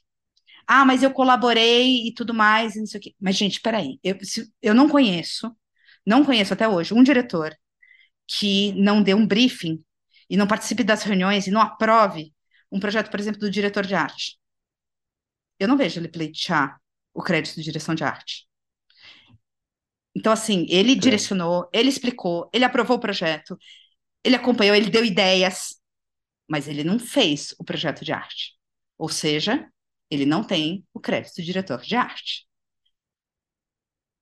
[0.67, 3.15] Ah, mas eu colaborei e tudo mais, e não sei o quê.
[3.19, 5.55] Mas, gente, peraí, eu, se, eu não conheço,
[6.05, 7.55] não conheço até hoje, um diretor
[8.27, 9.83] que não dê um briefing
[10.29, 12.33] e não participe das reuniões e não aprove
[12.71, 14.37] um projeto, por exemplo, do diretor de arte.
[15.59, 16.79] Eu não vejo ele pleitear
[17.13, 18.47] o crédito de direção de arte.
[20.15, 20.95] Então, assim, ele é.
[20.95, 23.57] direcionou, ele explicou, ele aprovou o projeto,
[24.23, 25.75] ele acompanhou, ele deu ideias,
[26.49, 28.55] mas ele não fez o projeto de arte.
[28.97, 29.69] Ou seja,
[30.09, 32.45] ele não tem o crédito diretor de arte.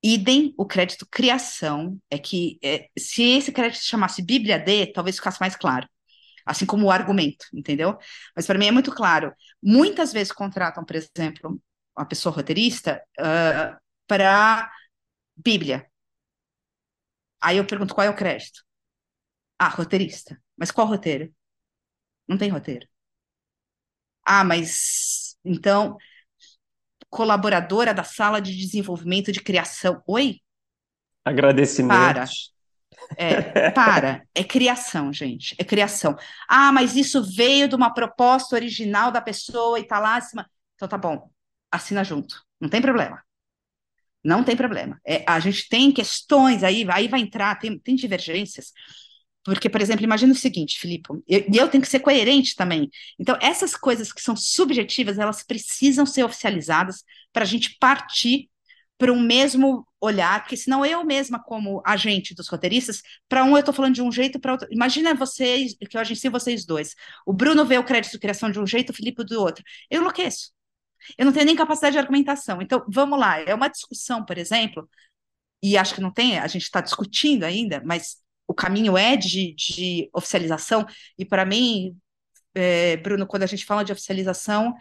[0.06, 5.16] Idem, o crédito criação, é que é, se esse crédito se chamasse Bíblia D, talvez
[5.16, 5.88] ficasse mais claro.
[6.46, 7.98] Assim como o argumento, entendeu?
[8.36, 9.34] Mas para mim é muito claro.
[9.62, 11.62] Muitas vezes contratam, por exemplo,
[11.98, 14.70] uma pessoa roteirista uh, para
[15.38, 15.88] Bíblia.
[17.42, 18.64] Aí eu pergunto qual é o crédito?
[19.60, 20.42] Ah, roteirista.
[20.58, 21.34] Mas qual roteiro?
[22.28, 22.88] Não tem roteiro.
[24.26, 25.98] Ah, mas então
[27.10, 30.02] colaboradora da sala de desenvolvimento de criação.
[30.08, 30.40] Oi?
[31.24, 31.96] Agradecimento.
[31.96, 32.26] Para.
[33.18, 34.24] É, para.
[34.34, 35.56] É criação, gente.
[35.60, 36.16] É criação.
[36.50, 40.50] Ah, mas isso veio de uma proposta original da pessoa e tá lá acima.
[40.76, 41.30] Então tá bom.
[41.72, 42.42] Assina junto.
[42.60, 43.22] Não tem problema.
[44.24, 45.00] Não tem problema.
[45.06, 48.72] É, a gente tem questões aí, aí vai entrar, tem, tem divergências.
[49.44, 52.90] Porque, por exemplo, imagina o seguinte, Filipe, e eu, eu tenho que ser coerente também.
[53.20, 58.50] Então, essas coisas que são subjetivas, elas precisam ser oficializadas para a gente partir
[58.98, 63.60] para um mesmo olhar, porque senão eu mesma, como agente dos roteiristas, para um eu
[63.60, 64.68] estou falando de um jeito, para outro.
[64.72, 66.96] Imagina vocês, que eu agencio vocês dois.
[67.26, 69.64] O Bruno vê o crédito de criação de um jeito, o Filipe do outro.
[69.90, 70.52] Eu enlouqueço.
[71.18, 72.62] Eu não tenho nem capacidade de argumentação.
[72.62, 74.90] Então, vamos lá, é uma discussão, por exemplo,
[75.62, 78.18] e acho que não tem, a gente está discutindo ainda, mas
[78.54, 80.86] o caminho é de, de oficialização,
[81.18, 81.98] e para mim,
[82.54, 84.76] é, Bruno, quando a gente fala de oficialização,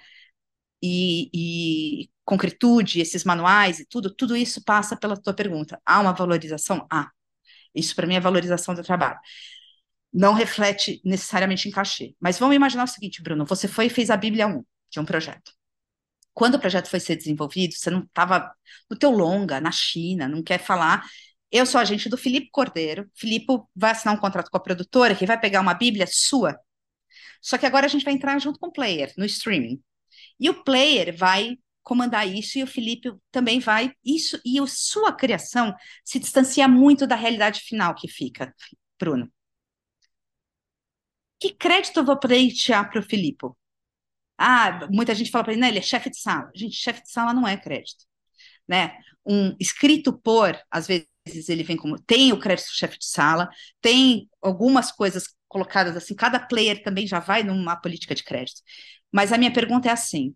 [0.82, 5.80] e, e concretude, esses manuais e tudo, tudo isso passa pela tua pergunta.
[5.86, 6.86] Há uma valorização?
[6.90, 7.10] Há.
[7.74, 9.18] Isso para mim é valorização do trabalho.
[10.12, 12.14] Não reflete necessariamente em cachê.
[12.20, 15.04] Mas vamos imaginar o seguinte, Bruno, você foi e fez a Bíblia 1 de um
[15.04, 15.52] projeto.
[16.34, 18.52] Quando o projeto foi ser desenvolvido, você não estava
[18.90, 21.06] no teu longa, na China, não quer falar.
[21.52, 23.10] Eu sou agente do Filipe Cordeiro.
[23.14, 23.46] Filipe
[23.76, 26.58] vai assinar um contrato com a produtora que vai pegar uma Bíblia sua.
[27.42, 29.82] Só que agora a gente vai entrar junto com o player, no streaming.
[30.40, 35.12] E o player vai comandar isso e o Felipe também vai isso e a sua
[35.12, 35.74] criação
[36.04, 38.54] se distancia muito da realidade final que fica,
[38.98, 39.30] Bruno.
[41.38, 43.46] Que crédito eu vou pleitear para o Felipe?
[44.38, 46.50] Ah, muita gente fala para ele, né, ele é chefe de sala.
[46.54, 48.04] Gente, chefe de sala não é crédito,
[48.66, 48.96] né?
[49.26, 53.48] Um escrito por, às vezes ele vem como tem o crédito chefe de sala,
[53.80, 58.62] tem algumas coisas colocadas assim, cada player também já vai numa política de crédito.
[59.12, 60.34] Mas a minha pergunta é assim: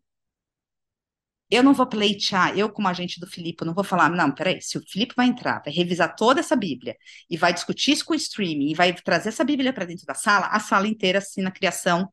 [1.51, 4.77] eu não vou pleitear, eu como agente do Filipe, não vou falar, não, peraí, se
[4.79, 6.97] o Filipe vai entrar, vai revisar toda essa Bíblia
[7.31, 10.15] e vai discutir isso com o streaming e vai trazer essa Bíblia para dentro da
[10.15, 12.13] sala, a sala inteira assina a criação,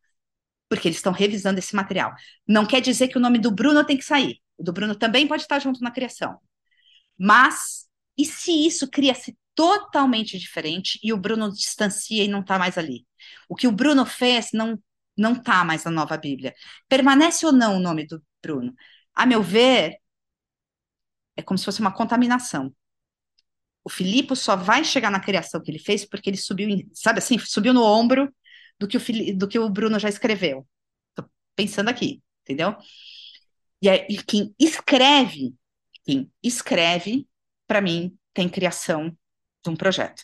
[0.69, 2.13] porque eles estão revisando esse material.
[2.47, 4.39] Não quer dizer que o nome do Bruno tem que sair.
[4.57, 6.39] O do Bruno também pode estar junto na criação.
[7.17, 7.87] Mas,
[8.17, 13.05] e se isso cria-se totalmente diferente e o Bruno distancia e não está mais ali?
[13.49, 14.81] O que o Bruno fez não
[15.15, 16.55] não está mais na nova Bíblia.
[16.89, 18.73] Permanece ou não o nome do Bruno?
[19.13, 19.99] A meu ver,
[21.35, 22.73] é como se fosse uma contaminação.
[23.83, 27.37] O Filipe só vai chegar na criação que ele fez porque ele subiu, sabe assim,
[27.37, 28.33] subiu no ombro
[28.79, 30.67] do que o, Filipe, do que o Bruno já escreveu.
[31.15, 32.75] Tô pensando aqui, entendeu?
[33.81, 35.53] E, é, e quem escreve,
[36.05, 37.27] quem escreve,
[37.73, 39.09] para mim, tem criação
[39.63, 40.23] de um projeto.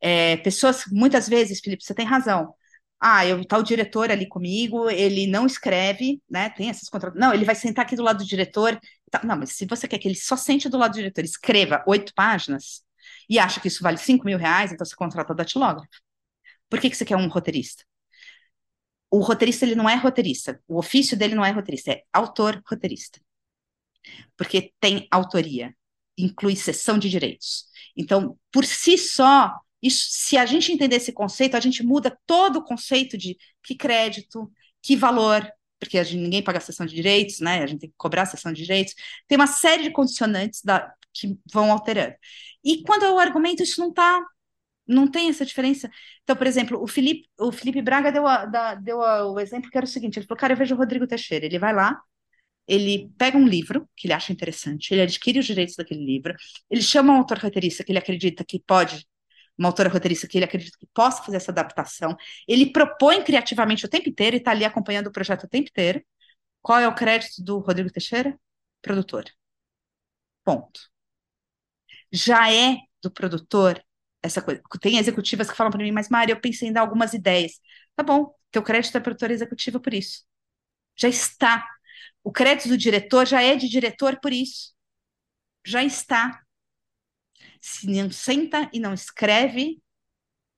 [0.00, 2.54] É, pessoas, muitas vezes, Felipe, você tem razão
[3.00, 6.50] ah, eu, tá o diretor ali comigo, ele não escreve, né?
[6.50, 7.18] Tem essas contratos.
[7.18, 8.78] Não, ele vai sentar aqui do lado do diretor.
[9.10, 11.82] Tá, não, mas se você quer que ele só sente do lado do diretor, escreva
[11.86, 12.82] oito páginas
[13.28, 15.88] e acha que isso vale cinco mil reais, então você contrata o datilógrafo.
[16.68, 17.84] Por que, que você quer um roteirista?
[19.10, 20.62] O roteirista, ele não é roteirista.
[20.68, 23.20] O ofício dele não é roteirista, é autor-roteirista.
[24.36, 25.74] Porque tem autoria,
[26.16, 27.64] inclui cessão de direitos.
[27.96, 29.52] Então, por si só,
[29.82, 33.74] isso, se a gente entender esse conceito, a gente muda todo o conceito de que
[33.74, 34.50] crédito,
[34.82, 37.62] que valor, porque a gente, ninguém paga sessão de direitos, né?
[37.62, 38.94] A gente tem que cobrar sessão de direitos.
[39.26, 42.14] Tem uma série de condicionantes da, que vão alterando.
[42.62, 44.22] E quando eu argumento, isso não está
[44.86, 45.88] não tem essa diferença.
[46.24, 49.70] Então, por exemplo, o Felipe, o Felipe Braga deu, a, da, deu a, o exemplo
[49.70, 52.00] que era o seguinte: ele falou, cara, eu vejo o Rodrigo Teixeira, ele vai lá,
[52.68, 56.34] ele pega um livro que ele acha interessante, ele adquire os direitos daquele livro,
[56.70, 59.06] ele chama um autor roteirista que ele acredita que pode
[59.58, 62.16] uma autora roteirista que ele acredita que possa fazer essa adaptação.
[62.48, 66.02] Ele propõe criativamente o tempo inteiro e está ali acompanhando o projeto o tempo inteiro.
[66.62, 68.38] Qual é o crédito do Rodrigo Teixeira?
[68.82, 69.24] Produtor.
[70.44, 70.80] Ponto.
[72.12, 73.82] Já é do produtor
[74.22, 74.60] essa coisa.
[74.80, 77.52] Tem executivas que falam para mim, mas Mari, eu pensei em dar algumas ideias.
[77.96, 80.24] Tá bom, teu crédito é produtora executiva por isso.
[80.96, 81.66] Já está.
[82.22, 84.72] O crédito do diretor já é de diretor por isso.
[85.64, 86.40] Já está
[87.60, 89.78] se não senta e não escreve,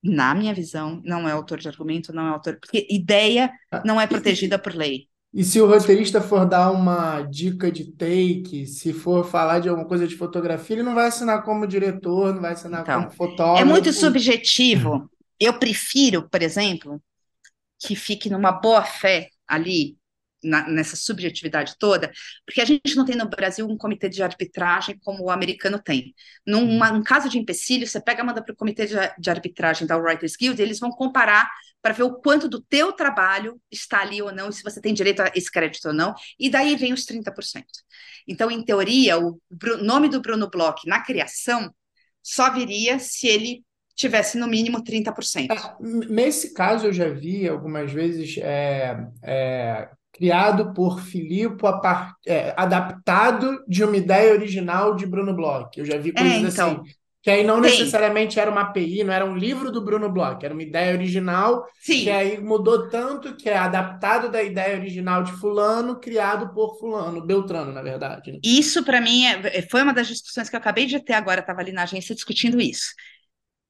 [0.01, 3.51] na minha visão, não é autor de argumento, não é autor, porque ideia
[3.85, 5.07] não é protegida por lei.
[5.33, 9.87] E se o roteirista for dar uma dica de take, se for falar de alguma
[9.87, 13.61] coisa de fotografia, ele não vai assinar como diretor, não vai assinar então, como fotógrafo.
[13.61, 15.09] É muito subjetivo.
[15.39, 17.01] Eu prefiro, por exemplo,
[17.79, 19.97] que fique numa boa fé ali
[20.43, 22.11] na, nessa subjetividade toda,
[22.45, 26.13] porque a gente não tem no Brasil um comitê de arbitragem como o americano tem.
[26.45, 29.97] Num um caso de empecilho, você pega, manda para o comitê de, de, arbitragem da
[29.97, 31.49] Writers Guild, eles vão comparar
[31.81, 34.93] para ver o quanto do teu trabalho está ali ou não, e se você tem
[34.93, 37.63] direito a esse crédito ou não, e daí vem os 30%.
[38.27, 39.39] Então, em teoria, o
[39.81, 41.73] nome do Bruno Bloch na criação
[42.21, 43.63] só viria se ele
[43.95, 45.51] tivesse no mínimo 30%.
[45.51, 52.13] É, nesse caso, eu já vi algumas vezes é, é, criado por Filipe, part...
[52.25, 55.77] é, adaptado de uma ideia original de Bruno Bloch.
[55.77, 56.93] Eu já vi é, coisas é, então, assim.
[57.23, 60.53] Que aí não necessariamente era uma API, não era um livro do Bruno Bloch, era
[60.53, 62.03] uma ideia original, Sim.
[62.03, 67.25] que aí mudou tanto que é adaptado da ideia original de fulano, criado por fulano,
[67.25, 68.33] Beltrano, na verdade.
[68.33, 68.39] Né?
[68.43, 71.61] Isso, para mim, é, foi uma das discussões que eu acabei de ter agora, estava
[71.61, 72.93] ali na agência discutindo isso.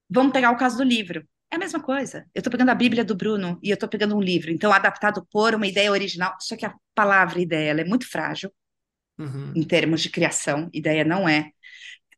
[0.09, 1.23] Vamos pegar o caso do livro.
[1.53, 2.25] É a mesma coisa.
[2.33, 5.23] Eu estou pegando a Bíblia do Bruno e eu estou pegando um livro, então adaptado
[5.31, 6.35] por uma ideia original.
[6.39, 8.51] Só que a palavra ideia ela é muito frágil
[9.19, 9.53] uhum.
[9.55, 10.67] em termos de criação.
[10.73, 11.51] Ideia não é.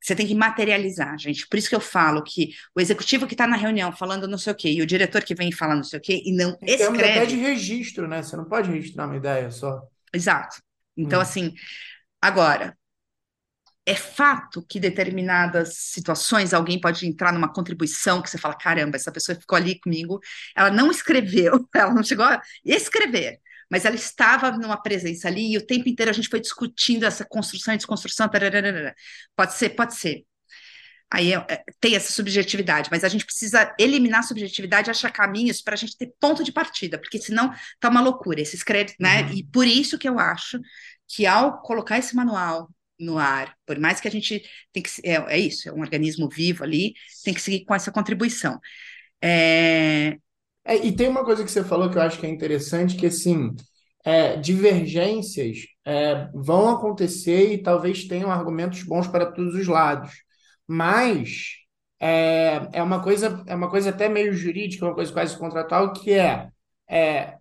[0.01, 1.45] Você tem que materializar, gente.
[1.49, 4.53] Por isso que eu falo que o executivo que está na reunião falando não sei
[4.53, 6.73] o quê e o diretor que vem falar não sei o quê e não em
[6.73, 7.03] escreve.
[7.03, 8.23] até de registro, né?
[8.23, 9.81] Você não pode registrar uma ideia só.
[10.13, 10.61] Exato.
[10.95, 11.23] Então, hum.
[11.23, 11.53] assim,
[12.21, 12.73] agora,
[13.85, 19.11] é fato que determinadas situações alguém pode entrar numa contribuição que você fala, caramba, essa
[19.11, 20.19] pessoa ficou ali comigo,
[20.55, 23.39] ela não escreveu, ela não chegou a escrever,
[23.69, 27.23] mas ela estava numa presença ali e o tempo inteiro a gente foi discutindo essa
[27.25, 28.27] construção e desconstrução.
[28.27, 28.95] Tararara.
[29.35, 30.25] Pode ser, pode ser.
[31.11, 35.11] Aí é, é, tem essa subjetividade, mas a gente precisa eliminar a subjetividade e achar
[35.11, 38.97] caminhos para a gente ter ponto de partida, porque senão tá uma loucura esses créditos,
[38.99, 39.21] né?
[39.23, 39.33] Uhum.
[39.33, 40.59] E por isso que eu acho
[41.07, 42.69] que ao colocar esse manual
[42.99, 46.29] no ar, por mais que a gente tem que é, é isso, é um organismo
[46.29, 46.93] vivo ali,
[47.23, 48.59] tem que seguir com essa contribuição.
[49.21, 50.17] É...
[50.63, 53.05] É, e tem uma coisa que você falou que eu acho que é interessante, que
[53.05, 53.51] assim,
[54.03, 60.11] é, divergências é, vão acontecer e talvez tenham argumentos bons para todos os lados,
[60.67, 61.55] mas
[61.99, 66.11] é, é uma coisa é uma coisa até meio jurídica, uma coisa quase contratual, que
[66.13, 66.49] é,
[66.89, 67.37] é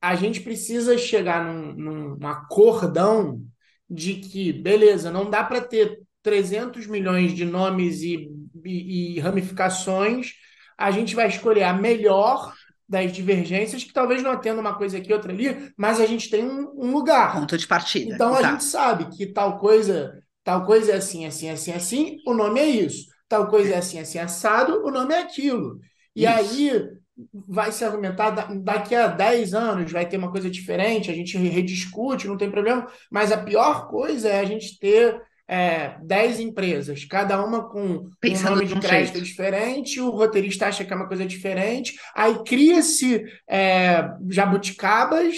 [0.00, 3.42] a gente precisa chegar num, num acordão
[3.88, 8.28] de que, beleza, não dá para ter 300 milhões de nomes e,
[8.64, 10.32] e, e, ramificações,
[10.76, 12.52] a gente vai escolher a melhor
[12.88, 16.44] das divergências, que talvez não atenda uma coisa aqui, outra ali, mas a gente tem
[16.44, 17.32] um, um lugar.
[17.32, 18.14] Ponto de partida.
[18.14, 22.34] Então a gente sabe que tal coisa, tal coisa é assim, assim, assim, assim, o
[22.34, 23.06] nome é isso.
[23.28, 25.80] Tal coisa é assim, assim, assado, o nome é aquilo.
[26.14, 26.32] E isso.
[26.32, 26.88] aí
[27.32, 32.28] vai se argumentar daqui a 10 anos vai ter uma coisa diferente, a gente rediscute,
[32.28, 37.42] não tem problema, mas a pior coisa é a gente ter é, 10 empresas, cada
[37.44, 39.26] uma com Pensando um nome de crédito jeito.
[39.26, 45.36] diferente, o roteirista acha que é uma coisa diferente, aí cria-se é, jabuticabas,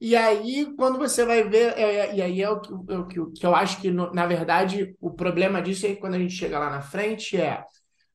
[0.00, 3.46] e aí quando você vai ver, é, e aí é o que, é o que,
[3.46, 6.68] eu acho que, na verdade, o problema disso é que quando a gente chega lá
[6.68, 7.62] na frente é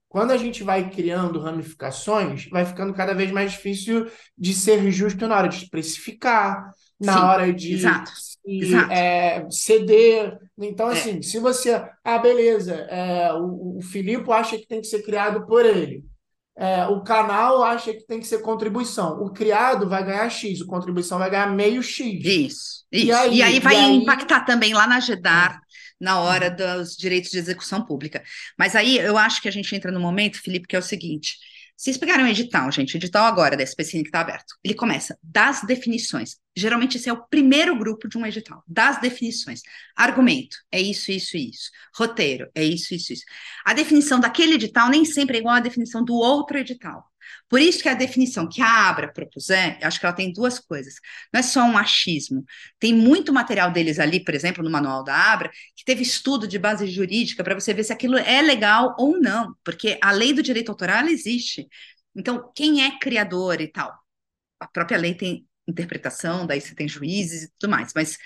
[0.10, 5.27] quando a gente vai criando ramificações, vai ficando cada vez mais difícil de ser justo
[5.27, 8.91] na hora de especificar, na Sim, hora de exato, se, exato.
[8.91, 10.36] É, ceder.
[10.57, 10.94] Então, é.
[10.94, 11.80] assim, se você.
[12.03, 16.03] Ah, beleza, é, o, o Filipe acha que tem que ser criado por ele.
[16.57, 19.22] É, o canal acha que tem que ser contribuição.
[19.22, 22.26] O criado vai ganhar X, o contribuição vai ganhar meio X.
[22.26, 22.86] Isso.
[22.91, 23.07] isso.
[23.07, 23.95] E, aí, e aí vai e aí...
[23.95, 25.61] impactar também lá na GEDAR
[25.99, 28.23] na hora dos direitos de execução pública.
[28.57, 31.38] Mas aí eu acho que a gente entra no momento, Felipe, que é o seguinte:
[31.80, 34.53] vocês pegaram o edital, gente, o edital agora da SPCine que está aberto.
[34.61, 36.35] Ele começa das definições.
[36.53, 39.61] Geralmente esse é o primeiro grupo de um edital, das definições.
[39.95, 41.71] Argumento, é isso, isso e isso.
[41.95, 43.23] Roteiro, é isso, isso, isso.
[43.65, 47.09] A definição daquele edital nem sempre é igual à definição do outro edital.
[47.47, 50.95] Por isso que a definição que a Abra propuser, acho que ela tem duas coisas.
[51.34, 52.43] Não é só um achismo.
[52.80, 56.60] Tem muito material deles ali, por exemplo, no manual da Abra, que teve estudo de
[56.60, 60.43] base jurídica para você ver se aquilo é legal ou não, porque a lei do
[60.43, 61.68] direito autoral existe.
[62.15, 63.93] Então, quem é criador e tal?
[64.60, 68.18] A própria lei tem interpretação, daí você tem juízes e tudo mais, mas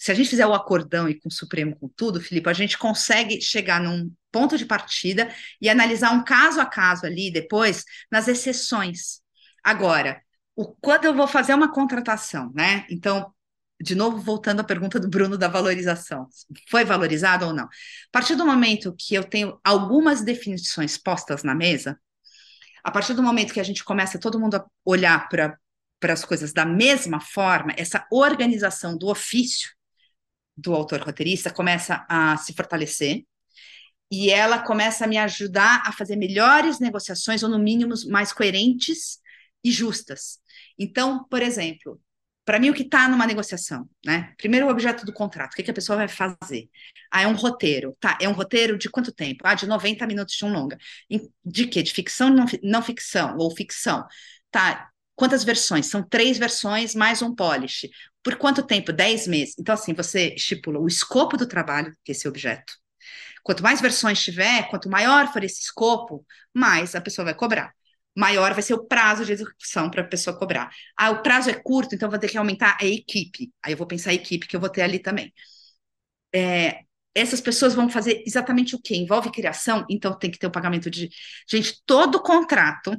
[0.00, 2.78] se a gente fizer o acordão e com o Supremo com tudo, Filipe, a gente
[2.78, 8.26] consegue chegar num ponto de partida e analisar um caso a caso ali depois nas
[8.26, 9.20] exceções.
[9.62, 10.22] Agora,
[10.56, 12.86] o, quando eu vou fazer uma contratação, né?
[12.88, 13.30] Então,
[13.78, 16.26] de novo, voltando à pergunta do Bruno da valorização,
[16.70, 17.64] foi valorizado ou não?
[17.64, 17.68] A
[18.10, 22.00] partir do momento que eu tenho algumas definições postas na mesa,
[22.82, 25.58] a partir do momento que a gente começa todo mundo a olhar para
[26.00, 29.70] para as coisas da mesma forma, essa organização do ofício
[30.60, 33.24] do autor roteirista começa a se fortalecer,
[34.10, 39.18] e ela começa a me ajudar a fazer melhores negociações, ou no mínimo mais coerentes
[39.62, 40.38] e justas.
[40.78, 42.00] Então, por exemplo,
[42.44, 44.34] para mim o que está numa negociação, né?
[44.36, 46.68] Primeiro o objeto do contrato, o que, que, a pessoa vai fazer?
[47.10, 48.18] Ah, é um roteiro, tá?
[48.20, 49.42] É um roteiro de quanto tempo?
[49.44, 50.76] Ah, de 90 minutos de um longa.
[51.44, 51.82] De quê?
[51.82, 54.04] De ficção, não, não ficção, ou ficção.
[54.50, 54.89] Tá,
[55.20, 55.86] quantas versões?
[55.86, 57.90] São três versões mais um polish.
[58.22, 58.90] Por quanto tempo?
[58.90, 59.54] Dez meses.
[59.58, 62.72] Então, assim, você estipula o escopo do trabalho desse objeto,
[63.44, 67.72] Quanto mais versões tiver, quanto maior for esse escopo, mais a pessoa vai cobrar.
[68.16, 70.70] Maior vai ser o prazo de execução para a pessoa cobrar.
[70.96, 73.52] Ah, o prazo é curto, então vou ter que aumentar a equipe.
[73.64, 75.32] Aí eu vou pensar a equipe que eu vou ter ali também.
[76.34, 76.80] É,
[77.14, 78.96] essas pessoas vão fazer exatamente o quê?
[78.96, 81.08] Envolve criação, então tem que ter o pagamento de.
[81.48, 82.92] Gente, todo contrato.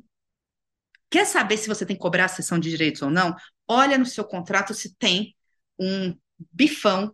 [1.11, 3.35] Quer saber se você tem que cobrar a sessão de direitos ou não?
[3.67, 5.35] Olha no seu contrato se tem
[5.77, 6.17] um
[6.51, 7.13] bifão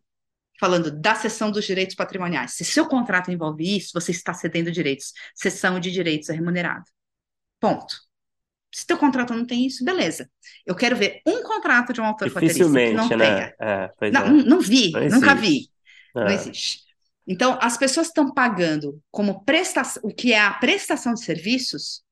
[0.59, 2.53] falando da cessão dos direitos patrimoniais.
[2.53, 5.13] Se seu contrato envolve isso, você está cedendo direitos.
[5.33, 6.85] Cessão de direitos é remunerado.
[7.59, 7.95] Ponto.
[8.71, 10.29] Se teu contrato não tem isso, beleza.
[10.63, 13.17] Eu quero ver um contrato de um autor roteirista que não né?
[13.17, 13.55] tenha.
[13.59, 14.29] É, não, é.
[14.43, 15.69] não, vi, não nunca vi.
[16.15, 16.19] É.
[16.19, 16.81] Não existe.
[17.25, 22.03] Então, as pessoas estão pagando como prestação, o que é a prestação de serviços,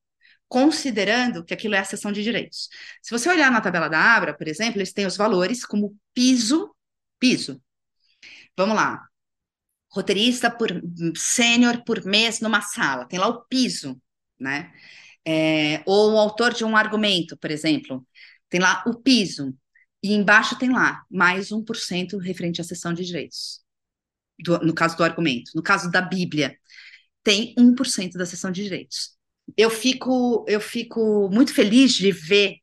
[0.47, 2.69] considerando que aquilo é a cessão de direitos.
[3.01, 6.73] Se você olhar na tabela da Abra, por exemplo, eles têm os valores como piso,
[7.19, 7.61] piso,
[8.57, 9.07] vamos lá,
[9.91, 10.69] roteirista por
[11.15, 13.99] sênior por mês numa sala, tem lá o piso,
[14.39, 14.71] né?
[15.27, 18.05] É, ou o autor de um argumento, por exemplo,
[18.49, 19.55] tem lá o piso,
[20.03, 23.61] e embaixo tem lá mais 1% referente à sessão de direitos,
[24.39, 25.51] do, no caso do argumento.
[25.55, 26.55] No caso da Bíblia,
[27.23, 29.14] tem 1% da sessão de direitos.
[29.57, 32.57] Eu fico, eu fico muito feliz de ver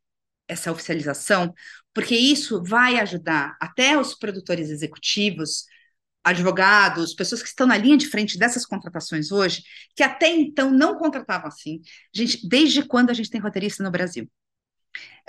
[0.48, 1.54] essa oficialização,
[1.94, 5.64] porque isso vai ajudar até os produtores executivos
[6.24, 9.62] advogados, pessoas que estão na linha de frente dessas contratações hoje,
[9.96, 11.80] que até então não contratavam assim.
[12.14, 14.28] Gente, desde quando a gente tem roteirista no Brasil?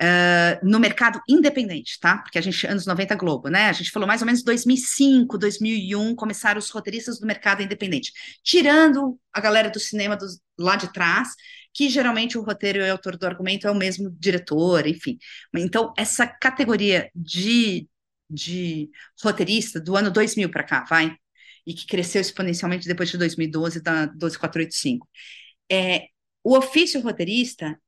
[0.02, 2.18] Uh, no mercado independente, tá?
[2.18, 3.70] Porque a gente, anos 90 Globo, né?
[3.70, 8.12] A gente falou mais ou menos 2005, 2001, começaram os roteiristas do mercado independente,
[8.44, 10.18] tirando a galera do cinema
[10.58, 11.30] lá de trás,
[11.72, 15.18] que geralmente o roteiro e o autor do argumento é o mesmo diretor, enfim.
[15.56, 17.88] Então, essa categoria de
[18.34, 18.90] de
[19.24, 21.16] roteirista do ano 2000 para cá, vai?
[21.66, 25.08] E que cresceu exponencialmente depois de 2012, da 12485.
[25.72, 26.08] É,
[26.44, 27.80] o ofício roteirista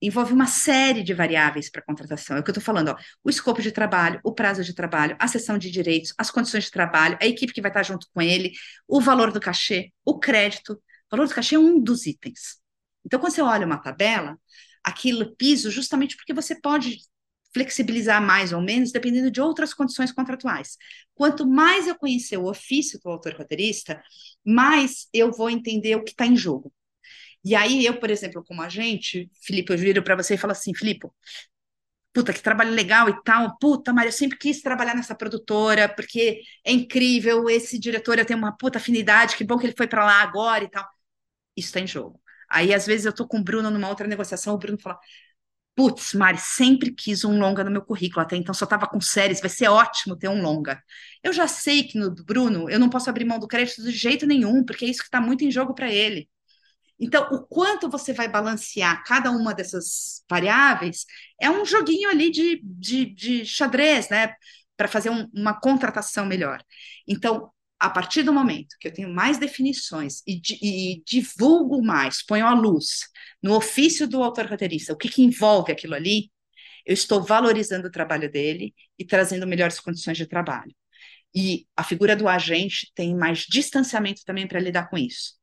[0.00, 2.36] envolve uma série de variáveis para contratação.
[2.36, 5.16] É o que eu estou falando, ó, o escopo de trabalho, o prazo de trabalho,
[5.18, 8.22] a sessão de direitos, as condições de trabalho, a equipe que vai estar junto com
[8.22, 8.52] ele,
[8.88, 10.72] o valor do cachê, o crédito.
[10.74, 12.58] O valor do cachê é um dos itens.
[13.04, 14.38] Então, quando você olha uma tabela,
[14.84, 16.98] aquilo piso justamente porque você pode
[17.52, 20.76] flexibilizar mais ou menos, dependendo de outras condições contratuais.
[21.14, 24.02] Quanto mais eu conhecer o ofício do autor roteirista,
[24.44, 26.72] mais eu vou entender o que está em jogo.
[27.44, 30.74] E aí, eu, por exemplo, como agente, Felipe, eu viro para você e falo assim,
[30.74, 31.08] Felipe,
[32.12, 36.40] puta, que trabalho legal e tal, puta, mas eu sempre quis trabalhar nessa produtora, porque
[36.64, 40.04] é incrível, esse diretor, eu tenho uma puta afinidade, que bom que ele foi para
[40.04, 40.84] lá agora e tal.
[41.56, 42.20] Isso está em jogo.
[42.50, 44.98] Aí, às vezes, eu tô com o Bruno numa outra negociação, o Bruno fala,
[45.76, 49.40] Putz, Mari, sempre quis um longa no meu currículo, até então só estava com séries,
[49.40, 50.82] vai ser ótimo ter um longa.
[51.22, 54.26] Eu já sei que no Bruno eu não posso abrir mão do crédito de jeito
[54.26, 56.28] nenhum, porque é isso que está muito em jogo para ele.
[57.00, 61.06] Então, o quanto você vai balancear cada uma dessas variáveis
[61.40, 64.34] é um joguinho ali de, de, de xadrez, né?
[64.76, 66.62] Para fazer um, uma contratação melhor.
[67.08, 72.46] Então, a partir do momento que eu tenho mais definições e, e divulgo mais, ponho
[72.46, 73.08] à luz
[73.42, 76.30] no ofício do autor roteirista o que, que envolve aquilo ali,
[76.84, 80.74] eu estou valorizando o trabalho dele e trazendo melhores condições de trabalho.
[81.34, 85.39] E a figura do agente tem mais distanciamento também para lidar com isso.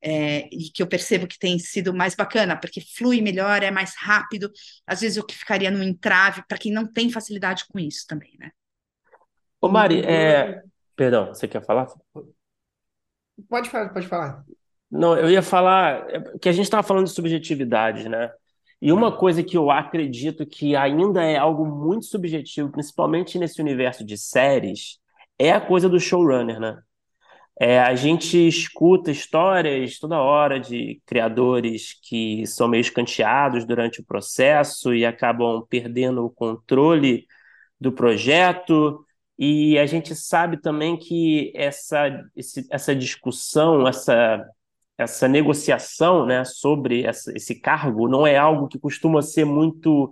[0.00, 3.94] É, e que eu percebo que tem sido mais bacana, porque flui melhor, é mais
[3.96, 4.50] rápido.
[4.86, 8.36] Às vezes o que ficaria no entrave, para quem não tem facilidade com isso também,
[8.38, 8.50] né?
[9.60, 10.62] Ô Mari, é,
[10.98, 11.86] Perdão, você quer falar?
[13.48, 14.44] Pode falar, pode falar.
[14.90, 18.32] Não, eu ia falar é, que a gente estava falando de subjetividade, né?
[18.82, 24.04] E uma coisa que eu acredito que ainda é algo muito subjetivo, principalmente nesse universo
[24.04, 24.98] de séries,
[25.38, 26.82] é a coisa do showrunner, né?
[27.60, 34.04] É, a gente escuta histórias toda hora de criadores que são meio escanteados durante o
[34.04, 37.26] processo e acabam perdendo o controle
[37.80, 39.04] do projeto,
[39.38, 44.44] e a gente sabe também que essa, esse, essa discussão, essa,
[44.98, 50.10] essa negociação né, sobre essa, esse cargo não é algo que costuma ser muito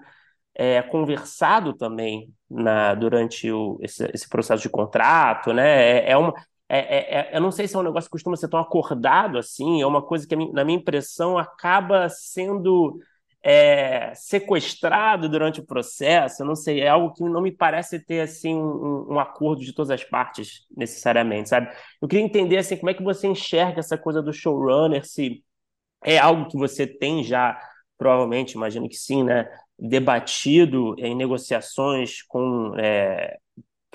[0.55, 5.53] é, conversado também na, durante o, esse, esse processo de contrato.
[5.53, 5.99] Né?
[5.99, 6.33] É, é uma,
[6.69, 9.39] é, é, é, eu não sei se é um negócio que costuma ser tão acordado
[9.39, 12.99] assim, é uma coisa que, na minha impressão, acaba sendo
[13.43, 18.21] é, sequestrado durante o processo, eu não sei, é algo que não me parece ter
[18.21, 21.73] assim um, um, acordo de todas as partes necessariamente, sabe?
[22.03, 25.45] Eu queria entender assim como é que você enxerga essa coisa do showrunner, se
[26.05, 27.57] é algo que você tem já,
[27.97, 29.49] provavelmente, imagino que sim, né?
[29.79, 33.39] Debatido em negociações com é,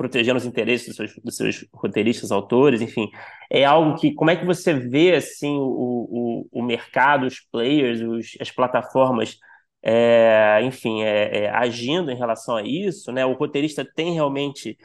[0.01, 3.09] protegendo os interesses dos seus, dos seus, roteiristas, autores, enfim,
[3.49, 8.01] é algo que, como é que você vê, assim, o, o, o mercado, os players,
[8.01, 9.37] os, as plataformas,
[9.83, 13.25] é, enfim, é, é, agindo em relação a isso, né?
[13.25, 14.77] O roteirista tem realmente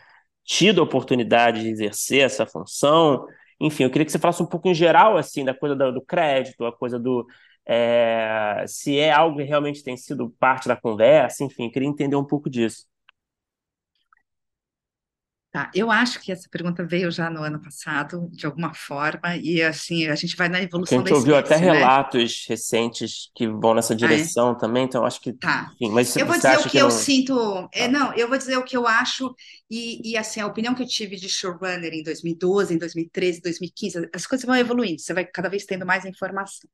[0.44, 3.26] tido a oportunidade de exercer essa função,
[3.60, 6.02] enfim, eu queria que você falasse um pouco em geral, assim, da coisa do, do
[6.02, 7.26] crédito, a coisa do,
[7.66, 12.24] é, se é algo que realmente tem sido parte da conversa, enfim, queria entender um
[12.24, 12.86] pouco disso.
[15.56, 19.62] Tá, eu acho que essa pergunta veio já no ano passado, de alguma forma, e
[19.62, 21.72] assim, a gente vai na evolução A gente ouviu até né?
[21.72, 24.58] relatos recentes que vão nessa direção ah, é?
[24.58, 25.32] também, então acho que.
[25.32, 25.70] Tá.
[25.80, 26.90] Enfim, mas eu vou dizer o que, que eu não...
[26.90, 27.68] sinto.
[27.72, 29.34] É, não, eu vou dizer o que eu acho,
[29.70, 34.10] e, e assim, a opinião que eu tive de showrunner em 2012, em 2013, 2015,
[34.14, 36.68] as coisas vão evoluindo, você vai cada vez tendo mais informação.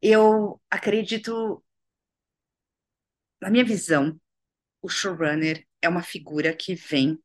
[0.00, 1.60] Eu acredito,
[3.42, 4.16] na minha visão,
[4.80, 7.18] o showrunner é uma figura que vem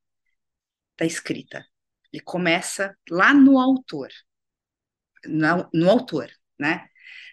[1.00, 1.66] da escrita.
[2.12, 4.10] Ele começa lá no autor,
[5.26, 6.88] no, no autor, né?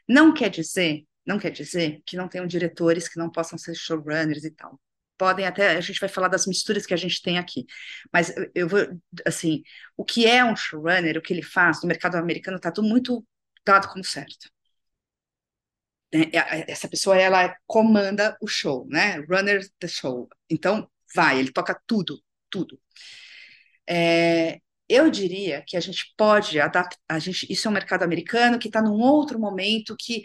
[0.09, 4.44] Não quer dizer, não quer dizer que não tenham diretores que não possam ser showrunners
[4.44, 4.80] e tal.
[5.18, 7.64] Podem até, a gente vai falar das misturas que a gente tem aqui.
[8.12, 8.80] Mas eu vou,
[9.24, 9.62] assim,
[9.97, 13.26] o que é um showrunner, o que ele faz no mercado americano está tudo muito
[13.64, 14.48] dado como certo.
[16.12, 16.30] Né?
[16.68, 19.16] Essa pessoa, ela comanda o show, né?
[19.28, 20.28] Runner the show.
[20.51, 22.78] Então, vai, ele toca tudo, tudo.
[23.88, 24.58] É,
[24.88, 28.68] eu diria que a gente pode adaptar, a gente, isso é um mercado americano que
[28.68, 30.24] está num outro momento que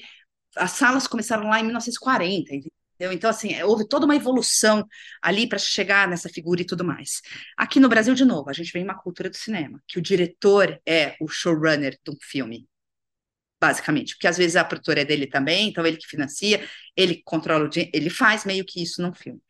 [0.55, 2.71] as salas começaram lá em 1940, entendeu?
[3.13, 4.85] Então, assim, houve toda uma evolução
[5.21, 7.21] ali para chegar nessa figura e tudo mais.
[7.57, 10.79] Aqui no Brasil, de novo, a gente vem uma cultura do cinema, que o diretor
[10.85, 12.67] é o showrunner de um filme,
[13.59, 17.65] basicamente, porque às vezes a produtora é dele também, então ele que financia, ele controla
[17.65, 19.41] o dinheiro, ele faz meio que isso num filme.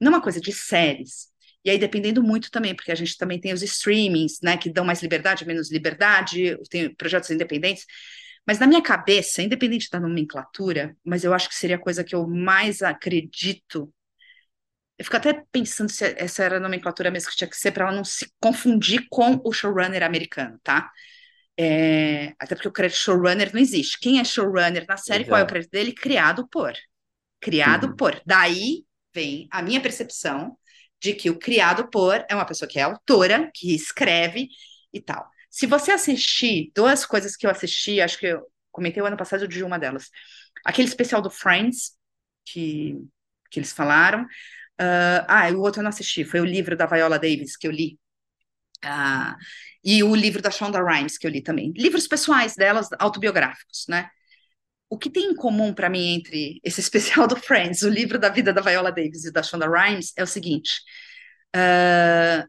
[0.00, 1.29] Numa coisa de séries,
[1.64, 4.84] e aí, dependendo muito também, porque a gente também tem os streamings, né, que dão
[4.84, 7.84] mais liberdade, menos liberdade, tem projetos independentes.
[8.46, 12.14] Mas na minha cabeça, independente da nomenclatura, mas eu acho que seria a coisa que
[12.14, 13.92] eu mais acredito.
[14.98, 17.86] Eu fico até pensando se essa era a nomenclatura mesmo que tinha que ser para
[17.86, 20.90] ela não se confundir com o showrunner americano, tá?
[21.58, 23.98] É, até porque o crédito showrunner não existe.
[24.00, 25.30] Quem é showrunner na série, Exato.
[25.30, 25.92] qual é o crédito dele?
[25.92, 26.72] Criado por.
[27.38, 27.96] Criado uhum.
[27.96, 28.20] por.
[28.24, 28.84] Daí
[29.14, 30.56] vem a minha percepção
[31.00, 34.48] de que o criado por é uma pessoa que é autora, que escreve
[34.92, 35.28] e tal.
[35.48, 39.48] Se você assistir duas coisas que eu assisti, acho que eu comentei o ano passado
[39.48, 40.10] de uma delas.
[40.64, 41.92] Aquele especial do Friends,
[42.44, 42.96] que,
[43.50, 44.22] que eles falaram.
[44.80, 47.70] Uh, ah, o outro eu não assisti, foi o livro da Viola Davis que eu
[47.70, 47.98] li.
[48.84, 49.36] Uh,
[49.84, 51.72] e o livro da Shonda Rhimes que eu li também.
[51.76, 54.10] Livros pessoais delas, autobiográficos, né?
[54.90, 58.28] O que tem em comum para mim entre esse especial do Friends, o livro da
[58.28, 60.82] vida da Viola Davis e da Shonda Rhimes, é o seguinte:
[61.56, 62.46] uh,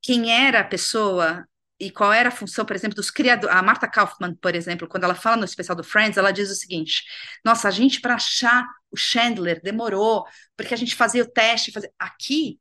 [0.00, 1.44] quem era a pessoa
[1.80, 3.54] e qual era a função, por exemplo, dos criadores.
[3.54, 6.54] A Marta Kaufman, por exemplo, quando ela fala no especial do Friends, ela diz o
[6.54, 7.04] seguinte:
[7.44, 10.24] nossa, a gente para achar o Chandler demorou,
[10.56, 11.72] porque a gente fazia o teste.
[11.72, 11.90] Fazia...
[11.98, 12.58] Aqui,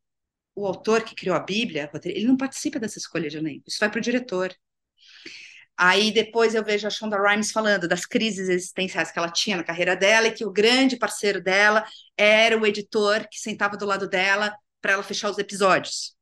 [0.56, 3.90] o autor que criou a Bíblia, ele não participa dessa escolha de elenco, isso vai
[3.90, 4.54] para o diretor.
[5.78, 9.64] Aí depois eu vejo a Shonda Rhimes falando das crises existenciais que ela tinha na
[9.64, 11.86] carreira dela e que o grande parceiro dela
[12.18, 16.16] era o editor que sentava do lado dela para ela fechar os episódios.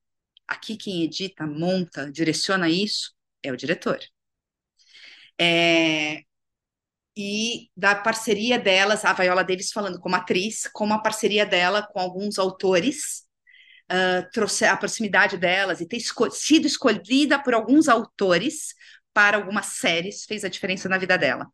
[0.45, 3.99] Aqui quem edita, monta, direciona isso é o diretor.
[5.39, 6.21] É...
[7.17, 11.97] E da parceria delas, a Viola Davis falando como atriz, como a parceria dela com
[11.97, 13.23] alguns autores,
[13.89, 18.73] uh, trouxe a proximidade delas e ter esco sido escolhida por alguns autores
[19.15, 21.47] para algumas séries fez a diferença na vida dela.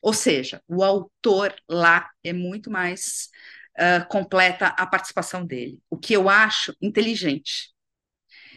[0.00, 3.28] Ou seja, o autor lá é muito mais
[3.76, 7.74] uh, completa a participação dele, o que eu acho inteligente.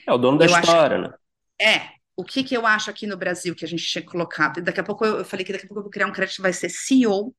[0.06, 1.10] É o dono da eu história, acho...
[1.10, 1.18] né?
[1.60, 2.00] É.
[2.16, 4.62] O que, que eu acho aqui no Brasil que a gente tinha colocado?
[4.62, 6.42] Daqui a pouco eu, eu falei que daqui a pouco eu vou criar um crédito
[6.42, 7.34] vai ser CEO.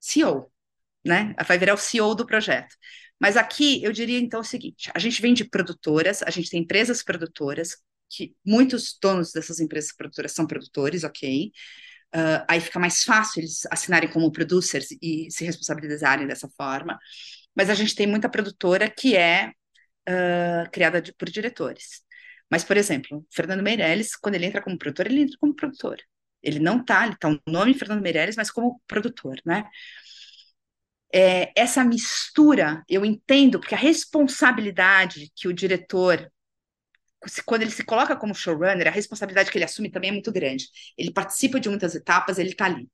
[0.00, 0.50] CEO,
[1.04, 1.34] né?
[1.46, 2.74] Vai virar o CEO do projeto.
[3.20, 6.62] Mas aqui eu diria então o seguinte: a gente vem de produtoras, a gente tem
[6.62, 7.76] empresas produtoras
[8.08, 11.52] que muitos donos dessas empresas produtoras são produtores, ok?
[12.14, 16.98] Uh, aí fica mais fácil eles assinarem como producers e se responsabilizarem dessa forma.
[17.54, 19.52] Mas a gente tem muita produtora que é
[20.08, 22.02] uh, criada de, por diretores.
[22.50, 25.98] Mas, por exemplo, Fernando Meirelles, quando ele entra como produtor, ele entra como produtor.
[26.42, 29.64] Ele não tá, ele tá o nome Fernando Meirelles, mas como produtor, né?
[31.12, 36.30] É, essa mistura, eu entendo, porque a responsabilidade que o diretor
[37.44, 40.68] quando ele se coloca como showrunner, a responsabilidade que ele assume também é muito grande.
[40.96, 42.88] Ele participa de muitas etapas, ele está ali.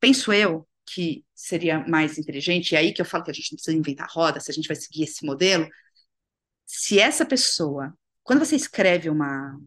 [0.00, 3.56] Penso eu que seria mais inteligente, e aí que eu falo que a gente não
[3.56, 5.68] precisa inventar roda, se a gente vai seguir esse modelo,
[6.66, 9.58] se essa pessoa, quando você escreve uma,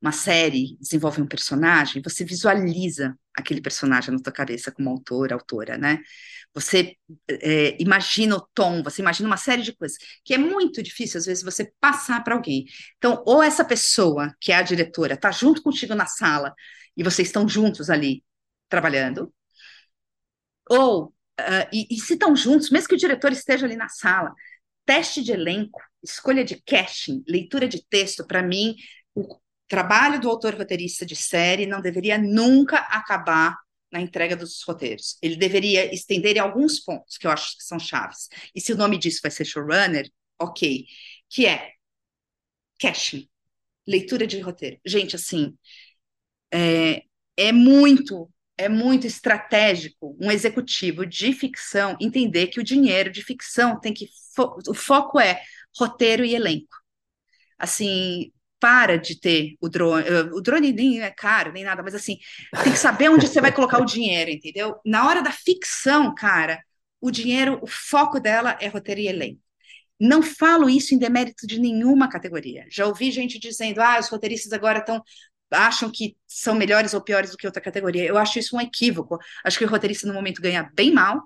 [0.00, 5.78] uma série desenvolve um personagem, você visualiza aquele personagem na sua cabeça como autor, autora,
[5.78, 5.98] né?
[6.54, 6.96] Você
[7.28, 11.26] é, imagina o tom, você imagina uma série de coisas que é muito difícil às
[11.26, 12.66] vezes você passar para alguém.
[12.98, 16.54] Então, ou essa pessoa que é a diretora está junto contigo na sala
[16.96, 18.22] e vocês estão juntos ali
[18.68, 19.32] trabalhando,
[20.68, 24.32] ou uh, e, e se estão juntos, mesmo que o diretor esteja ali na sala,
[24.84, 28.76] teste de elenco, escolha de casting, leitura de texto, para mim,
[29.14, 29.40] o,
[29.72, 33.56] trabalho do autor roteirista de série não deveria nunca acabar
[33.92, 35.18] na entrega dos roteiros.
[35.22, 38.28] Ele deveria estender em alguns pontos que eu acho que são chaves.
[38.54, 40.10] E se o nome disso vai ser showrunner,
[40.40, 40.86] ok.
[41.30, 41.72] Que é
[42.80, 43.28] casting,
[43.86, 44.78] leitura de roteiro.
[44.84, 45.56] Gente, assim,
[46.52, 47.02] é,
[47.36, 53.78] é muito, é muito estratégico um executivo de ficção entender que o dinheiro de ficção
[53.80, 54.08] tem que.
[54.34, 55.42] Fo o foco é
[55.78, 56.76] roteiro e elenco.
[57.58, 58.32] Assim,
[58.62, 60.06] para de ter o drone.
[60.06, 62.16] Eh, o drone nem é caro, nem nada, mas assim,
[62.62, 64.76] tem que saber onde você vai colocar o dinheiro, entendeu?
[64.86, 66.62] Na hora da ficção, cara,
[67.00, 69.40] o dinheiro, o foco dela é roteiro e elenco.
[69.98, 72.64] Não falo isso em demérito de nenhuma categoria.
[72.70, 75.02] Já ouvi gente dizendo, ah, os roteiristas agora estão
[75.50, 78.04] acham que são melhores ou piores do que outra categoria.
[78.04, 79.18] Eu acho isso um equívoco.
[79.44, 81.20] Acho que o roteirista no momento ganha bem mal,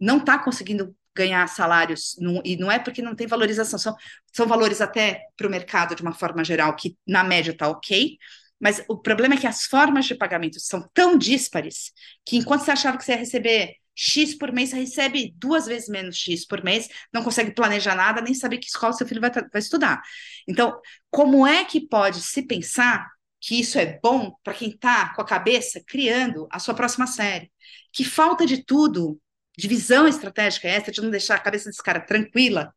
[0.00, 3.94] não está conseguindo ganhar salários, e não é porque não tem valorização, são,
[4.32, 8.16] são valores até para o mercado de uma forma geral, que na média está ok,
[8.58, 11.92] mas o problema é que as formas de pagamento são tão díspares
[12.24, 15.88] que enquanto você achava que você ia receber X por mês, você recebe duas vezes
[15.88, 19.30] menos X por mês, não consegue planejar nada, nem saber que escola seu filho vai,
[19.30, 20.00] vai estudar.
[20.48, 20.80] Então,
[21.10, 23.06] como é que pode se pensar
[23.40, 27.50] que isso é bom para quem está com a cabeça criando a sua próxima série?
[27.92, 29.20] Que falta de tudo
[29.60, 32.74] de visão estratégica é essa, de não deixar a cabeça desse cara tranquila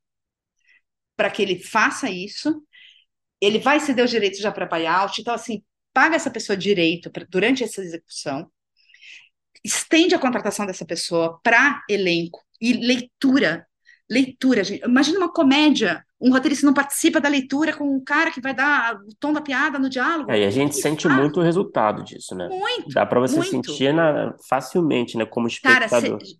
[1.15, 2.61] para que ele faça isso.
[3.39, 7.25] Ele vai ceder os direitos já para buyout, então, assim, paga essa pessoa direito pra,
[7.29, 8.49] durante essa execução,
[9.63, 13.65] estende a contratação dessa pessoa para elenco e leitura.
[14.09, 14.83] Leitura, gente.
[14.83, 18.95] Imagina uma comédia, um roteirista não participa da leitura com um cara que vai dar
[18.95, 20.29] o tom da piada no diálogo.
[20.29, 21.17] É, e a gente sente faz?
[21.17, 22.49] muito o resultado disso, né?
[22.49, 22.89] Muito.
[22.89, 23.49] Dá para você muito.
[23.49, 25.89] sentir na, facilmente, né, como espectador.
[25.89, 26.35] Cara, cê,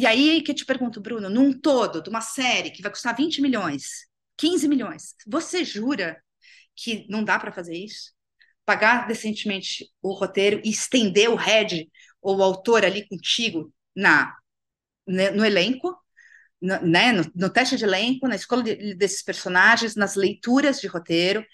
[0.00, 3.14] e aí que eu te pergunto, Bruno, num todo, de uma série que vai custar
[3.14, 4.06] 20 milhões,
[4.36, 6.22] 15 milhões, você jura
[6.74, 8.12] que não dá para fazer isso?
[8.64, 11.90] Pagar decentemente o roteiro e estender o head
[12.22, 14.34] ou o autor ali contigo na
[15.06, 15.94] né, no elenco,
[16.60, 20.86] no, né, no, no, teste de elenco, na escolha de, desses personagens, nas leituras de
[20.86, 21.44] roteiro,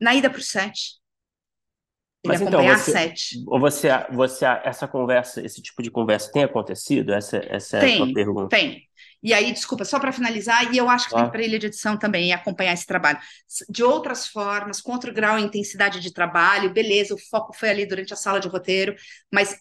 [0.00, 0.99] na ida para o set,
[2.22, 3.44] ele Mas então, você, sete.
[3.46, 7.14] Você, você, essa conversa, esse tipo de conversa tem acontecido?
[7.14, 8.48] Essa, essa é tem, a sua pergunta?
[8.48, 8.82] Tem.
[9.22, 11.22] E aí, desculpa, só para finalizar, e eu acho que ah.
[11.22, 13.18] tem para ele de edição também, e acompanhar esse trabalho.
[13.68, 17.86] De outras formas, com outro grau e intensidade de trabalho, beleza, o foco foi ali
[17.86, 18.94] durante a sala de roteiro,
[19.32, 19.58] mas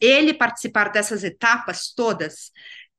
[0.00, 2.50] ele participar dessas etapas todas,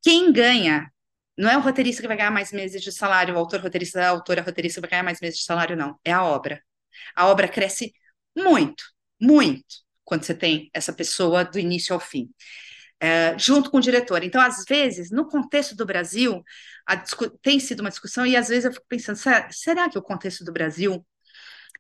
[0.04, 0.92] quem ganha
[1.38, 4.10] não é o roteirista que vai ganhar mais meses de salário, o autor roteirista, a
[4.10, 5.96] autora roteirista vai ganhar mais meses de salário, não.
[6.04, 6.60] É a obra.
[7.16, 7.94] A obra cresce
[8.38, 8.84] muito,
[9.20, 9.66] muito,
[10.06, 12.30] quando você tem essa pessoa do início ao fim.
[13.00, 14.24] É, junto com o diretor.
[14.24, 16.44] Então, às vezes, no contexto do Brasil,
[17.42, 20.44] tem sido uma discussão, e às vezes eu fico pensando: será, será que o contexto
[20.44, 21.06] do Brasil,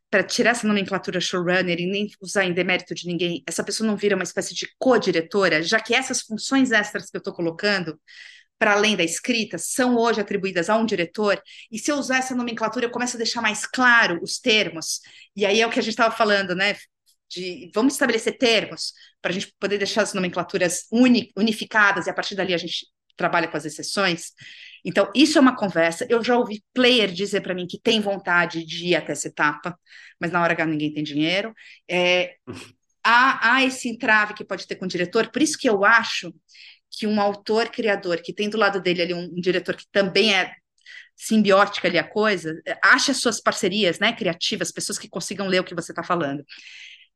[0.09, 3.97] para tirar essa nomenclatura showrunner e nem usar em demérito de ninguém, essa pessoa não
[3.97, 7.99] vira uma espécie de co-diretora, já que essas funções extras que eu estou colocando,
[8.57, 12.35] para além da escrita, são hoje atribuídas a um diretor, e se eu usar essa
[12.35, 14.99] nomenclatura, eu começo a deixar mais claro os termos,
[15.35, 16.75] e aí é o que a gente estava falando, né?
[17.29, 22.13] De, vamos estabelecer termos para a gente poder deixar as nomenclaturas uni, unificadas e a
[22.13, 24.31] partir dali a gente trabalha com as exceções.
[24.85, 26.07] Então, isso é uma conversa.
[26.09, 29.77] Eu já ouvi player dizer para mim que tem vontade de ir até essa etapa,
[30.19, 31.53] mas na hora H ninguém tem dinheiro.
[31.89, 32.35] É,
[33.03, 36.33] há, há esse entrave que pode ter com o diretor, por isso que eu acho
[36.97, 40.33] que um autor criador que tem do lado dele ali um, um diretor que também
[40.33, 40.53] é
[41.15, 45.63] simbiótica ali a coisa, ache as suas parcerias, né, criativas, pessoas que consigam ler o
[45.63, 46.45] que você está falando.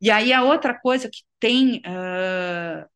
[0.02, 2.90] E aí a outra coisa que tem uh,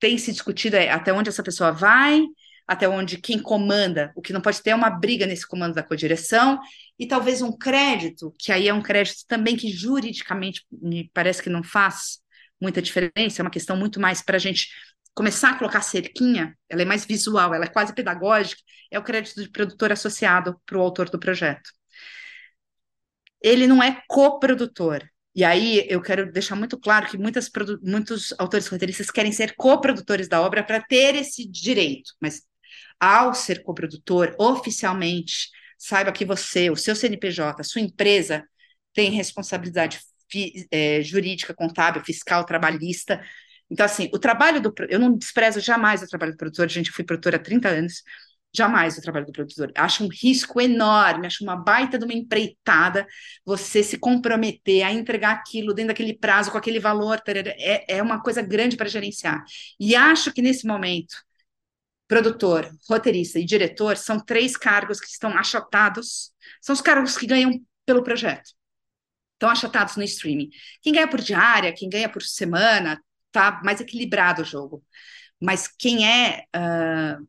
[0.00, 2.20] tem se discutido é até onde essa pessoa vai,
[2.66, 5.82] até onde quem comanda, o que não pode ter é uma briga nesse comando da
[5.82, 6.60] codireção,
[6.98, 11.48] e talvez um crédito, que aí é um crédito também que juridicamente me parece que
[11.48, 12.18] não faz
[12.60, 14.68] muita diferença, é uma questão muito mais para a gente
[15.18, 19.42] começar a colocar cerquinha, ela é mais visual, ela é quase pedagógica, é o crédito
[19.42, 21.70] de produtor associado para o autor do projeto.
[23.42, 25.02] Ele não é coprodutor.
[25.34, 27.50] E aí eu quero deixar muito claro que muitas,
[27.82, 32.42] muitos autores roteiristas querem ser coprodutores da obra para ter esse direito, mas
[33.00, 38.44] ao ser coprodutor, oficialmente, saiba que você, o seu CNPJ, a sua empresa,
[38.94, 39.98] tem responsabilidade
[40.70, 43.20] é, jurídica, contábil, fiscal, trabalhista
[43.70, 44.72] então, assim, o trabalho do.
[44.88, 48.02] Eu não desprezo jamais o trabalho do produtor, gente, eu fui produtora há 30 anos,
[48.52, 49.70] jamais o trabalho do produtor.
[49.76, 53.06] Acho um risco enorme, acho uma baita de uma empreitada
[53.44, 58.22] você se comprometer a entregar aquilo dentro daquele prazo, com aquele valor, é, é uma
[58.22, 59.44] coisa grande para gerenciar.
[59.78, 61.14] E acho que nesse momento,
[62.06, 67.60] produtor, roteirista e diretor são três cargos que estão achatados, são os cargos que ganham
[67.84, 68.50] pelo projeto.
[69.34, 70.50] Estão achatados no streaming.
[70.82, 73.00] Quem ganha por diária, quem ganha por semana,
[73.38, 74.84] tá mais equilibrado o jogo.
[75.40, 77.28] Mas quem é uh,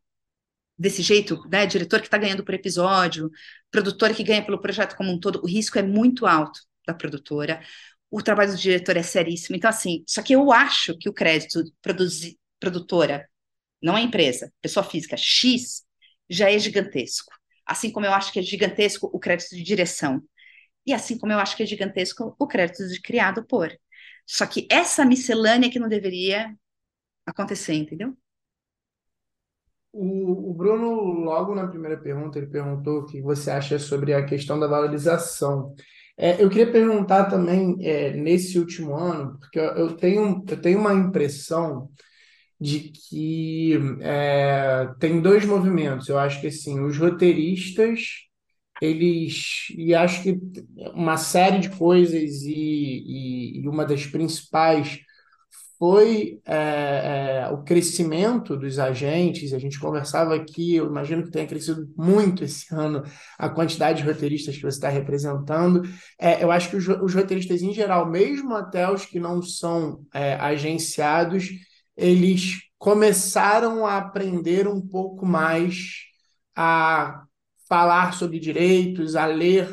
[0.77, 3.29] desse jeito, né, diretor que está ganhando por episódio,
[3.69, 7.61] produtor que ganha pelo projeto como um todo, o risco é muito alto da produtora.
[8.09, 9.55] O trabalho do diretor é seríssimo.
[9.55, 13.27] Então, assim, só que eu acho que o crédito produzi, produtora,
[13.81, 15.83] não é empresa, pessoa física, X,
[16.29, 17.31] já é gigantesco.
[17.65, 20.21] Assim como eu acho que é gigantesco o crédito de direção.
[20.85, 23.71] E assim como eu acho que é gigantesco o crédito de criado por.
[24.31, 26.55] Só que essa miscelânea que não deveria
[27.25, 28.15] acontecer, entendeu?
[29.91, 34.23] O, o, Bruno, logo na primeira pergunta, ele perguntou o que você acha sobre a
[34.23, 35.73] questão da valorização.
[36.15, 40.93] É, eu queria perguntar também, é, nesse último ano, porque eu, tenho, eu tenho uma
[40.93, 41.89] impressão
[42.61, 46.07] de que é, tem dois movimentos.
[46.07, 48.28] Eu acho que assim, os roteiristas,
[48.81, 50.39] eles, e acho que
[50.93, 54.99] uma série de coisas, e, e, e uma das principais
[55.79, 59.53] foi é, é, o crescimento dos agentes.
[59.53, 63.01] A gente conversava aqui, eu imagino que tenha crescido muito esse ano
[63.37, 65.83] a quantidade de roteiristas que você está representando.
[66.19, 70.05] É, eu acho que os, os, roteiristas, em geral, mesmo até os que não são
[70.13, 71.49] é, agenciados,
[71.95, 76.03] eles começaram a aprender um pouco mais
[76.53, 77.23] a
[77.69, 79.69] falar sobre direitos, a ler.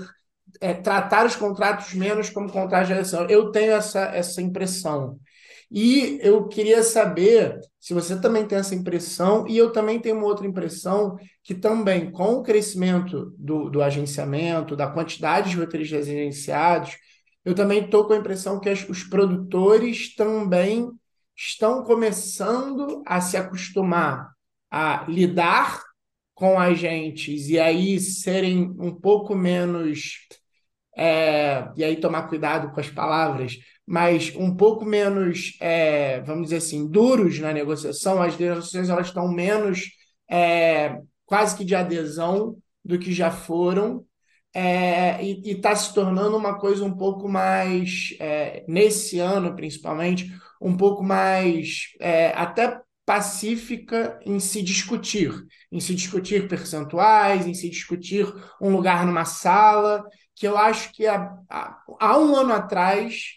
[0.60, 3.26] É, tratar os contratos menos como contratos de eleição.
[3.28, 5.18] Eu tenho essa, essa impressão.
[5.70, 10.26] E eu queria saber se você também tem essa impressão, e eu também tenho uma
[10.26, 16.96] outra impressão, que também com o crescimento do, do agenciamento, da quantidade de roteiristas agenciados,
[17.44, 20.90] eu também estou com a impressão que as, os produtores também
[21.36, 24.32] estão começando a se acostumar
[24.68, 25.80] a lidar
[26.36, 30.18] com agentes e aí serem um pouco menos.
[30.98, 36.56] É, e aí tomar cuidado com as palavras, mas um pouco menos, é, vamos dizer
[36.56, 39.90] assim, duros na negociação, as negociações elas estão menos
[40.30, 44.04] é, quase que de adesão do que já foram,
[44.54, 50.76] é, e está se tornando uma coisa um pouco mais, é, nesse ano principalmente, um
[50.76, 55.32] pouco mais é, até pacífica em se discutir,
[55.72, 58.26] em se discutir percentuais, em se discutir
[58.60, 60.04] um lugar numa sala,
[60.34, 63.36] que eu acho que há, há um ano atrás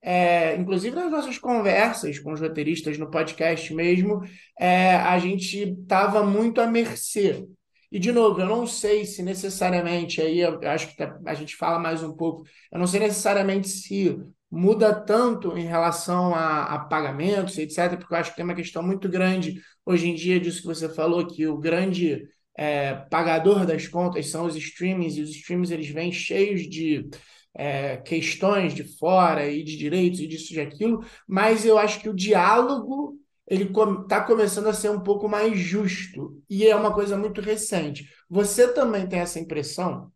[0.00, 4.22] é, inclusive nas nossas conversas com os roteiristas no podcast mesmo,
[4.58, 7.46] é, a gente estava muito à mercê.
[7.90, 11.78] E, de novo, eu não sei se necessariamente, aí eu acho que a gente fala
[11.78, 14.18] mais um pouco, eu não sei necessariamente se
[14.50, 18.82] muda tanto em relação a, a pagamentos, etc., porque eu acho que tem uma questão
[18.82, 22.26] muito grande hoje em dia disso que você falou, que o grande
[22.56, 27.08] é, pagador das contas são os streamings, e os streamings eles vêm cheios de
[27.54, 32.00] é, questões de fora e de direitos e disso e de aquilo, mas eu acho
[32.00, 33.16] que o diálogo
[33.46, 38.08] ele está começando a ser um pouco mais justo e é uma coisa muito recente.
[38.28, 40.12] Você também tem essa impressão?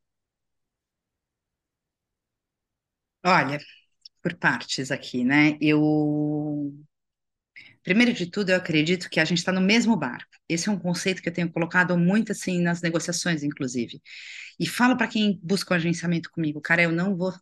[3.25, 3.59] Olha,
[4.23, 5.57] por partes aqui, né?
[5.61, 6.73] Eu
[7.83, 10.31] Primeiro de tudo, eu acredito que a gente está no mesmo barco.
[10.49, 14.01] Esse é um conceito que eu tenho colocado muito assim nas negociações, inclusive.
[14.59, 17.33] E falo para quem busca o um agenciamento comigo, cara, eu não vou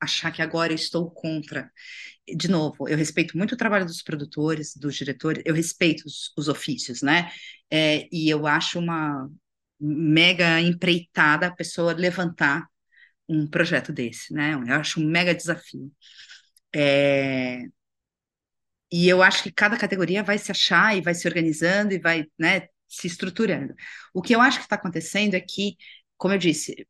[0.00, 1.70] achar que agora estou contra.
[2.36, 6.48] De novo, eu respeito muito o trabalho dos produtores, dos diretores, eu respeito os, os
[6.48, 7.30] ofícios, né?
[7.70, 9.28] É, e eu acho uma
[9.80, 12.68] mega empreitada a pessoa levantar
[13.32, 14.54] um projeto desse, né?
[14.54, 15.90] Eu acho um mega desafio.
[16.74, 17.64] É,
[18.90, 22.26] e eu acho que cada categoria vai se achar e vai se organizando e vai,
[22.38, 23.74] né, se estruturando.
[24.12, 25.76] O que eu acho que está acontecendo é que,
[26.16, 26.86] como eu disse,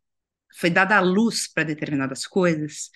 [0.58, 2.90] foi dada a luz para determinadas coisas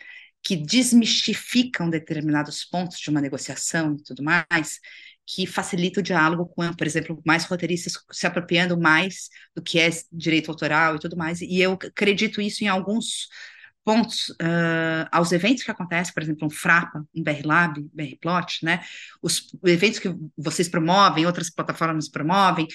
[0.47, 4.79] que desmistificam determinados pontos de uma negociação e tudo mais,
[5.27, 9.91] que facilita o diálogo com, por exemplo, mais roteiristas se apropriando mais do que é
[10.13, 11.41] direito autoral e tudo mais.
[11.41, 13.27] E eu acredito isso em alguns
[13.85, 18.65] pontos uh, aos eventos que acontecem, por exemplo, um Frapa, um BR Lab, BR Plot,
[18.65, 18.85] né?
[19.21, 22.69] Os eventos que vocês promovem, outras plataformas promovem,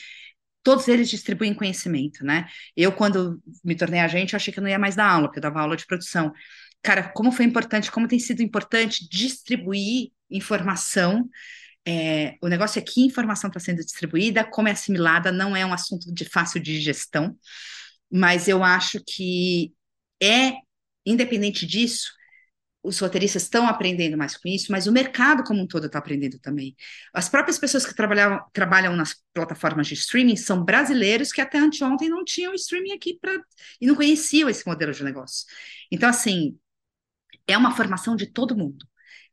[0.62, 2.48] todos eles distribuem conhecimento, né?
[2.76, 5.44] Eu, quando me tornei agente, achei que eu não ia mais dar aula, porque eu
[5.44, 6.34] dava aula de produção.
[6.84, 11.30] Cara, como foi importante, como tem sido importante distribuir informação.
[11.86, 15.74] É, o negócio é que informação está sendo distribuída, como é assimilada, não é um
[15.74, 17.36] assunto de fácil digestão,
[18.12, 19.74] mas eu acho que
[20.22, 20.54] é
[21.06, 22.12] independente disso,
[22.84, 26.40] os roteiristas estão aprendendo mais com isso, mas o mercado como um todo está aprendendo
[26.40, 26.76] também.
[27.14, 32.10] As próprias pessoas que trabalham, trabalham nas plataformas de streaming são brasileiros que até anteontem
[32.10, 33.40] não tinham streaming aqui para
[33.80, 35.46] e não conheciam esse modelo de negócio.
[35.92, 36.58] Então, assim,
[37.52, 38.86] é uma formação de todo mundo,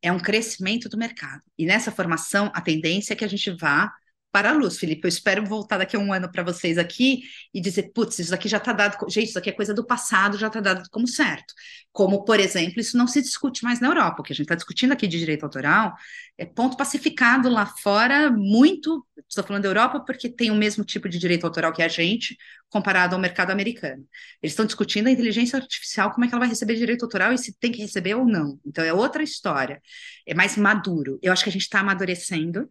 [0.03, 1.43] é um crescimento do mercado.
[1.59, 3.93] E nessa formação, a tendência é que a gente vá
[4.30, 5.06] para a luz, Felipe.
[5.06, 7.22] Eu espero voltar daqui a um ano para vocês aqui
[7.52, 10.36] e dizer, putz, isso aqui já está dado, gente, isso aqui é coisa do passado,
[10.36, 11.55] já está dado como certo.
[11.92, 14.20] Como, por exemplo, isso não se discute mais na Europa.
[14.20, 15.94] O que a gente está discutindo aqui de direito autoral
[16.36, 19.05] é ponto pacificado lá fora, muito.
[19.28, 22.36] Estou falando da Europa porque tem o mesmo tipo de direito autoral que a gente,
[22.68, 24.06] comparado ao mercado americano.
[24.42, 27.38] Eles estão discutindo a inteligência artificial, como é que ela vai receber direito autoral e
[27.38, 28.60] se tem que receber ou não.
[28.64, 29.80] Então, é outra história.
[30.26, 31.18] É mais maduro.
[31.22, 32.70] Eu acho que a gente está amadurecendo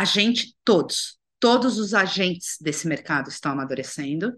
[0.00, 4.34] a gente, todos, todos os agentes desse mercado estão amadurecendo.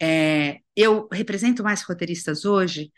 [0.00, 2.92] É, eu represento mais roteiristas hoje.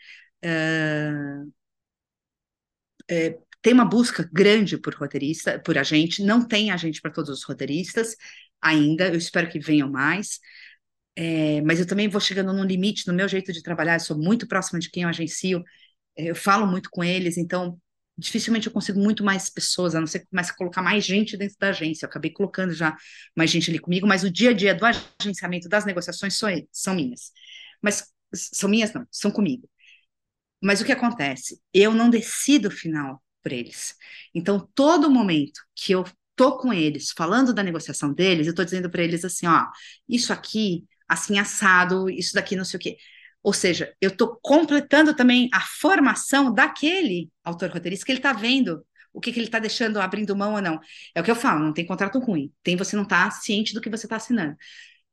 [3.09, 6.21] É, tem uma busca grande por roteirista, por agente.
[6.21, 8.17] Não tem agente para todos os roteiristas
[8.61, 9.07] ainda.
[9.07, 10.39] Eu espero que venham mais.
[11.15, 13.95] É, mas eu também vou chegando num limite no meu jeito de trabalhar.
[13.95, 15.63] Eu sou muito próxima de quem eu agencio.
[16.17, 17.79] É, eu falo muito com eles, então
[18.21, 21.35] dificilmente eu consigo muito mais pessoas, a não ser que comece a colocar mais gente
[21.35, 22.05] dentro da agência.
[22.05, 22.95] Eu acabei colocando já
[23.35, 26.95] mais gente ali comigo, mas o dia a dia do agenciamento das negociações são, são
[26.95, 27.31] minhas.
[27.81, 29.67] Mas são minhas, não, são comigo.
[30.61, 31.59] Mas o que acontece?
[31.73, 33.95] Eu não decido o final por eles.
[34.35, 38.89] Então, todo momento que eu tô com eles, falando da negociação deles, eu tô dizendo
[38.89, 39.65] para eles assim, ó,
[40.07, 42.97] isso aqui, assim assado, isso daqui não sei o quê.
[43.43, 48.85] Ou seja, eu estou completando também a formação daquele autor roteirista que ele está vendo
[49.13, 50.79] o que, que ele está deixando, abrindo mão ou não.
[51.13, 53.81] É o que eu falo, não tem contrato ruim, tem você não está ciente do
[53.81, 54.55] que você está assinando.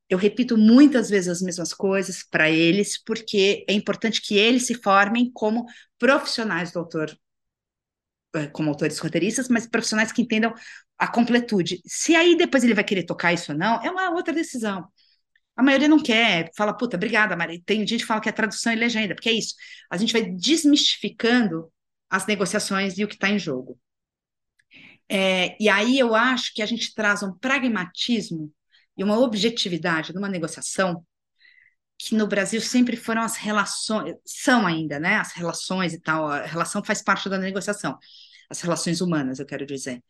[0.09, 4.75] Eu repito muitas vezes as mesmas coisas para eles, porque é importante que eles se
[4.75, 5.67] formem como
[5.99, 7.17] profissionais do autor,
[8.35, 10.55] eh, como autores roteiristas, mas profissionais que entendam
[10.99, 11.81] a completude.
[11.87, 14.89] Se aí depois ele vai querer tocar isso ou não, é uma outra decisão.
[15.59, 17.61] A maioria não quer, fala, puta, obrigada, Maria.
[17.67, 19.55] Tem gente que fala que é tradução e legenda, porque é isso.
[19.91, 21.69] A gente vai desmistificando
[22.09, 23.77] as negociações e o que está em jogo.
[25.09, 28.53] É, e aí eu acho que a gente traz um pragmatismo
[28.97, 31.05] e uma objetividade numa negociação
[31.99, 35.17] que no Brasil sempre foram as relações, são ainda, né?
[35.17, 37.99] As relações e tal, a relação faz parte da negociação,
[38.49, 40.05] as relações humanas, eu quero dizer.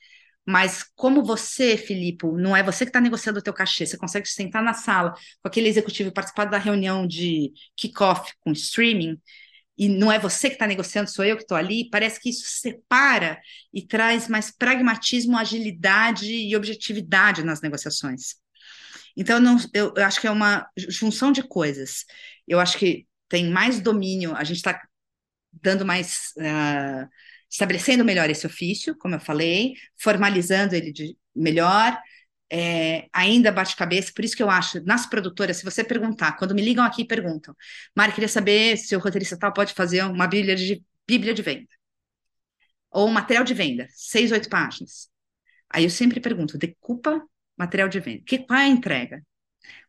[0.49, 4.27] Mas como você, Filipe, não é você que está negociando o teu cachê, você consegue
[4.27, 5.13] sentar na sala
[5.43, 9.21] com aquele executivo e participar da reunião de kickoff com streaming,
[9.77, 12.45] e não é você que está negociando, sou eu que estou ali, parece que isso
[12.47, 13.39] separa
[13.75, 18.37] e traz mais pragmatismo, agilidade e objetividade nas negociações.
[19.15, 22.07] Então, não, eu, eu, acho que é uma junção de coisas.
[22.47, 24.81] Eu acho que tem mais domínio, a gente está
[25.53, 26.33] dando mais.
[26.39, 27.07] Uh,
[27.51, 31.99] estabelecendo melhor esse ofício, como eu falei, formalizando ele de melhor,
[32.51, 36.63] é, ainda bate-cabeça, por isso que eu acho, nas produtoras, se você perguntar, quando me
[36.63, 37.55] ligam aqui e perguntam,
[37.95, 41.69] Mari, queria saber se o roteirista tal pode fazer uma bíblia de, bíblia de venda,
[42.91, 45.09] ou um material de venda, seis, oito páginas.
[45.71, 47.23] Aí eu sempre pergunto, decupa
[47.57, 49.23] material de venda, que, qual é a entrega?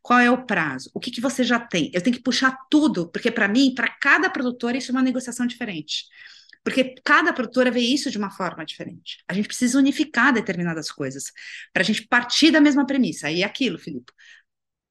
[0.02, 0.90] Qual é o prazo?
[0.94, 1.92] O que, que você já tem?
[1.94, 5.46] Eu tenho que puxar tudo, porque para mim, para cada produtora, isso é uma negociação
[5.46, 6.06] diferente.
[6.64, 9.24] Porque cada produtora vê isso de uma forma diferente.
[9.28, 11.32] A gente precisa unificar determinadas coisas
[11.74, 13.32] para a gente partir da mesma premissa.
[13.32, 14.12] É aquilo, Filipe.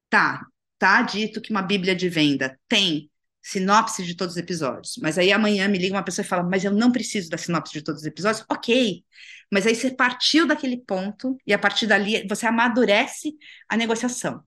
[0.09, 0.45] Tá,
[0.77, 3.09] tá dito que uma Bíblia de venda tem
[3.41, 6.63] sinopse de todos os episódios, mas aí amanhã me liga uma pessoa e fala, mas
[6.63, 8.45] eu não preciso da sinopse de todos os episódios.
[8.49, 9.03] Ok,
[9.51, 13.33] mas aí você partiu daquele ponto e a partir dali você amadurece
[13.67, 14.43] a negociação.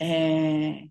[0.00, 0.84] É,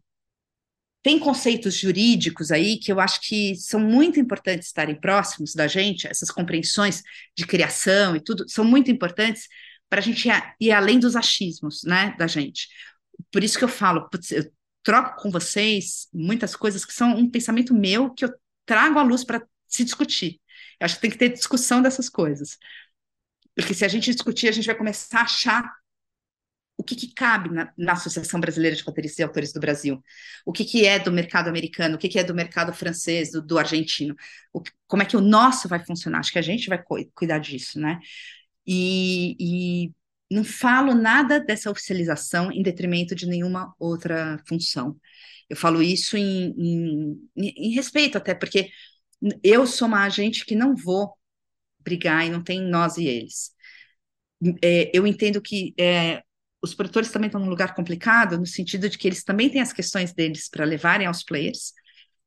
[1.07, 6.05] tem conceitos jurídicos aí que eu acho que são muito importantes estarem próximos da gente,
[6.05, 7.01] essas compreensões
[7.33, 9.47] de criação e tudo, são muito importantes
[9.89, 10.27] para a gente
[10.59, 12.67] ir além dos achismos, né, da gente.
[13.31, 14.51] Por isso que eu falo, putz, eu
[14.83, 18.33] troco com vocês muitas coisas que são um pensamento meu que eu
[18.65, 20.41] trago à luz para se discutir.
[20.77, 22.57] Eu acho que tem que ter discussão dessas coisas.
[23.55, 25.73] Porque se a gente discutir, a gente vai começar a achar
[26.77, 30.01] o que, que cabe na, na, Associação Brasileira de Roteiristas e Autores do Brasil,
[30.45, 33.41] o que, que é do mercado americano, o que, que é do mercado francês, do,
[33.41, 34.15] do argentino,
[34.53, 36.81] o, como é que o nosso vai funcionar, acho que a gente vai
[37.15, 37.99] cuidar disso, né?
[38.65, 39.91] E, e
[40.29, 44.95] não falo nada dessa oficialização em detrimento de nenhuma outra função.
[45.49, 48.69] Eu falo isso em, em, em respeito até, porque
[49.43, 51.13] eu sou uma agente que não vou
[51.79, 53.51] brigar e não tem nós e eles.
[54.61, 56.21] É, eu entendo que é,
[56.67, 59.73] os produtores também estão num lugar complicado, no sentido de que eles também têm as
[59.73, 61.73] questões deles para levarem aos players,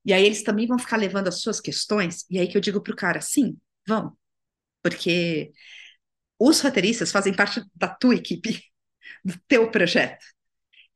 [0.04, 2.80] e aí eles também vão ficar levando as suas questões, e aí que eu digo
[2.82, 3.56] para o cara, sim,
[3.86, 4.16] vão,
[4.82, 5.52] porque
[6.38, 8.62] os roteiristas fazem parte da tua equipe,
[9.24, 10.24] do teu projeto.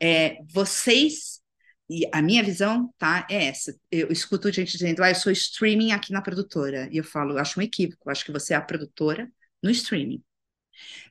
[0.00, 1.40] É, vocês,
[1.88, 3.74] e a minha visão, tá, é essa.
[3.90, 7.60] Eu escuto gente dizendo, ah, eu sou streaming aqui na produtora, e eu falo, acho
[7.60, 9.30] um equívoco, acho que você é a produtora
[9.62, 10.22] no streaming.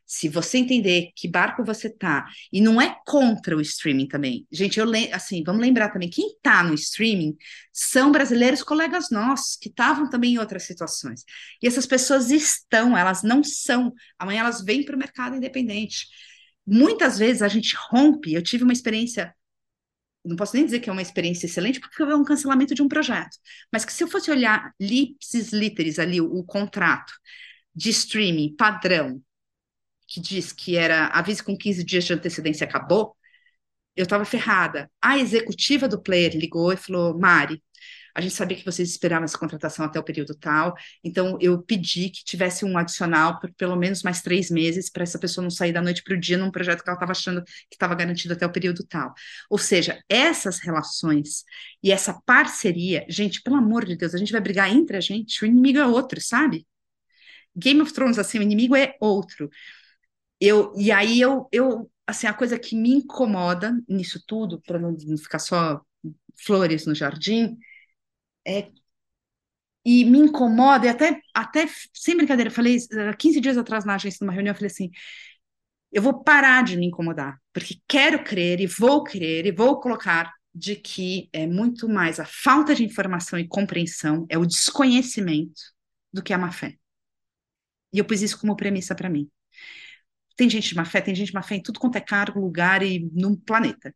[0.06, 4.45] Se você entender que barco você tá, e não é contra o streaming também.
[4.52, 7.35] Gente, eu assim, vamos lembrar também, quem tá no streaming
[7.72, 11.23] são brasileiros colegas nossos que estavam também em outras situações.
[11.61, 13.94] E essas pessoas estão, elas não são.
[14.19, 16.07] Amanhã elas vêm para o mercado independente.
[16.65, 18.34] Muitas vezes a gente rompe.
[18.34, 19.34] Eu tive uma experiência
[20.26, 22.88] não posso nem dizer que é uma experiência excelente, porque foi um cancelamento de um
[22.88, 23.38] projeto.
[23.72, 27.14] Mas que se eu fosse olhar lipsis literis ali, o, o, contrato
[27.76, 29.22] de streaming padrão,
[30.08, 33.16] que diz que era avise com 15 dias de antecedência acabou,
[33.96, 34.90] eu estava ferrada.
[35.02, 37.62] A executiva do player ligou e falou: Mari,
[38.16, 42.10] a gente sabia que vocês esperavam essa contratação até o período tal, então eu pedi
[42.10, 45.74] que tivesse um adicional por pelo menos mais três meses para essa pessoa não sair
[45.74, 48.46] da noite para o dia num projeto que ela estava achando que estava garantido até
[48.46, 49.14] o período tal.
[49.50, 51.44] Ou seja, essas relações
[51.82, 55.44] e essa parceria, gente, pelo amor de Deus, a gente vai brigar entre a gente,
[55.44, 56.68] o inimigo é outro, sabe?
[57.56, 59.50] Game of Thrones, assim, o inimigo é outro.
[60.45, 64.95] Eu, e aí eu, eu, assim, a coisa que me incomoda nisso tudo, para não
[65.18, 65.82] ficar só
[66.45, 67.57] flores no jardim,
[68.48, 68.72] é
[69.86, 72.78] e me incomoda, e até, até sem brincadeira, eu falei,
[73.18, 74.90] 15 dias atrás na agência, numa reunião, eu falei assim,
[75.91, 80.32] eu vou parar de me incomodar, porque quero crer e vou crer e vou colocar
[80.53, 85.61] de que é muito mais a falta de informação e compreensão, é o desconhecimento
[86.11, 86.78] do que a má fé.
[87.94, 89.30] E eu pus isso como premissa para mim.
[90.35, 92.39] Tem gente de má fé, tem gente de má fé em tudo quanto é cargo,
[92.39, 93.93] lugar e no planeta.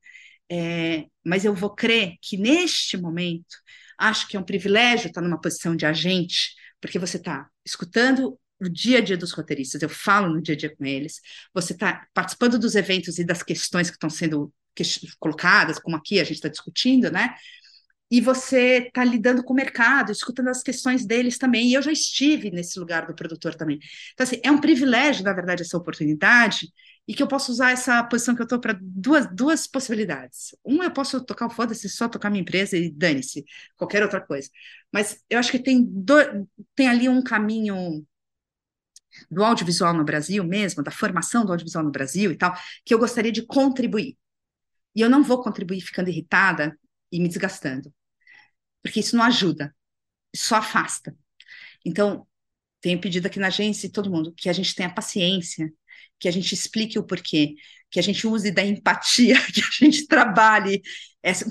[0.49, 3.55] É, mas eu vou crer que neste momento,
[3.97, 8.69] acho que é um privilégio estar numa posição de agente, porque você está escutando o
[8.69, 11.21] dia a dia dos roteiristas, eu falo no dia a dia com eles,
[11.53, 14.51] você está participando dos eventos e das questões que estão sendo
[15.19, 17.35] colocadas, como aqui a gente está discutindo, né?
[18.09, 21.67] E você está lidando com o mercado, escutando as questões deles também.
[21.67, 23.79] E eu já estive nesse lugar do produtor também.
[24.13, 26.71] Então, assim, é um privilégio, na verdade, essa oportunidade,
[27.07, 30.55] e que eu posso usar essa posição que eu estou para duas, duas possibilidades.
[30.65, 33.45] Um, eu posso tocar o foda-se, só tocar minha empresa e dane-se,
[33.77, 34.49] qualquer outra coisa.
[34.91, 36.15] Mas eu acho que tem, do,
[36.75, 38.05] tem ali um caminho
[39.31, 42.55] do audiovisual no Brasil mesmo, da formação do audiovisual no Brasil e tal,
[42.85, 44.17] que eu gostaria de contribuir.
[44.95, 46.77] E eu não vou contribuir ficando irritada
[47.11, 47.93] e me desgastando
[48.87, 49.75] porque isso não ajuda,
[50.35, 51.15] só afasta.
[51.85, 52.27] Então,
[52.81, 55.71] tenho pedido aqui na agência, todo mundo, que a gente tenha paciência,
[56.19, 57.55] que a gente explique o porquê,
[57.91, 60.81] que a gente use da empatia, que a gente trabalhe.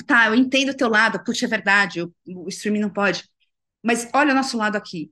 [0.07, 3.24] Tá, eu entendo o teu lado, puxa, é verdade, o, o streaming não pode.
[3.83, 5.11] Mas olha o nosso lado aqui.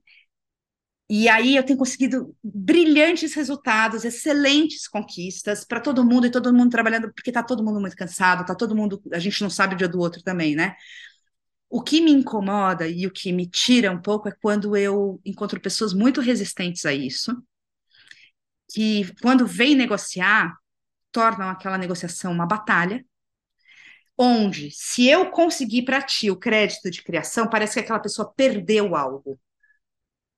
[1.07, 6.71] E aí eu tenho conseguido brilhantes resultados, excelentes conquistas para todo mundo e todo mundo
[6.71, 9.77] trabalhando, porque está todo mundo muito cansado, está todo mundo, a gente não sabe o
[9.77, 10.75] dia do outro também, né?
[11.69, 15.59] O que me incomoda e o que me tira um pouco é quando eu encontro
[15.59, 17.35] pessoas muito resistentes a isso,
[18.71, 20.57] que quando vêm negociar,
[21.11, 23.05] tornam aquela negociação uma batalha,
[24.17, 28.95] onde, se eu conseguir para ti o crédito de criação, parece que aquela pessoa perdeu
[28.95, 29.39] algo.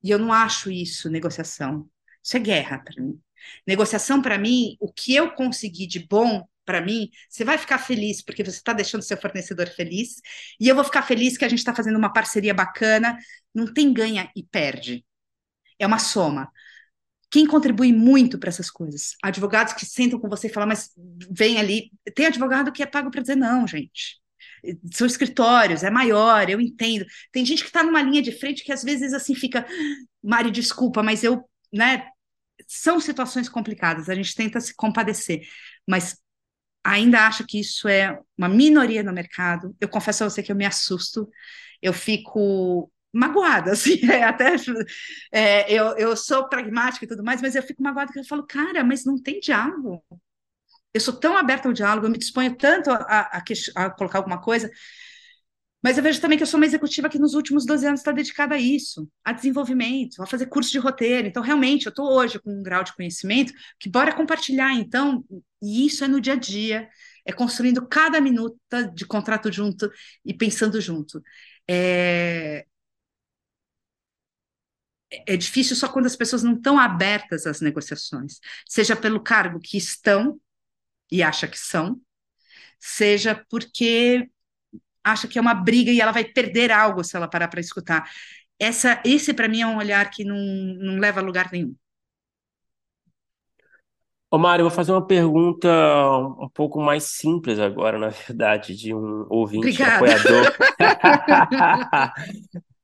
[0.04, 1.90] E eu não acho isso negociação.
[2.24, 3.20] Isso é guerra para mim.
[3.66, 8.22] Negociação, para mim, o que eu consegui de bom para mim, você vai ficar feliz
[8.22, 10.22] porque você está deixando seu fornecedor feliz,
[10.60, 13.18] e eu vou ficar feliz que a gente está fazendo uma parceria bacana.
[13.56, 15.06] Não tem ganha e perde.
[15.80, 16.52] É uma soma.
[17.30, 19.16] Quem contribui muito para essas coisas?
[19.24, 20.92] Advogados que sentam com você e falam, mas
[21.30, 21.92] vem ali.
[22.16, 24.20] Tem advogado que é pago para dizer não, gente.
[24.92, 27.06] São escritórios, é maior, eu entendo.
[27.32, 29.66] Tem gente que está numa linha de frente que às vezes assim fica,
[30.24, 32.08] Mari, desculpa, mas eu, né?
[32.68, 35.42] São situações complicadas, a gente tenta se compadecer,
[35.88, 36.18] mas
[36.84, 39.76] ainda acho que isso é uma minoria no mercado.
[39.80, 41.30] Eu confesso a você que eu me assusto,
[41.82, 44.56] eu fico magoada, assim, é, até
[45.32, 48.46] é, eu, eu sou pragmática e tudo mais, mas eu fico magoada que eu falo,
[48.46, 50.04] cara, mas não tem diálogo.
[50.98, 53.44] Eu sou tão aberta ao diálogo, eu me disponho tanto a, a,
[53.76, 54.70] a colocar alguma coisa,
[55.84, 58.12] mas eu vejo também que eu sou uma executiva que nos últimos 12 anos está
[58.12, 61.28] dedicada a isso, a desenvolvimento, a fazer curso de roteiro.
[61.28, 64.74] Então, realmente, eu estou hoje com um grau de conhecimento que bora compartilhar.
[64.74, 65.24] Então,
[65.62, 66.90] e isso é no dia a dia,
[67.26, 69.90] é construindo cada minuta de contrato junto
[70.26, 71.22] e pensando junto.
[71.70, 72.66] É,
[75.26, 79.78] é difícil só quando as pessoas não estão abertas às negociações, seja pelo cargo que
[79.78, 80.40] estão
[81.12, 82.00] e acha que são,
[82.80, 84.30] seja porque
[85.04, 88.10] acha que é uma briga e ela vai perder algo se ela parar para escutar.
[88.60, 91.76] Essa, esse para mim é um olhar que não, não leva a lugar nenhum.
[94.30, 95.70] Ô Mário, eu vou fazer uma pergunta
[96.40, 99.96] um pouco mais simples agora, na verdade, de um ouvinte Obrigada.
[99.96, 100.54] apoiador,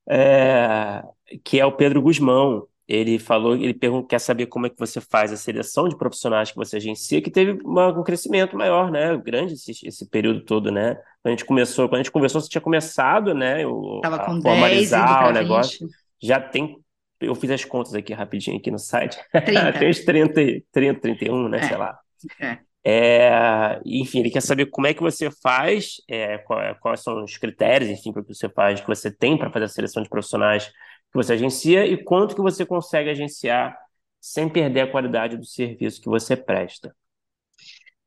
[0.08, 1.04] é,
[1.44, 2.66] que é o Pedro Guzmão.
[2.88, 6.51] Ele falou, ele pergunta, quer saber como é que você faz a seleção de profissionais
[6.51, 9.15] que você agencia, que teve uma, um crescimento maior, né?
[9.18, 10.95] Grande esse, esse, período todo, né?
[11.22, 13.65] Quando a gente começou, quando a gente conversou, você tinha começado, né?
[13.65, 15.88] O, Tava com a formalizar o negócio.
[16.22, 16.77] Já tem,
[17.22, 19.18] eu fiz as contas aqui rapidinho aqui no site.
[19.31, 19.73] 30.
[19.80, 20.41] tem uns 30,
[20.72, 21.60] 30, 31, né?
[21.60, 21.64] É.
[21.64, 21.97] Sei lá.
[22.39, 22.57] É.
[22.85, 26.38] É, enfim, ele quer saber como é que você faz, é,
[26.81, 29.69] quais são os critérios, enfim, para que você faz, que você tem para fazer a
[29.69, 30.69] seleção de profissionais
[31.14, 33.77] que você agencia e quanto que você consegue agenciar
[34.19, 36.95] sem perder a qualidade do serviço que você presta.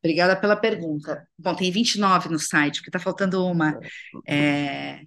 [0.03, 1.27] Obrigada pela pergunta.
[1.39, 3.79] Bom, tem 29 no site, porque está faltando uma.
[4.27, 5.01] É...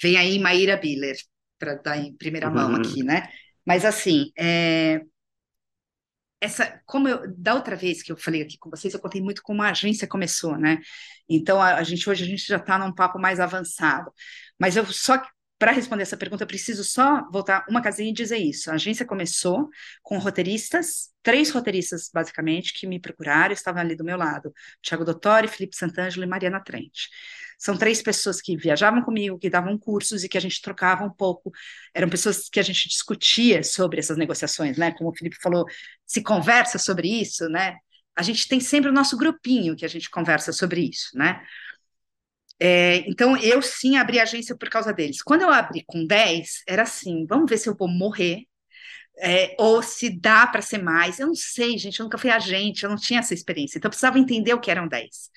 [0.00, 1.16] Vem aí Maíra Biller,
[1.58, 2.76] para dar em primeira mão uhum.
[2.76, 3.28] aqui, né?
[3.64, 5.00] Mas assim, é
[6.40, 9.42] essa, como eu, da outra vez que eu falei aqui com vocês, eu contei muito
[9.42, 10.78] como a agência começou, né?
[11.28, 14.12] Então, a, a gente hoje a gente já está num papo mais avançado.
[14.58, 15.20] Mas eu só
[15.58, 18.70] para responder essa pergunta, eu preciso só voltar uma casinha e dizer isso.
[18.70, 19.70] A agência começou
[20.02, 24.52] com roteiristas, três roteiristas, basicamente, que me procuraram, estavam ali do meu lado:
[24.82, 27.08] Tiago Dottori, Felipe Santangelo e Mariana Trent.
[27.58, 31.10] São três pessoas que viajavam comigo, que davam cursos e que a gente trocava um
[31.10, 31.50] pouco.
[31.94, 34.92] Eram pessoas que a gente discutia sobre essas negociações, né?
[34.92, 35.64] Como o Felipe falou,
[36.06, 37.76] se conversa sobre isso, né?
[38.14, 41.40] A gente tem sempre o nosso grupinho que a gente conversa sobre isso, né?
[42.58, 45.22] É, então, eu sim abri agência por causa deles.
[45.22, 48.44] Quando eu abri com 10, era assim: vamos ver se eu vou morrer,
[49.20, 51.18] é, ou se dá para ser mais.
[51.20, 53.78] Eu não sei, gente, eu nunca fui agente, eu não tinha essa experiência.
[53.78, 55.30] Então, eu precisava entender o que eram 10.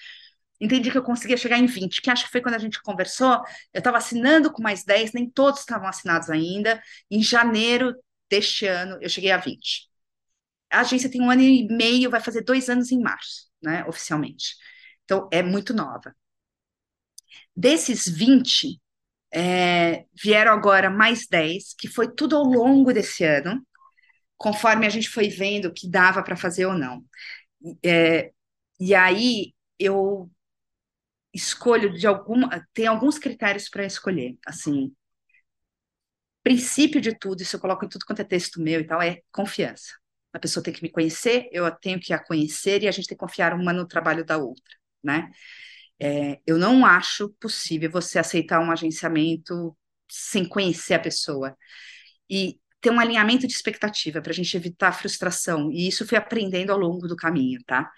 [0.62, 3.42] Entendi que eu conseguia chegar em 20, que acho que foi quando a gente conversou.
[3.74, 6.82] Eu estava assinando com mais 10, nem todos estavam assinados ainda.
[7.12, 7.96] Em janeiro
[8.30, 9.88] deste ano, eu cheguei a 20.
[10.72, 14.56] A agência tem um ano e meio, vai fazer dois anos em março, né, oficialmente.
[15.06, 16.16] Então, é muito nova.
[17.56, 18.80] Desses 20,
[19.34, 23.66] é, vieram agora mais 10, que foi tudo ao longo desse ano,
[24.38, 27.04] conforme a gente foi vendo que dava para fazer ou não.
[27.86, 28.32] É,
[28.80, 30.30] e aí eu
[31.34, 32.50] escolho de alguma.
[32.74, 34.38] Tem alguns critérios para escolher.
[34.46, 34.94] Assim,
[36.44, 39.20] princípio de tudo, isso eu coloco em tudo quanto é texto meu e tal, é
[39.32, 39.94] confiança.
[40.34, 43.18] A pessoa tem que me conhecer, eu tenho que a conhecer e a gente tem
[43.18, 45.30] que confiar uma no trabalho da outra, né?
[46.02, 49.76] É, eu não acho possível você aceitar um agenciamento
[50.10, 51.56] sem conhecer a pessoa.
[52.30, 55.72] E ter um alinhamento de expectativa para a gente evitar a frustração.
[55.72, 57.92] E isso fui aprendendo ao longo do caminho, tá?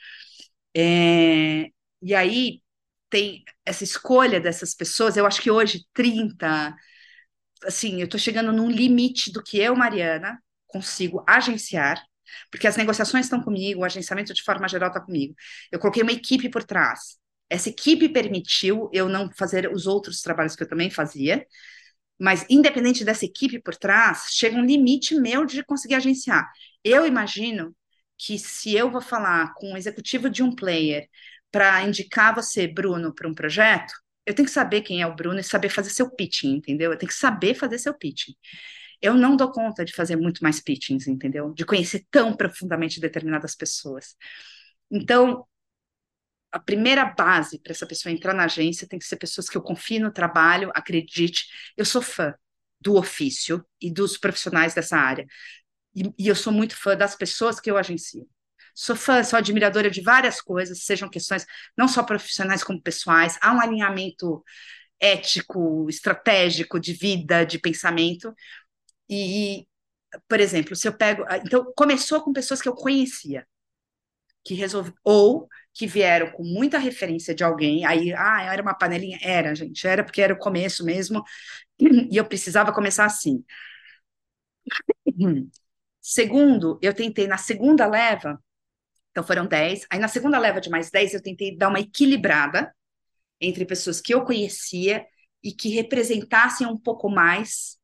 [0.76, 1.69] É,
[2.02, 2.61] e aí
[3.10, 6.76] tem essa escolha dessas pessoas, eu acho que hoje 30,
[7.65, 12.02] assim, eu estou chegando num limite do que eu, Mariana, consigo agenciar,
[12.52, 15.36] porque as negociações estão comigo, o agenciamento de forma geral está comigo.
[15.72, 17.20] Eu coloquei uma equipe por trás.
[17.52, 21.45] Essa equipe permitiu eu não fazer os outros trabalhos que eu também fazia,
[22.18, 26.49] mas independente dessa equipe por trás, chega um limite meu de conseguir agenciar.
[26.84, 27.76] Eu imagino
[28.18, 31.10] que se eu vou falar com o executivo de um player
[31.52, 33.94] para indicar você, Bruno, para um projeto,
[34.26, 36.91] eu tenho que saber quem é o Bruno e saber fazer seu pitching, entendeu?
[36.91, 38.34] Eu tenho que saber fazer seu pitching.
[39.02, 41.53] Eu não dou conta de fazer muito mais pitchings, entendeu?
[41.53, 44.15] De conhecer tão profundamente determinadas pessoas.
[44.91, 45.45] Então,
[46.52, 49.61] a primeira base para essa pessoa entrar na agência tem que ser pessoas que eu
[49.61, 51.48] confio no trabalho, acredite.
[51.78, 52.34] Eu sou fã
[52.80, 55.26] do ofício e dos profissionais dessa área.
[55.95, 58.28] E, e eu sou muito fã das pessoas que eu agencio.
[58.73, 61.45] Sou fã, sou admiradora de várias coisas, sejam questões
[61.78, 63.38] não só profissionais como pessoais.
[63.41, 64.44] Há um alinhamento
[64.99, 68.34] ético, estratégico, de vida, de pensamento.
[69.10, 69.68] E,
[70.28, 71.26] por exemplo, se eu pego.
[71.45, 73.48] Então, começou com pessoas que eu conhecia,
[74.44, 79.18] que resolvi, ou que vieram com muita referência de alguém, aí, ah, era uma panelinha,
[79.22, 81.23] era, gente, era porque era o começo mesmo,
[81.80, 83.43] e eu precisava começar assim.
[86.02, 88.41] Segundo, eu tentei na segunda leva,
[89.11, 92.73] então foram 10, aí na segunda leva de mais 10 eu tentei dar uma equilibrada
[93.39, 95.06] entre pessoas que eu conhecia
[95.43, 97.77] e que representassem um pouco mais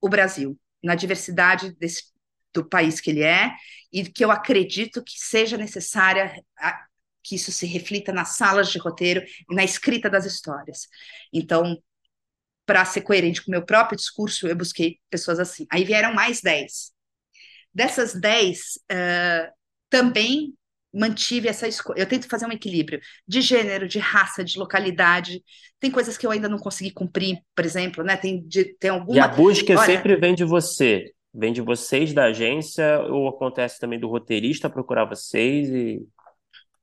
[0.00, 2.04] o Brasil, na diversidade desse,
[2.52, 3.52] do país que ele é,
[3.92, 6.42] e que eu acredito que seja necessária
[7.24, 10.86] que isso se reflita nas salas de roteiro e na escrita das histórias.
[11.32, 11.76] Então,
[12.66, 15.66] para ser coerente com o meu próprio discurso, eu busquei pessoas assim.
[15.70, 16.92] Aí vieram mais 10.
[17.72, 18.58] Dessas 10,
[18.92, 19.52] uh,
[19.90, 20.54] também
[20.92, 21.98] mantive essa escolha.
[21.98, 25.42] Eu tento fazer um equilíbrio de gênero, de raça, de localidade.
[25.80, 28.16] Tem coisas que eu ainda não consegui cumprir, por exemplo, né?
[28.16, 29.16] Tem, de, tem alguma.
[29.16, 31.12] E a busca Olha, sempre vem de você.
[31.34, 36.00] Vem de vocês da agência ou acontece também do roteirista procurar vocês e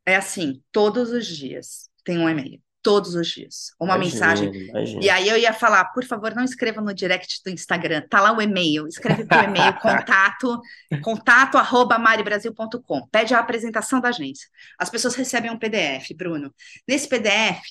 [0.05, 2.61] é assim, todos os dias tem um e-mail.
[2.81, 3.73] todos os dias.
[3.79, 4.53] Uma imagina, mensagem.
[4.69, 5.03] Imagina.
[5.03, 8.03] E aí eu ia falar, por favor, não escreva no direct do Instagram.
[8.09, 8.87] Tá lá o e-mail.
[8.87, 10.59] Escreve o e-mail contato,
[11.03, 13.07] contato arroba maribrasil.com.
[13.11, 14.49] Pede a apresentação da agência.
[14.79, 16.53] As pessoas recebem um PDF, Bruno.
[16.87, 17.61] Nesse PDF,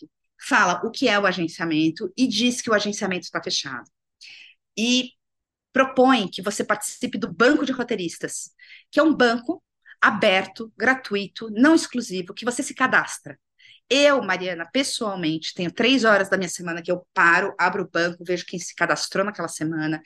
[0.49, 3.91] fala o que é o agenciamento e diz que o agenciamento está fechado.
[4.79, 5.11] E
[5.73, 8.51] propõe que você participe do banco de roteiristas,
[8.91, 9.63] que é um banco
[10.01, 13.39] aberto, gratuito, não exclusivo, que você se cadastra.
[13.89, 18.25] Eu, Mariana, pessoalmente, tenho três horas da minha semana que eu paro, abro o banco,
[18.25, 20.01] vejo quem se cadastrou naquela semana.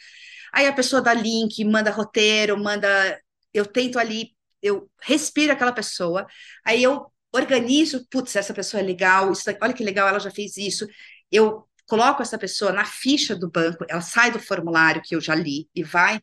[0.52, 3.20] Aí a pessoa dá link, manda roteiro, manda.
[3.52, 6.26] Eu tento ali, eu respiro aquela pessoa,
[6.64, 10.56] aí eu organizo, putz, essa pessoa é legal, isso, olha que legal, ela já fez
[10.56, 10.86] isso.
[11.30, 15.34] Eu coloco essa pessoa na ficha do banco, ela sai do formulário que eu já
[15.34, 16.20] li e vai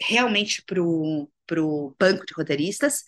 [0.00, 1.30] realmente para o
[1.98, 3.04] banco de roteiristas.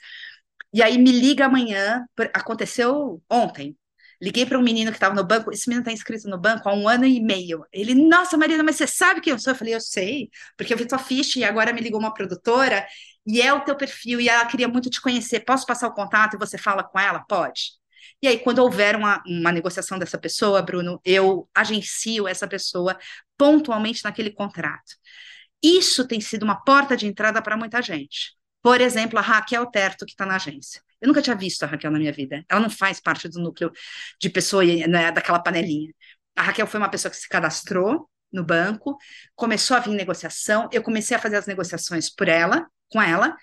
[0.73, 2.05] E aí me liga amanhã,
[2.35, 3.77] aconteceu ontem.
[4.23, 6.75] Liguei para um menino que estava no banco, esse menino está inscrito no banco há
[6.75, 7.65] um ano e meio.
[7.73, 9.53] Ele, nossa, Marina, mas você sabe quem eu sou?
[9.53, 12.87] Eu falei, eu sei, porque eu vi tua ficha e agora me ligou uma produtora
[13.27, 15.41] e é o teu perfil e ela queria muito te conhecer.
[15.41, 17.21] Posso passar o contato e você fala com ela?
[17.27, 17.81] Pode.
[18.23, 22.99] E aí, quando houver uma, uma negociação dessa pessoa, Bruno, eu agencio essa pessoa
[23.39, 24.93] pontualmente naquele contrato.
[25.63, 28.35] Isso tem sido uma porta de entrada para muita gente.
[28.63, 30.83] Por exemplo, a Raquel Terto, que está na agência.
[31.01, 32.45] Eu nunca tinha visto a Raquel na minha vida.
[32.49, 33.73] Ela não faz parte do núcleo
[34.21, 35.93] de pessoa, né, daquela panelinha.
[36.37, 38.97] A Raquel foi uma pessoa que se cadastrou no banco,
[39.35, 43.37] começou a vir negociação, eu comecei a fazer as negociações por ela, com ela,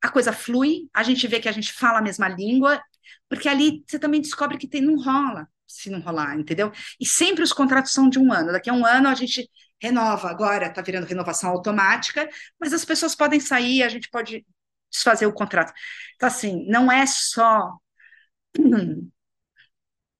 [0.00, 2.82] a coisa flui, a gente vê que a gente fala a mesma língua,
[3.28, 6.72] porque ali você também descobre que tem, não rola se não rolar, entendeu?
[7.00, 8.52] E sempre os contratos são de um ano.
[8.52, 9.48] Daqui a um ano a gente
[9.80, 12.28] renova, agora está virando renovação automática,
[12.60, 14.44] mas as pessoas podem sair, a gente pode
[14.90, 15.72] desfazer o contrato.
[16.16, 17.72] Então, assim, não é só.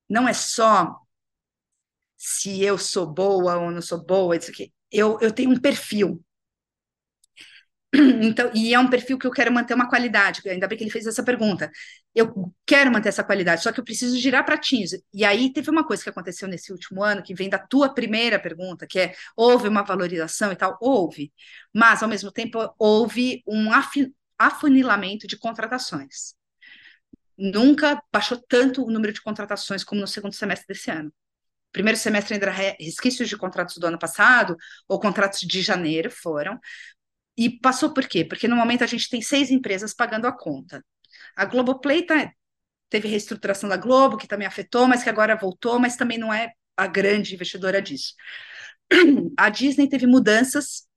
[0.09, 1.01] Não é só
[2.17, 4.71] se eu sou boa ou não sou boa, isso aqui.
[4.91, 6.23] Eu, eu tenho um perfil.
[8.23, 10.91] Então, e é um perfil que eu quero manter uma qualidade, ainda bem que ele
[10.91, 11.69] fez essa pergunta.
[12.13, 14.91] Eu quero manter essa qualidade, só que eu preciso girar pratinhos.
[15.13, 18.37] E aí teve uma coisa que aconteceu nesse último ano, que vem da tua primeira
[18.37, 20.77] pergunta, que é: houve uma valorização e tal?
[20.81, 21.31] Houve.
[21.73, 23.69] Mas, ao mesmo tempo, houve um
[24.37, 26.35] afunilamento de contratações.
[27.37, 31.13] Nunca baixou tanto o número de contratações como no segundo semestre desse ano.
[31.71, 34.57] Primeiro semestre ainda resquícios de contratos do ano passado,
[34.87, 36.59] ou contratos de janeiro foram.
[37.37, 38.25] E passou por quê?
[38.25, 40.83] Porque no momento a gente tem seis empresas pagando a conta.
[41.35, 42.31] A Globoplay tá,
[42.89, 46.51] teve reestruturação da Globo, que também afetou, mas que agora voltou, mas também não é
[46.77, 48.13] a grande investidora disso.
[49.37, 50.87] A Disney teve mudanças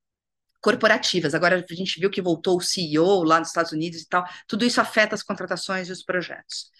[0.60, 1.34] corporativas.
[1.34, 4.24] Agora a gente viu que voltou o CEO lá nos Estados Unidos e tal.
[4.48, 6.70] Tudo isso afeta as contratações e os projetos.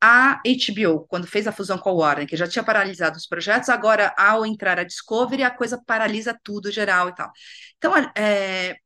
[0.00, 3.68] A HBO, quando fez a fusão com a Warner, que já tinha paralisado os projetos,
[3.68, 7.32] agora, ao entrar a Discovery, a coisa paralisa tudo geral e tal.
[7.78, 8.76] Então, é,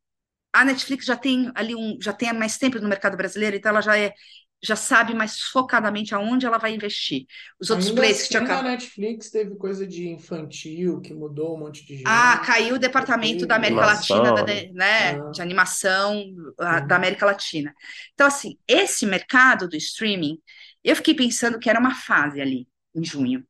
[0.60, 3.80] a Netflix já tem ali um, já tem mais tempo no mercado brasileiro, então ela
[3.80, 4.12] já é
[4.60, 7.26] já sabe mais focadamente aonde ela vai investir.
[7.60, 11.60] Os outros Ainda players que tinha a Netflix teve coisa de infantil que mudou um
[11.60, 12.06] monte de gente.
[12.06, 14.16] Ah, caiu o departamento da América animação.
[14.18, 15.30] Latina, da, né, ah.
[15.30, 16.24] de animação
[16.59, 17.72] a, da América Latina.
[18.14, 20.39] Então assim, esse mercado do streaming,
[20.82, 23.44] eu fiquei pensando que era uma fase ali em junho.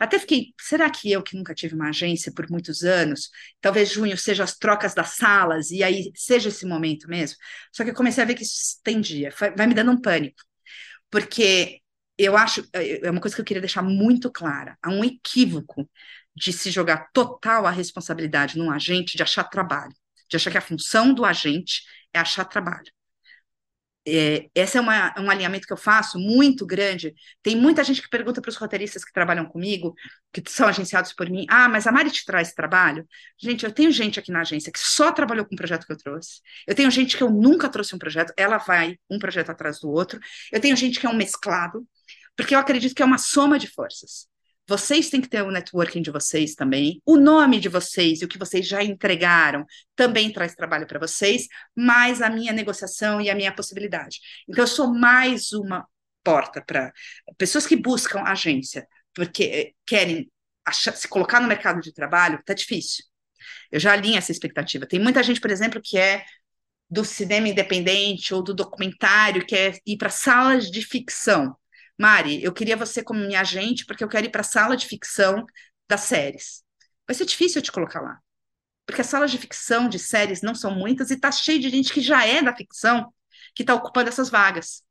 [0.00, 4.16] Até fiquei, será que eu que nunca tive uma agência por muitos anos, talvez junho
[4.18, 7.36] seja as trocas das salas e aí seja esse momento mesmo?
[7.72, 10.42] Só que eu comecei a ver que isso estendia, vai me dando um pânico
[11.10, 11.80] porque
[12.18, 15.88] eu acho, é, é uma coisa que eu queria deixar muito clara, há um equívoco
[16.34, 19.94] de se jogar total a responsabilidade num agente de achar trabalho,
[20.28, 21.82] de achar que a função do agente
[22.12, 22.90] é achar trabalho.
[24.06, 27.14] É, esse é uma, um alinhamento que eu faço muito grande.
[27.42, 29.94] Tem muita gente que pergunta para os roteiristas que trabalham comigo,
[30.32, 33.06] que são agenciados por mim: ah, mas a Mari te traz trabalho?
[33.38, 35.98] Gente, eu tenho gente aqui na agência que só trabalhou com o projeto que eu
[35.98, 36.40] trouxe.
[36.66, 39.90] Eu tenho gente que eu nunca trouxe um projeto, ela vai um projeto atrás do
[39.90, 40.18] outro.
[40.50, 41.86] Eu tenho gente que é um mesclado,
[42.36, 44.28] porque eu acredito que é uma soma de forças.
[44.68, 47.02] Vocês têm que ter o networking de vocês também.
[47.04, 49.64] O nome de vocês e o que vocês já entregaram
[49.96, 54.18] também traz trabalho para vocês, mais a minha negociação e a minha possibilidade.
[54.48, 55.86] Então, eu sou mais uma
[56.22, 56.92] porta para
[57.36, 60.30] pessoas que buscam agência, porque eh, querem
[60.64, 63.04] achar, se colocar no mercado de trabalho, está difícil.
[63.70, 64.86] Eu já alinho essa expectativa.
[64.86, 66.24] Tem muita gente, por exemplo, que é
[66.88, 71.56] do cinema independente ou do documentário, que é ir para salas de ficção.
[72.00, 74.86] Mari, eu queria você como minha agente, porque eu quero ir para a sala de
[74.86, 75.44] ficção
[75.86, 76.62] das séries.
[77.06, 78.18] Vai ser difícil eu te colocar lá.
[78.86, 81.92] Porque as salas de ficção de séries não são muitas e está cheio de gente
[81.92, 83.12] que já é da ficção
[83.54, 84.82] que está ocupando essas vagas.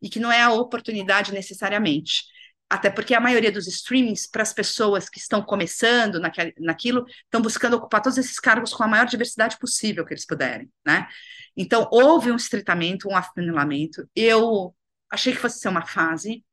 [0.00, 2.24] E que não é a oportunidade necessariamente.
[2.70, 6.20] até porque a maioria dos streamings, para as pessoas que estão começando
[6.58, 10.70] naquilo, estão buscando ocupar todos esses cargos com a maior diversidade possível que eles puderem,
[10.86, 11.06] né?
[11.56, 14.08] Então, houve um estreitamento, um afunilamento.
[14.16, 14.74] Eu
[15.10, 16.44] achei que fosse ser uma fase,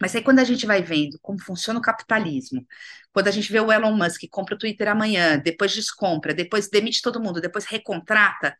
[0.00, 2.66] mas aí quando a gente vai vendo como funciona o capitalismo,
[3.12, 7.02] quando a gente vê o Elon Musk compra o Twitter amanhã, depois descompra, depois demite
[7.02, 8.56] todo mundo, depois recontrata,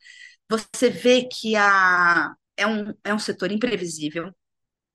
[0.48, 4.32] você vê que a, é, um, é um setor imprevisível,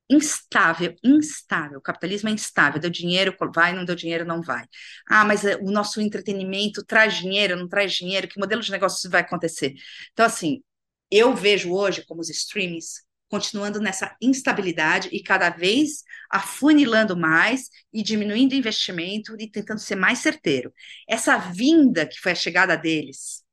[0.10, 1.80] instável, instável.
[1.80, 2.80] O capitalismo é instável.
[2.80, 4.66] Deu dinheiro, vai, não deu dinheiro, não vai.
[5.10, 9.10] Ah, mas eh, o nosso entretenimento traz dinheiro, não traz dinheiro, que modelo de negócio
[9.10, 9.74] vai acontecer?
[10.14, 10.64] Então, assim,
[11.12, 18.02] eu vejo hoje como os streamings continuando nessa instabilidade e cada vez afunilando mais e
[18.02, 20.74] diminuindo o investimento e tentando ser mais certeiro.
[21.08, 23.44] Essa vinda que foi a chegada deles,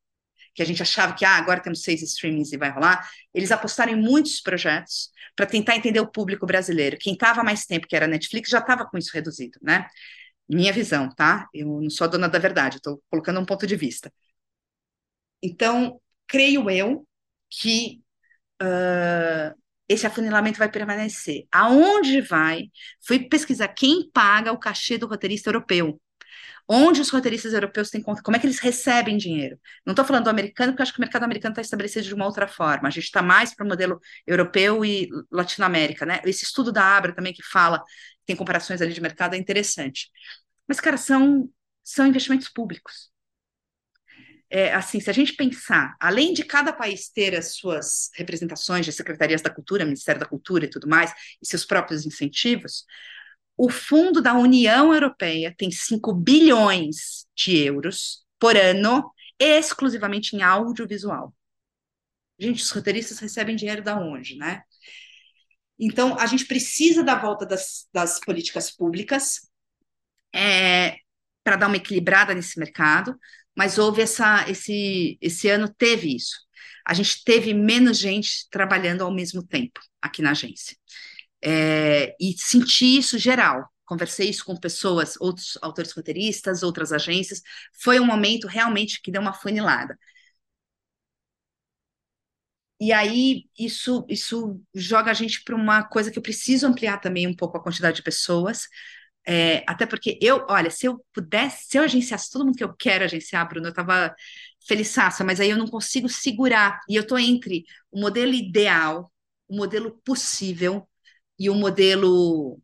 [0.54, 3.92] que a gente achava que ah, agora temos seis streamings e vai rolar, eles apostaram
[3.92, 6.96] em muitos projetos para tentar entender o público brasileiro.
[6.98, 9.88] Quem estava mais tempo, que era a Netflix, já estava com isso reduzido, né?
[10.48, 11.48] Minha visão, tá?
[11.52, 14.12] Eu não sou a dona da verdade, estou colocando um ponto de vista.
[15.42, 17.06] Então, creio eu
[17.50, 18.02] que
[18.62, 19.54] uh,
[19.88, 21.46] esse afunilamento vai permanecer.
[21.52, 22.70] Aonde vai?
[23.06, 26.00] Fui pesquisar quem paga o cachê do roteirista europeu
[26.68, 29.58] onde os roteiristas europeus têm conta, como é que eles recebem dinheiro.
[29.84, 32.24] Não estou falando do americano, porque acho que o mercado americano está estabelecido de uma
[32.24, 32.88] outra forma.
[32.88, 36.20] A gente está mais para o modelo europeu e Latinoamérica, né?
[36.24, 37.82] Esse estudo da Abra também que fala,
[38.26, 40.10] tem comparações ali de mercado, é interessante.
[40.66, 41.48] Mas, cara, são,
[41.82, 43.10] são investimentos públicos.
[44.56, 48.92] É, assim, se a gente pensar, além de cada país ter as suas representações de
[48.92, 51.12] secretarias da cultura, Ministério da Cultura e tudo mais,
[51.42, 52.84] e seus próprios incentivos,
[53.56, 61.34] o fundo da União Europeia tem 5 bilhões de euros por ano, exclusivamente em audiovisual.
[62.38, 64.62] Gente, os roteiristas recebem dinheiro da onde, né?
[65.76, 69.50] Então, a gente precisa da volta das, das políticas públicas
[70.32, 70.96] é,
[71.42, 73.18] para dar uma equilibrada nesse mercado,
[73.56, 76.36] mas houve essa, esse, esse ano teve isso.
[76.86, 80.76] A gente teve menos gente trabalhando ao mesmo tempo aqui na agência.
[81.42, 83.68] É, e senti isso geral.
[83.86, 87.42] Conversei isso com pessoas, outros autores roteiristas, outras agências.
[87.82, 89.98] Foi um momento realmente que deu uma funilada.
[92.80, 97.26] E aí, isso, isso joga a gente para uma coisa que eu preciso ampliar também
[97.26, 98.64] um pouco a quantidade de pessoas.
[99.26, 102.74] É, até porque eu, olha, se eu pudesse, se eu agenciasse todo mundo que eu
[102.74, 104.14] quero agenciar, Bruno, eu estava
[104.66, 106.80] feliçaça, mas aí eu não consigo segurar.
[106.88, 109.12] E eu estou entre o modelo ideal,
[109.48, 110.88] o modelo possível
[111.38, 112.60] e o modelo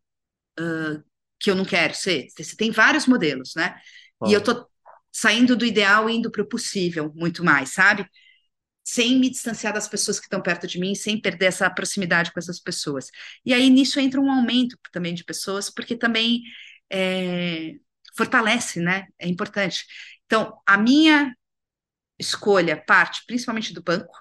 [0.58, 1.02] uh,
[1.38, 2.28] que eu não quero ser.
[2.36, 3.76] Você tem vários modelos, né?
[4.26, 4.68] E eu tô
[5.10, 8.06] saindo do ideal e indo para o possível muito mais, sabe?
[8.92, 12.38] Sem me distanciar das pessoas que estão perto de mim, sem perder essa proximidade com
[12.40, 13.08] essas pessoas.
[13.44, 16.42] E aí nisso entra um aumento também de pessoas, porque também
[16.90, 17.74] é,
[18.16, 19.06] fortalece, né?
[19.18, 19.84] É importante.
[20.26, 21.34] Então, a minha
[22.18, 24.12] escolha parte principalmente do banco,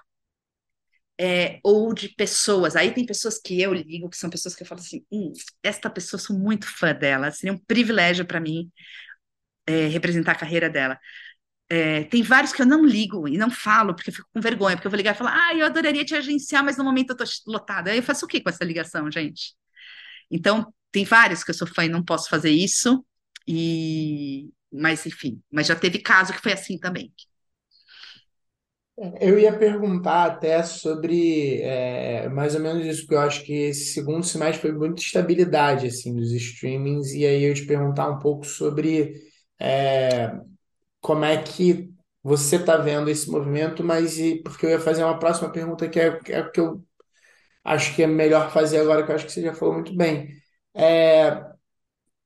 [1.20, 2.76] é, ou de pessoas.
[2.76, 5.32] Aí tem pessoas que eu ligo, que são pessoas que eu falo assim: hum,
[5.62, 8.70] esta pessoa, sou muito fã dela, seria um privilégio para mim
[9.66, 10.98] é, representar a carreira dela.
[11.72, 14.76] É, tem vários que eu não ligo e não falo, porque eu fico com vergonha,
[14.76, 17.16] porque eu vou ligar e falar, ah, eu adoraria te agenciar, mas no momento eu
[17.16, 17.90] tô lotada.
[17.92, 19.54] Aí eu faço o que com essa ligação, gente?
[20.30, 23.04] Então, tem vários que eu sou fã e não posso fazer isso,
[23.46, 27.12] e mas enfim, mas já teve caso que foi assim também.
[29.18, 33.94] Eu ia perguntar até sobre é, mais ou menos isso, porque eu acho que esse
[33.94, 38.44] segundo semestre foi muita estabilidade assim dos streamings, e aí eu te perguntar um pouco
[38.44, 39.14] sobre
[39.58, 40.30] é,
[41.00, 41.90] como é que
[42.22, 45.98] você está vendo esse movimento, mas e, porque eu ia fazer uma próxima pergunta que
[46.00, 46.84] é, é que eu
[47.64, 50.28] acho que é melhor fazer agora, que eu acho que você já falou muito bem.
[50.74, 51.42] É,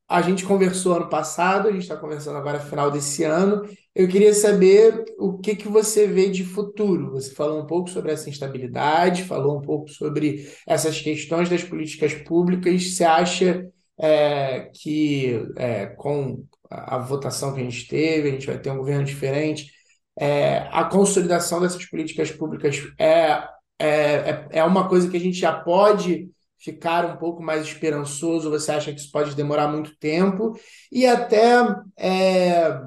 [0.08, 3.62] a gente conversou ano passado, a gente está conversando agora final desse ano.
[3.94, 7.12] Eu queria saber o que que você vê de futuro.
[7.12, 12.14] Você falou um pouco sobre essa instabilidade, falou um pouco sobre essas questões das políticas
[12.14, 12.94] públicas.
[12.94, 13.66] Você acha
[13.98, 18.78] é, que é, com a votação que a gente teve, a gente vai ter um
[18.78, 19.70] governo diferente,
[20.18, 23.46] é, a consolidação dessas políticas públicas é,
[23.78, 28.50] é, é, é uma coisa que a gente já pode ficar um pouco mais esperançoso?
[28.50, 30.58] Você acha que isso pode demorar muito tempo?
[30.90, 31.54] E até
[31.98, 32.80] é,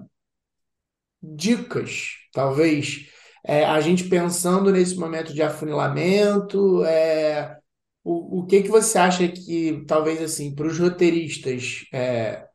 [1.21, 3.07] dicas, talvez,
[3.45, 7.57] é, a gente pensando nesse momento de afunilamento, é,
[8.03, 12.46] o, o que que você acha que, talvez assim, para os roteiristas, é,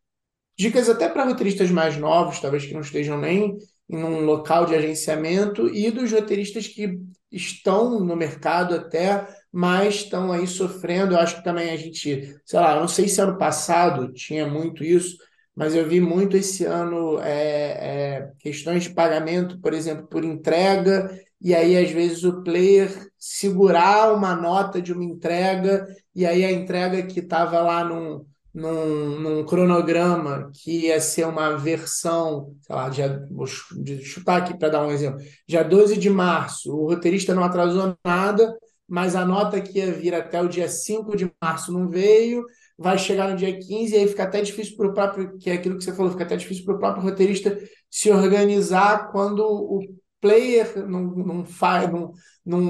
[0.63, 3.57] dicas até para roteiristas mais novos, talvez que não estejam nem
[3.89, 6.99] em um local de agenciamento, e dos roteiristas que
[7.31, 11.15] estão no mercado até mas estão aí sofrendo.
[11.15, 14.83] Eu acho que também a gente, sei lá, não sei se ano passado tinha muito
[14.83, 15.19] isso,
[15.55, 21.11] mas eu vi muito esse ano é, é, questões de pagamento, por exemplo, por entrega,
[21.39, 26.51] e aí às vezes o player segurar uma nota de uma entrega, e aí a
[26.51, 32.89] entrega que estava lá num, num, num, cronograma que ia ser uma versão, sei lá,
[32.89, 37.45] dia, vou chutar aqui para dar um exemplo, dia 12 de março, o roteirista não
[37.45, 38.55] atrasou nada,
[38.87, 42.45] mas a nota que ia vir até o dia 5 de março não veio,
[42.79, 45.55] vai chegar no dia 15 e aí fica até difícil para o próprio, que é
[45.55, 47.59] aquilo que você falou, fica até difícil para o próprio roteirista
[47.91, 49.81] se organizar quando o
[50.23, 52.13] player não, não faz, não,
[52.47, 52.61] não,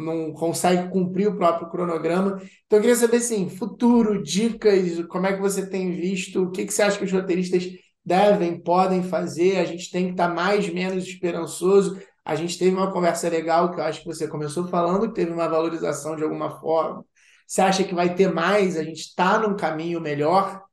[0.00, 2.40] não consegue cumprir o próprio cronograma.
[2.64, 6.64] Então eu queria saber assim, futuro, dicas, como é que você tem visto, o que,
[6.64, 7.68] que você acha que os roteiristas
[8.02, 12.00] devem, podem fazer, a gente tem que estar mais, menos esperançoso.
[12.24, 15.30] A gente teve uma conversa legal que eu acho que você começou falando, que teve
[15.30, 17.04] uma valorização de alguma forma.
[17.46, 18.76] Você acha que vai ter mais?
[18.76, 20.64] A gente está num caminho melhor?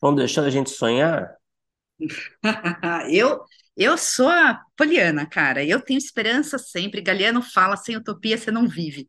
[0.00, 1.36] Vão deixando a gente sonhar?
[3.10, 3.40] eu,
[3.76, 5.64] eu sou a Poliana, cara.
[5.64, 7.00] Eu tenho esperança sempre.
[7.00, 9.06] Galeano fala: sem utopia você não vive.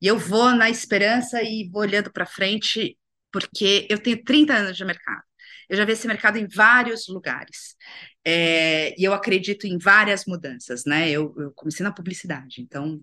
[0.00, 2.98] E eu vou na esperança e vou olhando para frente,
[3.32, 5.22] porque eu tenho 30 anos de mercado.
[5.68, 7.76] Eu já vi esse mercado em vários lugares.
[8.24, 11.10] É, e eu acredito em várias mudanças, né?
[11.10, 13.00] Eu, eu comecei na publicidade, então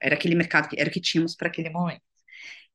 [0.00, 2.02] era aquele mercado que era o que tínhamos para aquele momento.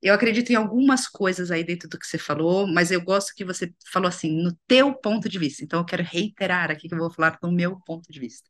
[0.02, 3.44] Eu acredito em algumas coisas aí dentro do que você falou, mas eu gosto que
[3.46, 5.64] você falou assim, no teu ponto de vista.
[5.64, 8.48] Então, eu quero reiterar aqui que eu vou falar do meu ponto de vista.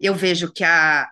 [0.00, 1.08] Eu vejo que a,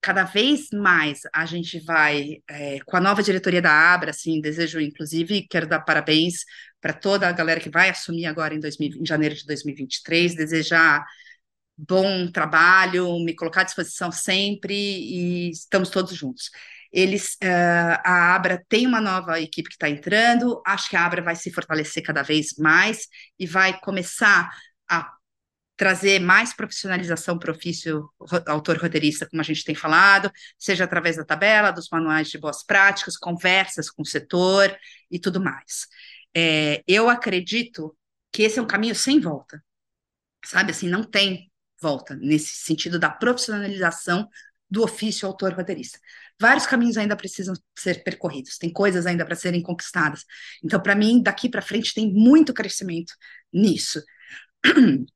[0.00, 4.80] cada vez mais a gente vai, é, com a nova diretoria da Abra, assim, desejo,
[4.80, 6.44] inclusive, quero dar parabéns
[6.80, 11.04] para toda a galera que vai assumir agora em, 2000, em janeiro de 2023, desejar
[11.76, 16.50] bom trabalho, me colocar à disposição sempre e estamos todos juntos.
[16.92, 21.22] Eles, uh, a Abra tem uma nova equipe que está entrando, acho que a Abra
[21.22, 23.06] vai se fortalecer cada vez mais
[23.38, 24.50] e vai começar
[24.88, 25.12] a
[25.76, 28.10] trazer mais profissionalização para o ofício
[28.46, 33.16] autor-roteirista, como a gente tem falado, seja através da tabela, dos manuais de boas práticas,
[33.16, 34.76] conversas com o setor
[35.08, 35.86] e tudo mais.
[36.34, 37.96] É, eu acredito
[38.32, 39.62] que esse é um caminho sem volta,
[40.44, 40.72] sabe?
[40.72, 41.50] Assim, não tem
[41.80, 44.28] volta nesse sentido da profissionalização
[44.70, 45.98] do ofício autor-roteirista.
[46.40, 50.24] Vários caminhos ainda precisam ser percorridos, tem coisas ainda para serem conquistadas.
[50.62, 53.14] Então, para mim, daqui para frente tem muito crescimento
[53.52, 54.02] nisso.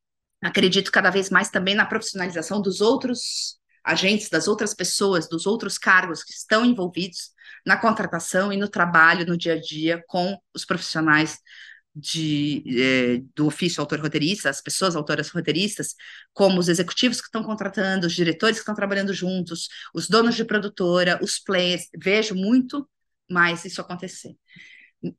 [0.43, 5.79] Acredito cada vez mais também na profissionalização dos outros agentes, das outras pessoas, dos outros
[5.79, 7.31] cargos que estão envolvidos
[7.65, 11.39] na contratação e no trabalho no dia a dia com os profissionais
[11.95, 15.95] de, é, do ofício autor-roteirista, as pessoas autoras roteiristas,
[16.33, 20.45] como os executivos que estão contratando, os diretores que estão trabalhando juntos, os donos de
[20.45, 22.89] produtora, os players, vejo muito
[23.31, 24.35] mais isso acontecer.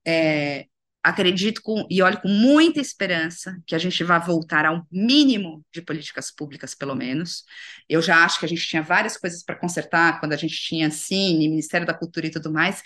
[0.05, 0.65] É,
[1.03, 5.81] acredito com, e olho com muita esperança que a gente vai voltar ao mínimo de
[5.81, 7.43] políticas públicas, pelo menos.
[7.89, 10.89] Eu já acho que a gente tinha várias coisas para consertar quando a gente tinha
[10.89, 12.81] Cine, Ministério da Cultura e tudo mais.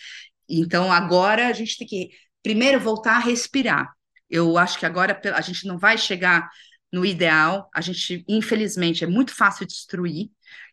[0.50, 2.10] Então, agora a gente tem que
[2.48, 3.94] primeiro voltar a respirar.
[4.30, 6.50] Eu acho que agora a gente não vai chegar
[6.90, 10.30] no ideal, a gente, infelizmente, é muito fácil destruir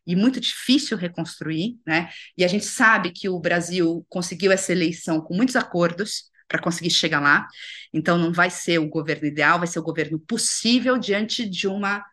[0.07, 2.11] e muito difícil reconstruir, né?
[2.39, 6.91] E a gente sabe que o Brasil conseguiu essa eleição com muitos acordos para conseguir
[6.91, 7.49] chegar lá.
[7.93, 12.05] Então, não vai ser o governo ideal, vai ser o governo possível diante de uma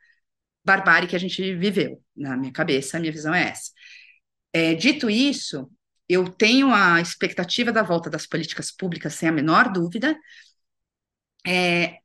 [0.65, 2.01] barbárie que a gente viveu.
[2.17, 3.69] Na minha cabeça, a minha visão é essa.
[4.51, 5.69] É, dito isso,
[6.11, 10.17] eu tenho a expectativa da volta das políticas públicas, sem a menor dúvida,
[11.45, 11.97] é,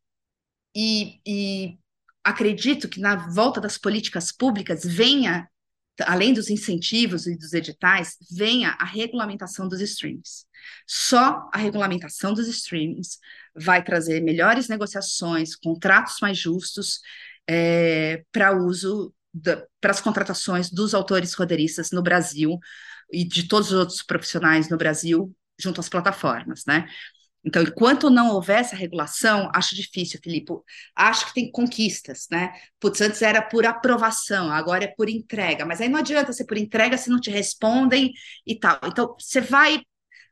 [0.75, 1.79] e, e
[2.23, 5.49] acredito que na volta das políticas públicas venha,
[6.03, 10.47] além dos incentivos e dos editais, venha a regulamentação dos streams.
[10.87, 13.19] Só a regulamentação dos streamings
[13.55, 17.01] vai trazer melhores negociações, contratos mais justos
[17.49, 19.13] é, para uso
[19.81, 22.59] para as contratações dos autores roteiristas no Brasil,
[23.13, 26.87] e de todos os outros profissionais no Brasil junto às plataformas, né?
[27.47, 30.53] Então, enquanto não houver essa regulação, acho difícil, Filipe.
[30.97, 32.53] Acho que tem conquistas, né?
[32.81, 35.65] Putz, antes era por aprovação, agora é por entrega.
[35.65, 38.13] Mas aí não adianta ser por entrega se não te respondem
[38.45, 38.81] e tal.
[38.85, 39.81] Então, você vai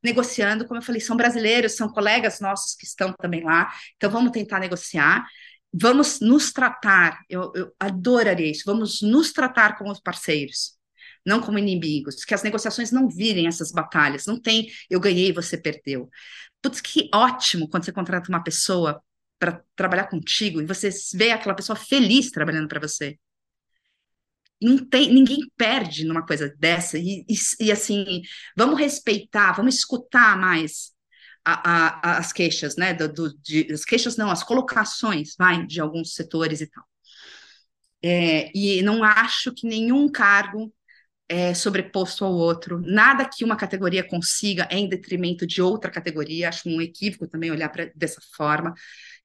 [0.03, 3.73] negociando, como eu falei, são brasileiros, são colegas nossos que estão também lá.
[3.97, 5.25] Então, vamos tentar negociar.
[5.73, 10.79] Vamos nos tratar, eu, eu adoraria isso, vamos nos tratar como parceiros
[11.25, 15.57] não como inimigos, que as negociações não virem essas batalhas, não tem eu ganhei você
[15.57, 16.11] perdeu.
[16.63, 19.03] Putz, que ótimo quando você contrata uma pessoa
[19.39, 23.19] para trabalhar contigo e você vê aquela pessoa feliz trabalhando para você.
[24.61, 28.23] não tem, ninguém perde numa coisa dessa, e, e, e assim,
[28.57, 30.93] vamos respeitar, vamos escutar mais
[31.45, 35.81] a, a, as queixas, né, do, do, de, as queixas não, as colocações, vai, de
[35.81, 36.85] alguns setores e tal.
[38.03, 40.73] É, e não acho que nenhum cargo
[41.29, 46.49] é sobreposto ao outro, nada que uma categoria consiga é em detrimento de outra categoria,
[46.49, 48.75] acho um equívoco também olhar pra, dessa forma.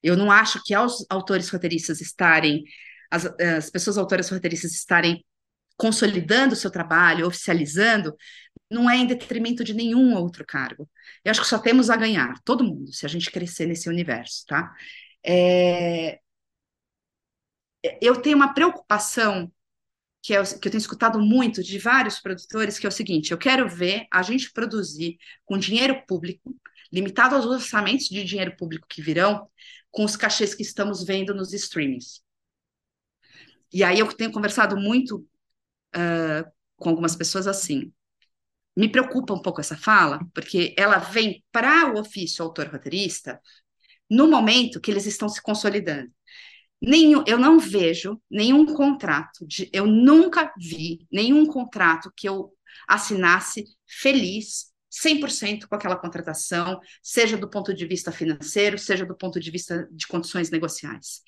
[0.01, 2.63] Eu não acho que aos autores roteiristas estarem,
[3.11, 5.25] as, as pessoas autoras roteiristas estarem
[5.77, 8.15] consolidando o seu trabalho, oficializando,
[8.69, 10.89] não é em detrimento de nenhum outro cargo.
[11.23, 14.45] Eu acho que só temos a ganhar, todo mundo, se a gente crescer nesse universo,
[14.47, 14.73] tá?
[15.25, 16.19] É...
[18.01, 19.51] Eu tenho uma preocupação
[20.21, 23.37] que, é, que eu tenho escutado muito de vários produtores, que é o seguinte: eu
[23.37, 26.55] quero ver a gente produzir com dinheiro público,
[26.91, 29.47] limitado aos orçamentos de dinheiro público que virão,
[29.91, 32.21] com os cachês que estamos vendo nos streamings.
[33.71, 35.17] E aí eu tenho conversado muito
[35.95, 37.93] uh, com algumas pessoas assim.
[38.75, 43.39] Me preocupa um pouco essa fala, porque ela vem para o ofício autor-roteirista
[44.09, 46.11] no momento que eles estão se consolidando.
[46.81, 52.53] Nenhum, eu não vejo nenhum contrato, de, eu nunca vi nenhum contrato que eu
[52.87, 59.39] assinasse feliz 100% com aquela contratação, seja do ponto de vista financeiro, seja do ponto
[59.39, 61.21] de vista de condições negociais.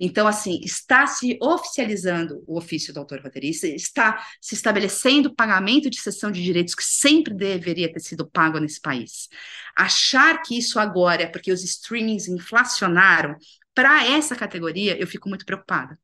[0.00, 5.90] Então, assim, está se oficializando o ofício do autor roteirista, está se estabelecendo o pagamento
[5.90, 9.28] de cessão de direitos que sempre deveria ter sido pago nesse país.
[9.76, 13.36] Achar que isso agora é porque os streamings inflacionaram
[13.74, 15.98] para essa categoria, eu fico muito preocupada.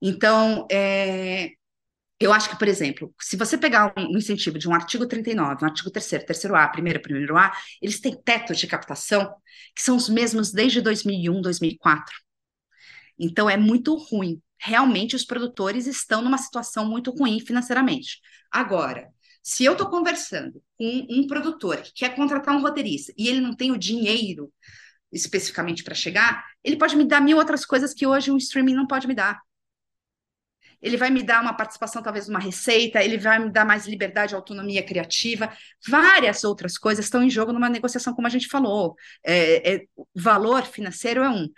[0.00, 1.50] Então, é,
[2.20, 5.64] eu acho que, por exemplo, se você pegar um, um, incentivo de um artigo 39,
[5.64, 9.34] um artigo 3 terceiro A, primeiro, primeiro A, eles têm tetos de captação
[9.74, 12.14] que são os mesmos desde 2001, 2004.
[13.18, 14.40] Então, é muito ruim.
[14.58, 18.20] Realmente, os produtores estão numa situação muito ruim financeiramente.
[18.50, 19.08] Agora,
[19.42, 23.54] se eu estou conversando com um produtor que quer contratar um roteirista e ele não
[23.54, 24.52] tem o dinheiro
[25.12, 28.86] especificamente para chegar, ele pode me dar mil outras coisas que hoje um streaming não
[28.86, 29.40] pode me dar.
[30.80, 34.34] Ele vai me dar uma participação, talvez, numa receita, ele vai me dar mais liberdade,
[34.34, 35.52] autonomia criativa,
[35.86, 38.96] várias outras coisas estão em jogo numa negociação, como a gente falou.
[39.24, 39.84] É, é,
[40.14, 41.48] valor financeiro é um.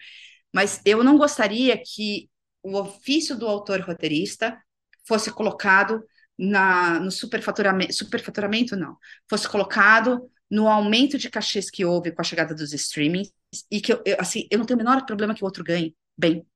[0.52, 2.28] Mas eu não gostaria que
[2.62, 4.59] o ofício do autor roteirista
[5.06, 6.02] fosse colocado
[6.39, 8.97] na, no superfaturamento, superfaturamento, não,
[9.28, 13.32] fosse colocado no aumento de cachês que houve com a chegada dos streamings,
[13.70, 15.94] e que eu, eu, assim, eu não tenho o menor problema que o outro ganhe
[16.16, 16.47] bem.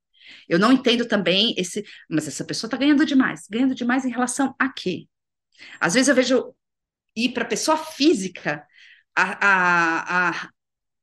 [0.48, 3.46] Eu não entendo também esse, mas essa pessoa está ganhando demais.
[3.50, 5.06] Ganhando demais em relação a quê?
[5.80, 6.54] Às vezes eu vejo
[7.16, 8.64] ir para a pessoa física
[9.16, 10.50] a, a, a,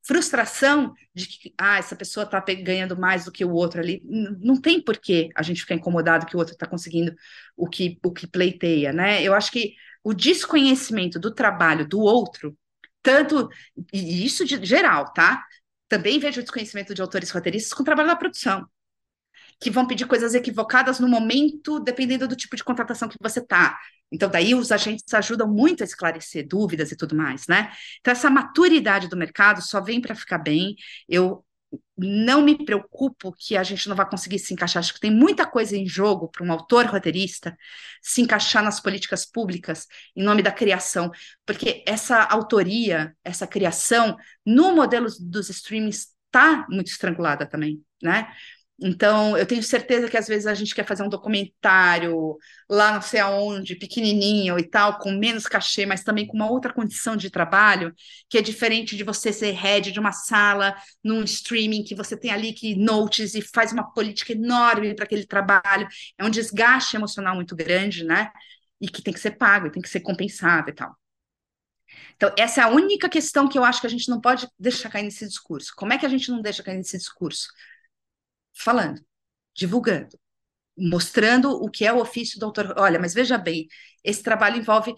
[0.07, 4.01] frustração de que ah, essa pessoa está ganhando mais do que o outro ali.
[4.05, 7.13] Não tem porquê a gente ficar incomodado que o outro está conseguindo
[7.57, 9.23] o que, o que pleiteia, né?
[9.23, 9.73] Eu acho que
[10.03, 12.55] o desconhecimento do trabalho do outro,
[13.01, 13.49] tanto,
[13.91, 15.43] e isso de geral, tá?
[15.95, 18.67] Também vejo o desconhecimento de autores roteiristas com o trabalho da produção,
[19.61, 23.80] que vão pedir coisas equivocadas no momento, dependendo do tipo de contratação que você está.
[24.11, 27.72] Então, daí os agentes ajudam muito a esclarecer dúvidas e tudo mais, né?
[28.01, 30.76] Então, essa maturidade do mercado só vem para ficar bem.
[31.07, 31.44] Eu
[31.97, 34.80] não me preocupo que a gente não vai conseguir se encaixar.
[34.80, 37.57] Acho que tem muita coisa em jogo para um autor roteirista
[38.02, 41.11] se encaixar nas políticas públicas em nome da criação,
[41.45, 44.15] porque essa autoria, essa criação,
[44.45, 48.27] no modelo dos streamings está muito estrangulada também, né?
[48.77, 52.38] Então, eu tenho certeza que às vezes a gente quer fazer um documentário
[52.69, 56.73] lá não sei aonde, pequenininho e tal, com menos cachê, mas também com uma outra
[56.73, 57.93] condição de trabalho,
[58.30, 62.31] que é diferente de você ser head de uma sala num streaming que você tem
[62.31, 65.88] ali que notes e faz uma política enorme para aquele trabalho.
[66.18, 68.30] É um desgaste emocional muito grande, né?
[68.81, 70.93] E que tem que ser pago, tem que ser compensado e tal.
[72.15, 74.89] Então, essa é a única questão que eu acho que a gente não pode deixar
[74.89, 75.73] cair nesse discurso.
[75.76, 77.47] Como é que a gente não deixa cair nesse discurso?
[78.57, 79.02] Falando,
[79.56, 80.18] divulgando,
[80.77, 82.73] mostrando o que é o ofício do autor.
[82.77, 83.68] Olha, mas veja bem,
[84.03, 84.95] esse trabalho envolve.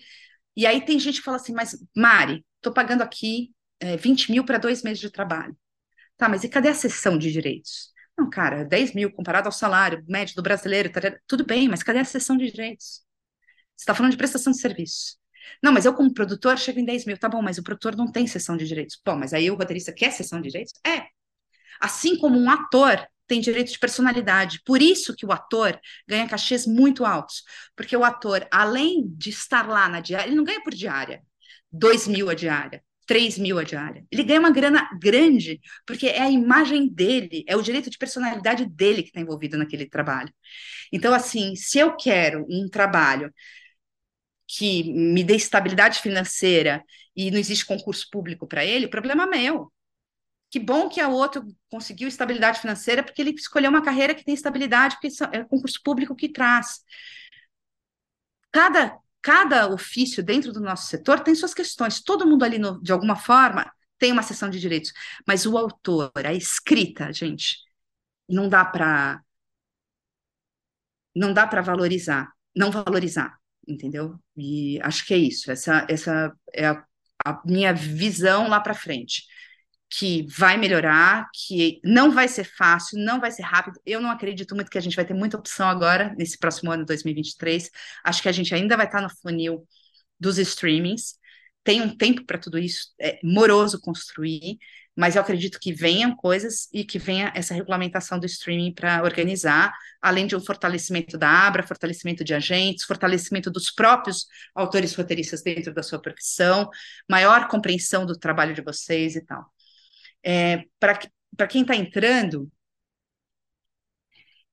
[0.55, 4.45] E aí tem gente que fala assim, mas Mari, estou pagando aqui é, 20 mil
[4.45, 5.57] para dois meses de trabalho.
[6.17, 7.93] Tá, mas e cadê a sessão de direitos?
[8.17, 10.91] Não, cara, 10 mil comparado ao salário médio do brasileiro,
[11.27, 13.05] tudo bem, mas cadê a sessão de direitos?
[13.75, 15.17] Você está falando de prestação de serviço.
[15.63, 17.17] Não, mas eu, como produtor, chego em 10 mil.
[17.17, 18.99] Tá bom, mas o produtor não tem sessão de direitos.
[19.05, 20.73] Bom, mas aí o roteirista quer sessão de direitos?
[20.85, 21.07] É.
[21.79, 24.61] Assim como um ator tem direito de personalidade.
[24.65, 27.43] Por isso que o ator ganha cachês muito altos.
[27.75, 31.21] Porque o ator, além de estar lá na diária, ele não ganha por diária,
[31.71, 32.81] dois mil a diária.
[33.07, 34.05] 3 mil a diária.
[34.11, 38.65] Ele ganha uma grana grande, porque é a imagem dele, é o direito de personalidade
[38.65, 40.29] dele que está envolvido naquele trabalho.
[40.91, 43.33] Então, assim, se eu quero um trabalho
[44.47, 46.83] que me dê estabilidade financeira
[47.15, 49.71] e não existe concurso público para ele, o problema é meu.
[50.49, 54.33] Que bom que a outro conseguiu estabilidade financeira, porque ele escolheu uma carreira que tem
[54.33, 56.79] estabilidade, porque é concurso público que traz.
[58.51, 62.01] Cada cada ofício dentro do nosso setor tem suas questões.
[62.01, 63.69] Todo mundo ali, no, de alguma forma,
[63.99, 64.93] tem uma seção de direitos.
[65.27, 67.57] Mas o autor, a escrita, gente,
[68.29, 69.21] não dá para
[71.15, 73.37] não dá para valorizar, não valorizar,
[73.67, 74.19] entendeu?
[74.35, 75.51] E acho que é isso.
[75.51, 76.85] Essa, essa é a,
[77.25, 79.23] a minha visão lá para frente
[79.89, 83.80] que vai melhorar, que não vai ser fácil, não vai ser rápido.
[83.85, 86.85] Eu não acredito muito que a gente vai ter muita opção agora, nesse próximo ano,
[86.85, 87.69] 2023.
[88.03, 89.65] Acho que a gente ainda vai estar no funil
[90.19, 91.15] dos streamings.
[91.64, 94.57] Tem um tempo para tudo isso, é moroso construir,
[94.95, 99.73] mas eu acredito que venham coisas e que venha essa regulamentação do streaming para organizar,
[100.01, 105.73] além de um fortalecimento da ABRA, fortalecimento de agentes, fortalecimento dos próprios autores roteiristas dentro
[105.73, 106.69] da sua profissão,
[107.09, 109.45] maior compreensão do trabalho de vocês e tal.
[110.23, 112.52] É, Para quem está entrando,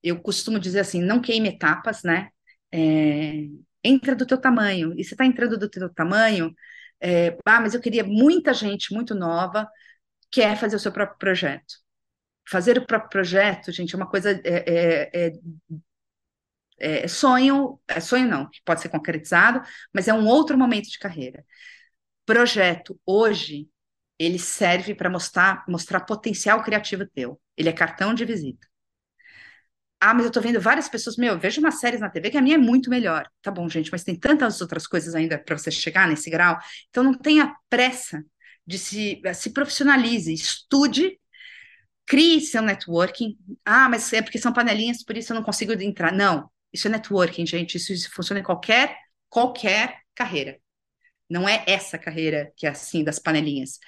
[0.03, 2.29] eu costumo dizer assim, não queime etapas, né?
[2.71, 3.47] É,
[3.83, 4.93] entra do teu tamanho.
[4.97, 6.53] E você está entrando do teu tamanho,
[7.01, 9.67] é, ah, mas eu queria muita gente muito nova
[10.31, 11.75] quer fazer o seu próprio projeto.
[12.49, 15.27] Fazer o próprio projeto, gente, é uma coisa é, é,
[16.79, 19.61] é, é sonho, é sonho não, pode ser concretizado,
[19.93, 21.45] mas é um outro momento de carreira.
[22.25, 23.69] Projeto hoje
[24.19, 27.39] ele serve para mostrar, mostrar potencial criativo teu.
[27.57, 28.67] Ele é cartão de visita.
[29.99, 32.37] Ah, mas eu tô vendo várias pessoas, meu, eu vejo umas séries na TV que
[32.37, 33.27] a minha é muito melhor.
[33.41, 36.57] Tá bom, gente, mas tem tantas outras coisas ainda para você chegar nesse grau.
[36.89, 38.23] Então não tenha pressa
[38.67, 41.19] de se, se profissionalize, estude,
[42.05, 43.37] crie seu networking.
[43.65, 46.13] Ah, mas é porque são panelinhas, por isso eu não consigo entrar.
[46.13, 47.77] Não, isso é networking, gente.
[47.77, 48.97] Isso, isso funciona em qualquer,
[49.29, 50.59] qualquer carreira.
[51.29, 53.79] Não é essa carreira que é assim, das panelinhas.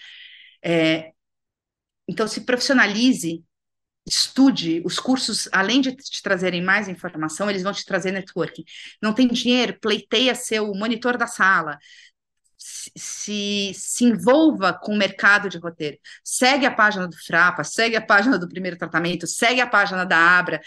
[0.64, 1.12] É,
[2.08, 3.44] então, se profissionalize,
[4.08, 8.64] estude os cursos, além de te trazerem mais informação, eles vão te trazer networking.
[9.02, 11.78] Não tem dinheiro, pleiteia seu monitor da sala,
[12.58, 15.98] se, se envolva com o mercado de roteiro.
[16.24, 20.18] Segue a página do Frapa, segue a página do primeiro tratamento, segue a página da
[20.18, 20.62] Abra,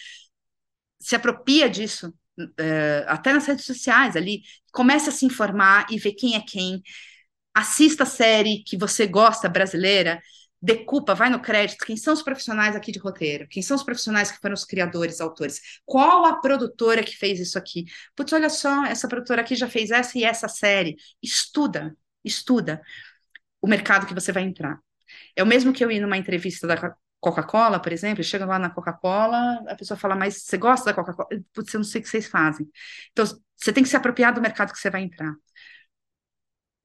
[1.00, 2.12] se apropria disso,
[2.44, 4.42] uh, até nas redes sociais ali,
[4.72, 6.82] comece a se informar e ver quem é quem.
[7.54, 10.20] Assista a série que você gosta brasileira,
[10.62, 14.30] decupa, vai no crédito, quem são os profissionais aqui de roteiro, quem são os profissionais
[14.30, 17.86] que foram os criadores, autores, qual a produtora que fez isso aqui?
[18.14, 20.96] Putz, olha só, essa produtora aqui já fez essa e essa série.
[21.22, 22.82] Estuda, estuda
[23.60, 24.78] o mercado que você vai entrar.
[25.34, 28.70] É o mesmo que eu ir numa entrevista da Coca-Cola, por exemplo, chega lá na
[28.70, 31.28] Coca-Cola, a pessoa fala, mas você gosta da Coca-Cola?
[31.52, 32.68] Putz, eu não sei o que vocês fazem.
[33.12, 33.26] Então,
[33.56, 35.34] você tem que se apropriar do mercado que você vai entrar.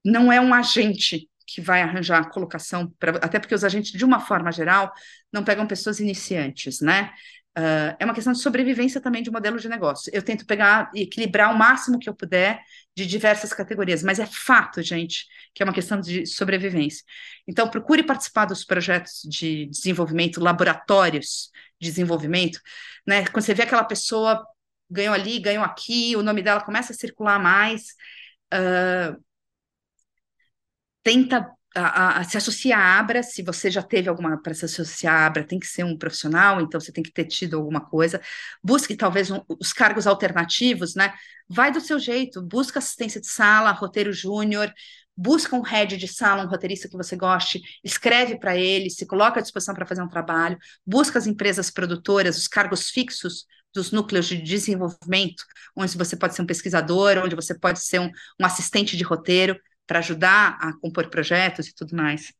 [0.03, 4.19] Não é um agente que vai arranjar colocação, pra, até porque os agentes, de uma
[4.19, 4.91] forma geral,
[5.31, 7.11] não pegam pessoas iniciantes, né?
[7.57, 10.11] Uh, é uma questão de sobrevivência também de modelo de negócio.
[10.13, 12.61] Eu tento pegar e equilibrar o máximo que eu puder
[12.93, 17.03] de diversas categorias, mas é fato, gente, que é uma questão de sobrevivência.
[17.47, 21.49] Então, procure participar dos projetos de desenvolvimento, laboratórios
[21.79, 22.59] de desenvolvimento,
[23.07, 23.25] né?
[23.27, 24.45] Quando você vê aquela pessoa
[24.89, 27.95] ganhou ali, ganhou aqui, o nome dela começa a circular mais,
[28.53, 29.21] uh,
[31.03, 35.13] tenta a, a, se associar à Abra, se você já teve alguma para se associar
[35.13, 38.21] à Abra, tem que ser um profissional, então você tem que ter tido alguma coisa.
[38.63, 41.13] Busque talvez um, os cargos alternativos, né?
[41.49, 44.71] Vai do seu jeito, busca assistência de sala, roteiro júnior,
[45.15, 49.39] busca um head de sala, um roteirista que você goste, escreve para ele, se coloca
[49.39, 54.25] à disposição para fazer um trabalho, busca as empresas produtoras, os cargos fixos dos núcleos
[54.25, 55.43] de desenvolvimento,
[55.75, 59.59] onde você pode ser um pesquisador, onde você pode ser um, um assistente de roteiro,
[59.87, 62.33] para ajudar a compor projetos e tudo mais.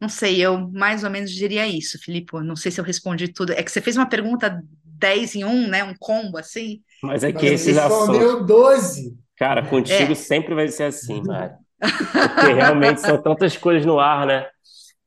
[0.00, 2.32] Não sei, eu mais ou menos diria isso, Filipe.
[2.42, 3.52] Não sei se eu respondi tudo.
[3.52, 5.84] É que você fez uma pergunta 10 em 1, né?
[5.84, 6.80] Um combo assim.
[7.02, 8.46] Mas é que Mas esses assuntos.
[8.46, 9.16] 12.
[9.36, 10.14] Cara, contigo é.
[10.14, 11.56] sempre vai ser assim, Mário.
[11.78, 14.46] Porque realmente são tantas coisas no ar, né?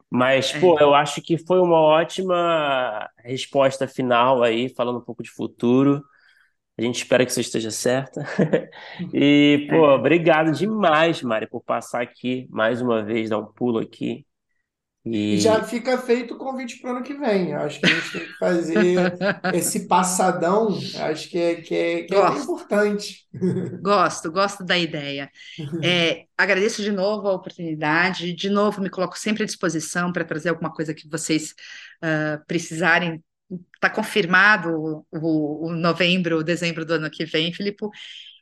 [0.09, 0.59] Mas, é.
[0.59, 6.03] pô, eu acho que foi uma ótima resposta final aí, falando um pouco de futuro.
[6.77, 8.25] A gente espera que você esteja certa.
[9.13, 14.25] e, pô, obrigado demais, Mari, por passar aqui mais uma vez, dar um pulo aqui.
[15.05, 15.35] E...
[15.35, 17.53] e já fica feito o convite para o ano que vem.
[17.53, 19.13] Acho que a gente tem que fazer
[19.53, 20.69] esse passadão.
[20.97, 23.27] Acho que é, que é, que é importante.
[23.81, 25.29] Gosto, gosto da ideia.
[25.83, 28.33] É, agradeço de novo a oportunidade.
[28.33, 31.53] De novo, me coloco sempre à disposição para trazer alguma coisa que vocês
[32.01, 33.21] uh, precisarem.
[33.75, 37.85] Está confirmado o, o, novembro, o dezembro do ano que vem, Filipe.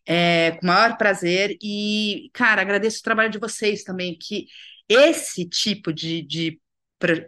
[0.05, 1.57] É, com o maior prazer.
[1.61, 4.47] E, cara, agradeço o trabalho de vocês também, que
[4.89, 6.61] esse tipo de, de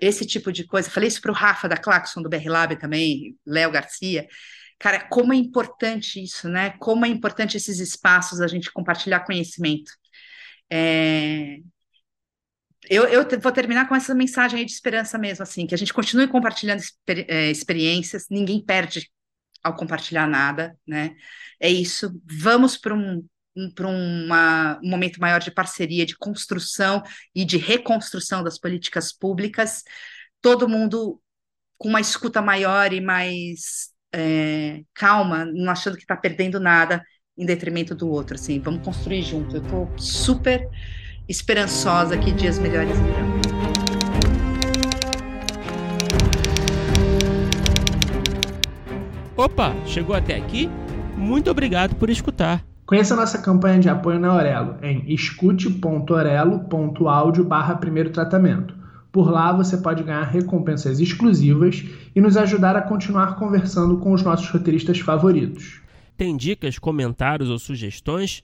[0.02, 3.36] esse tipo de coisa, falei isso para o Rafa da Claxon do BR Lab também,
[3.46, 4.28] Léo Garcia,
[4.80, 6.72] cara, como é importante isso, né?
[6.80, 9.92] Como é importante esses espaços a gente compartilhar conhecimento.
[10.70, 11.58] É...
[12.90, 15.94] Eu, eu vou terminar com essa mensagem aí de esperança mesmo, assim, que a gente
[15.94, 19.10] continue compartilhando exper é, experiências, ninguém perde
[19.64, 21.16] ao compartilhar nada, né?
[21.60, 22.12] É isso.
[22.26, 23.26] Vamos para um
[23.76, 24.28] para um
[24.82, 27.04] momento maior de parceria, de construção
[27.36, 29.84] e de reconstrução das políticas públicas,
[30.42, 31.22] todo mundo
[31.78, 37.04] com uma escuta maior e mais é, calma, não achando que está perdendo nada
[37.38, 38.36] em detrimento do outro.
[38.36, 39.56] Assim, vamos construir junto.
[39.56, 40.68] Eu estou super
[41.28, 43.34] esperançosa que dias melhores virão.
[49.36, 50.70] Opa, chegou até aqui?
[51.18, 52.64] Muito obrigado por escutar.
[52.86, 58.76] Conheça nossa campanha de apoio na Aurelo em escute.orelo.audio barra primeiro tratamento.
[59.12, 61.86] Por lá você pode ganhar recompensas exclusivas
[62.16, 65.82] e nos ajudar a continuar conversando com os nossos roteiristas favoritos.
[66.18, 68.44] Tem dicas, comentários ou sugestões?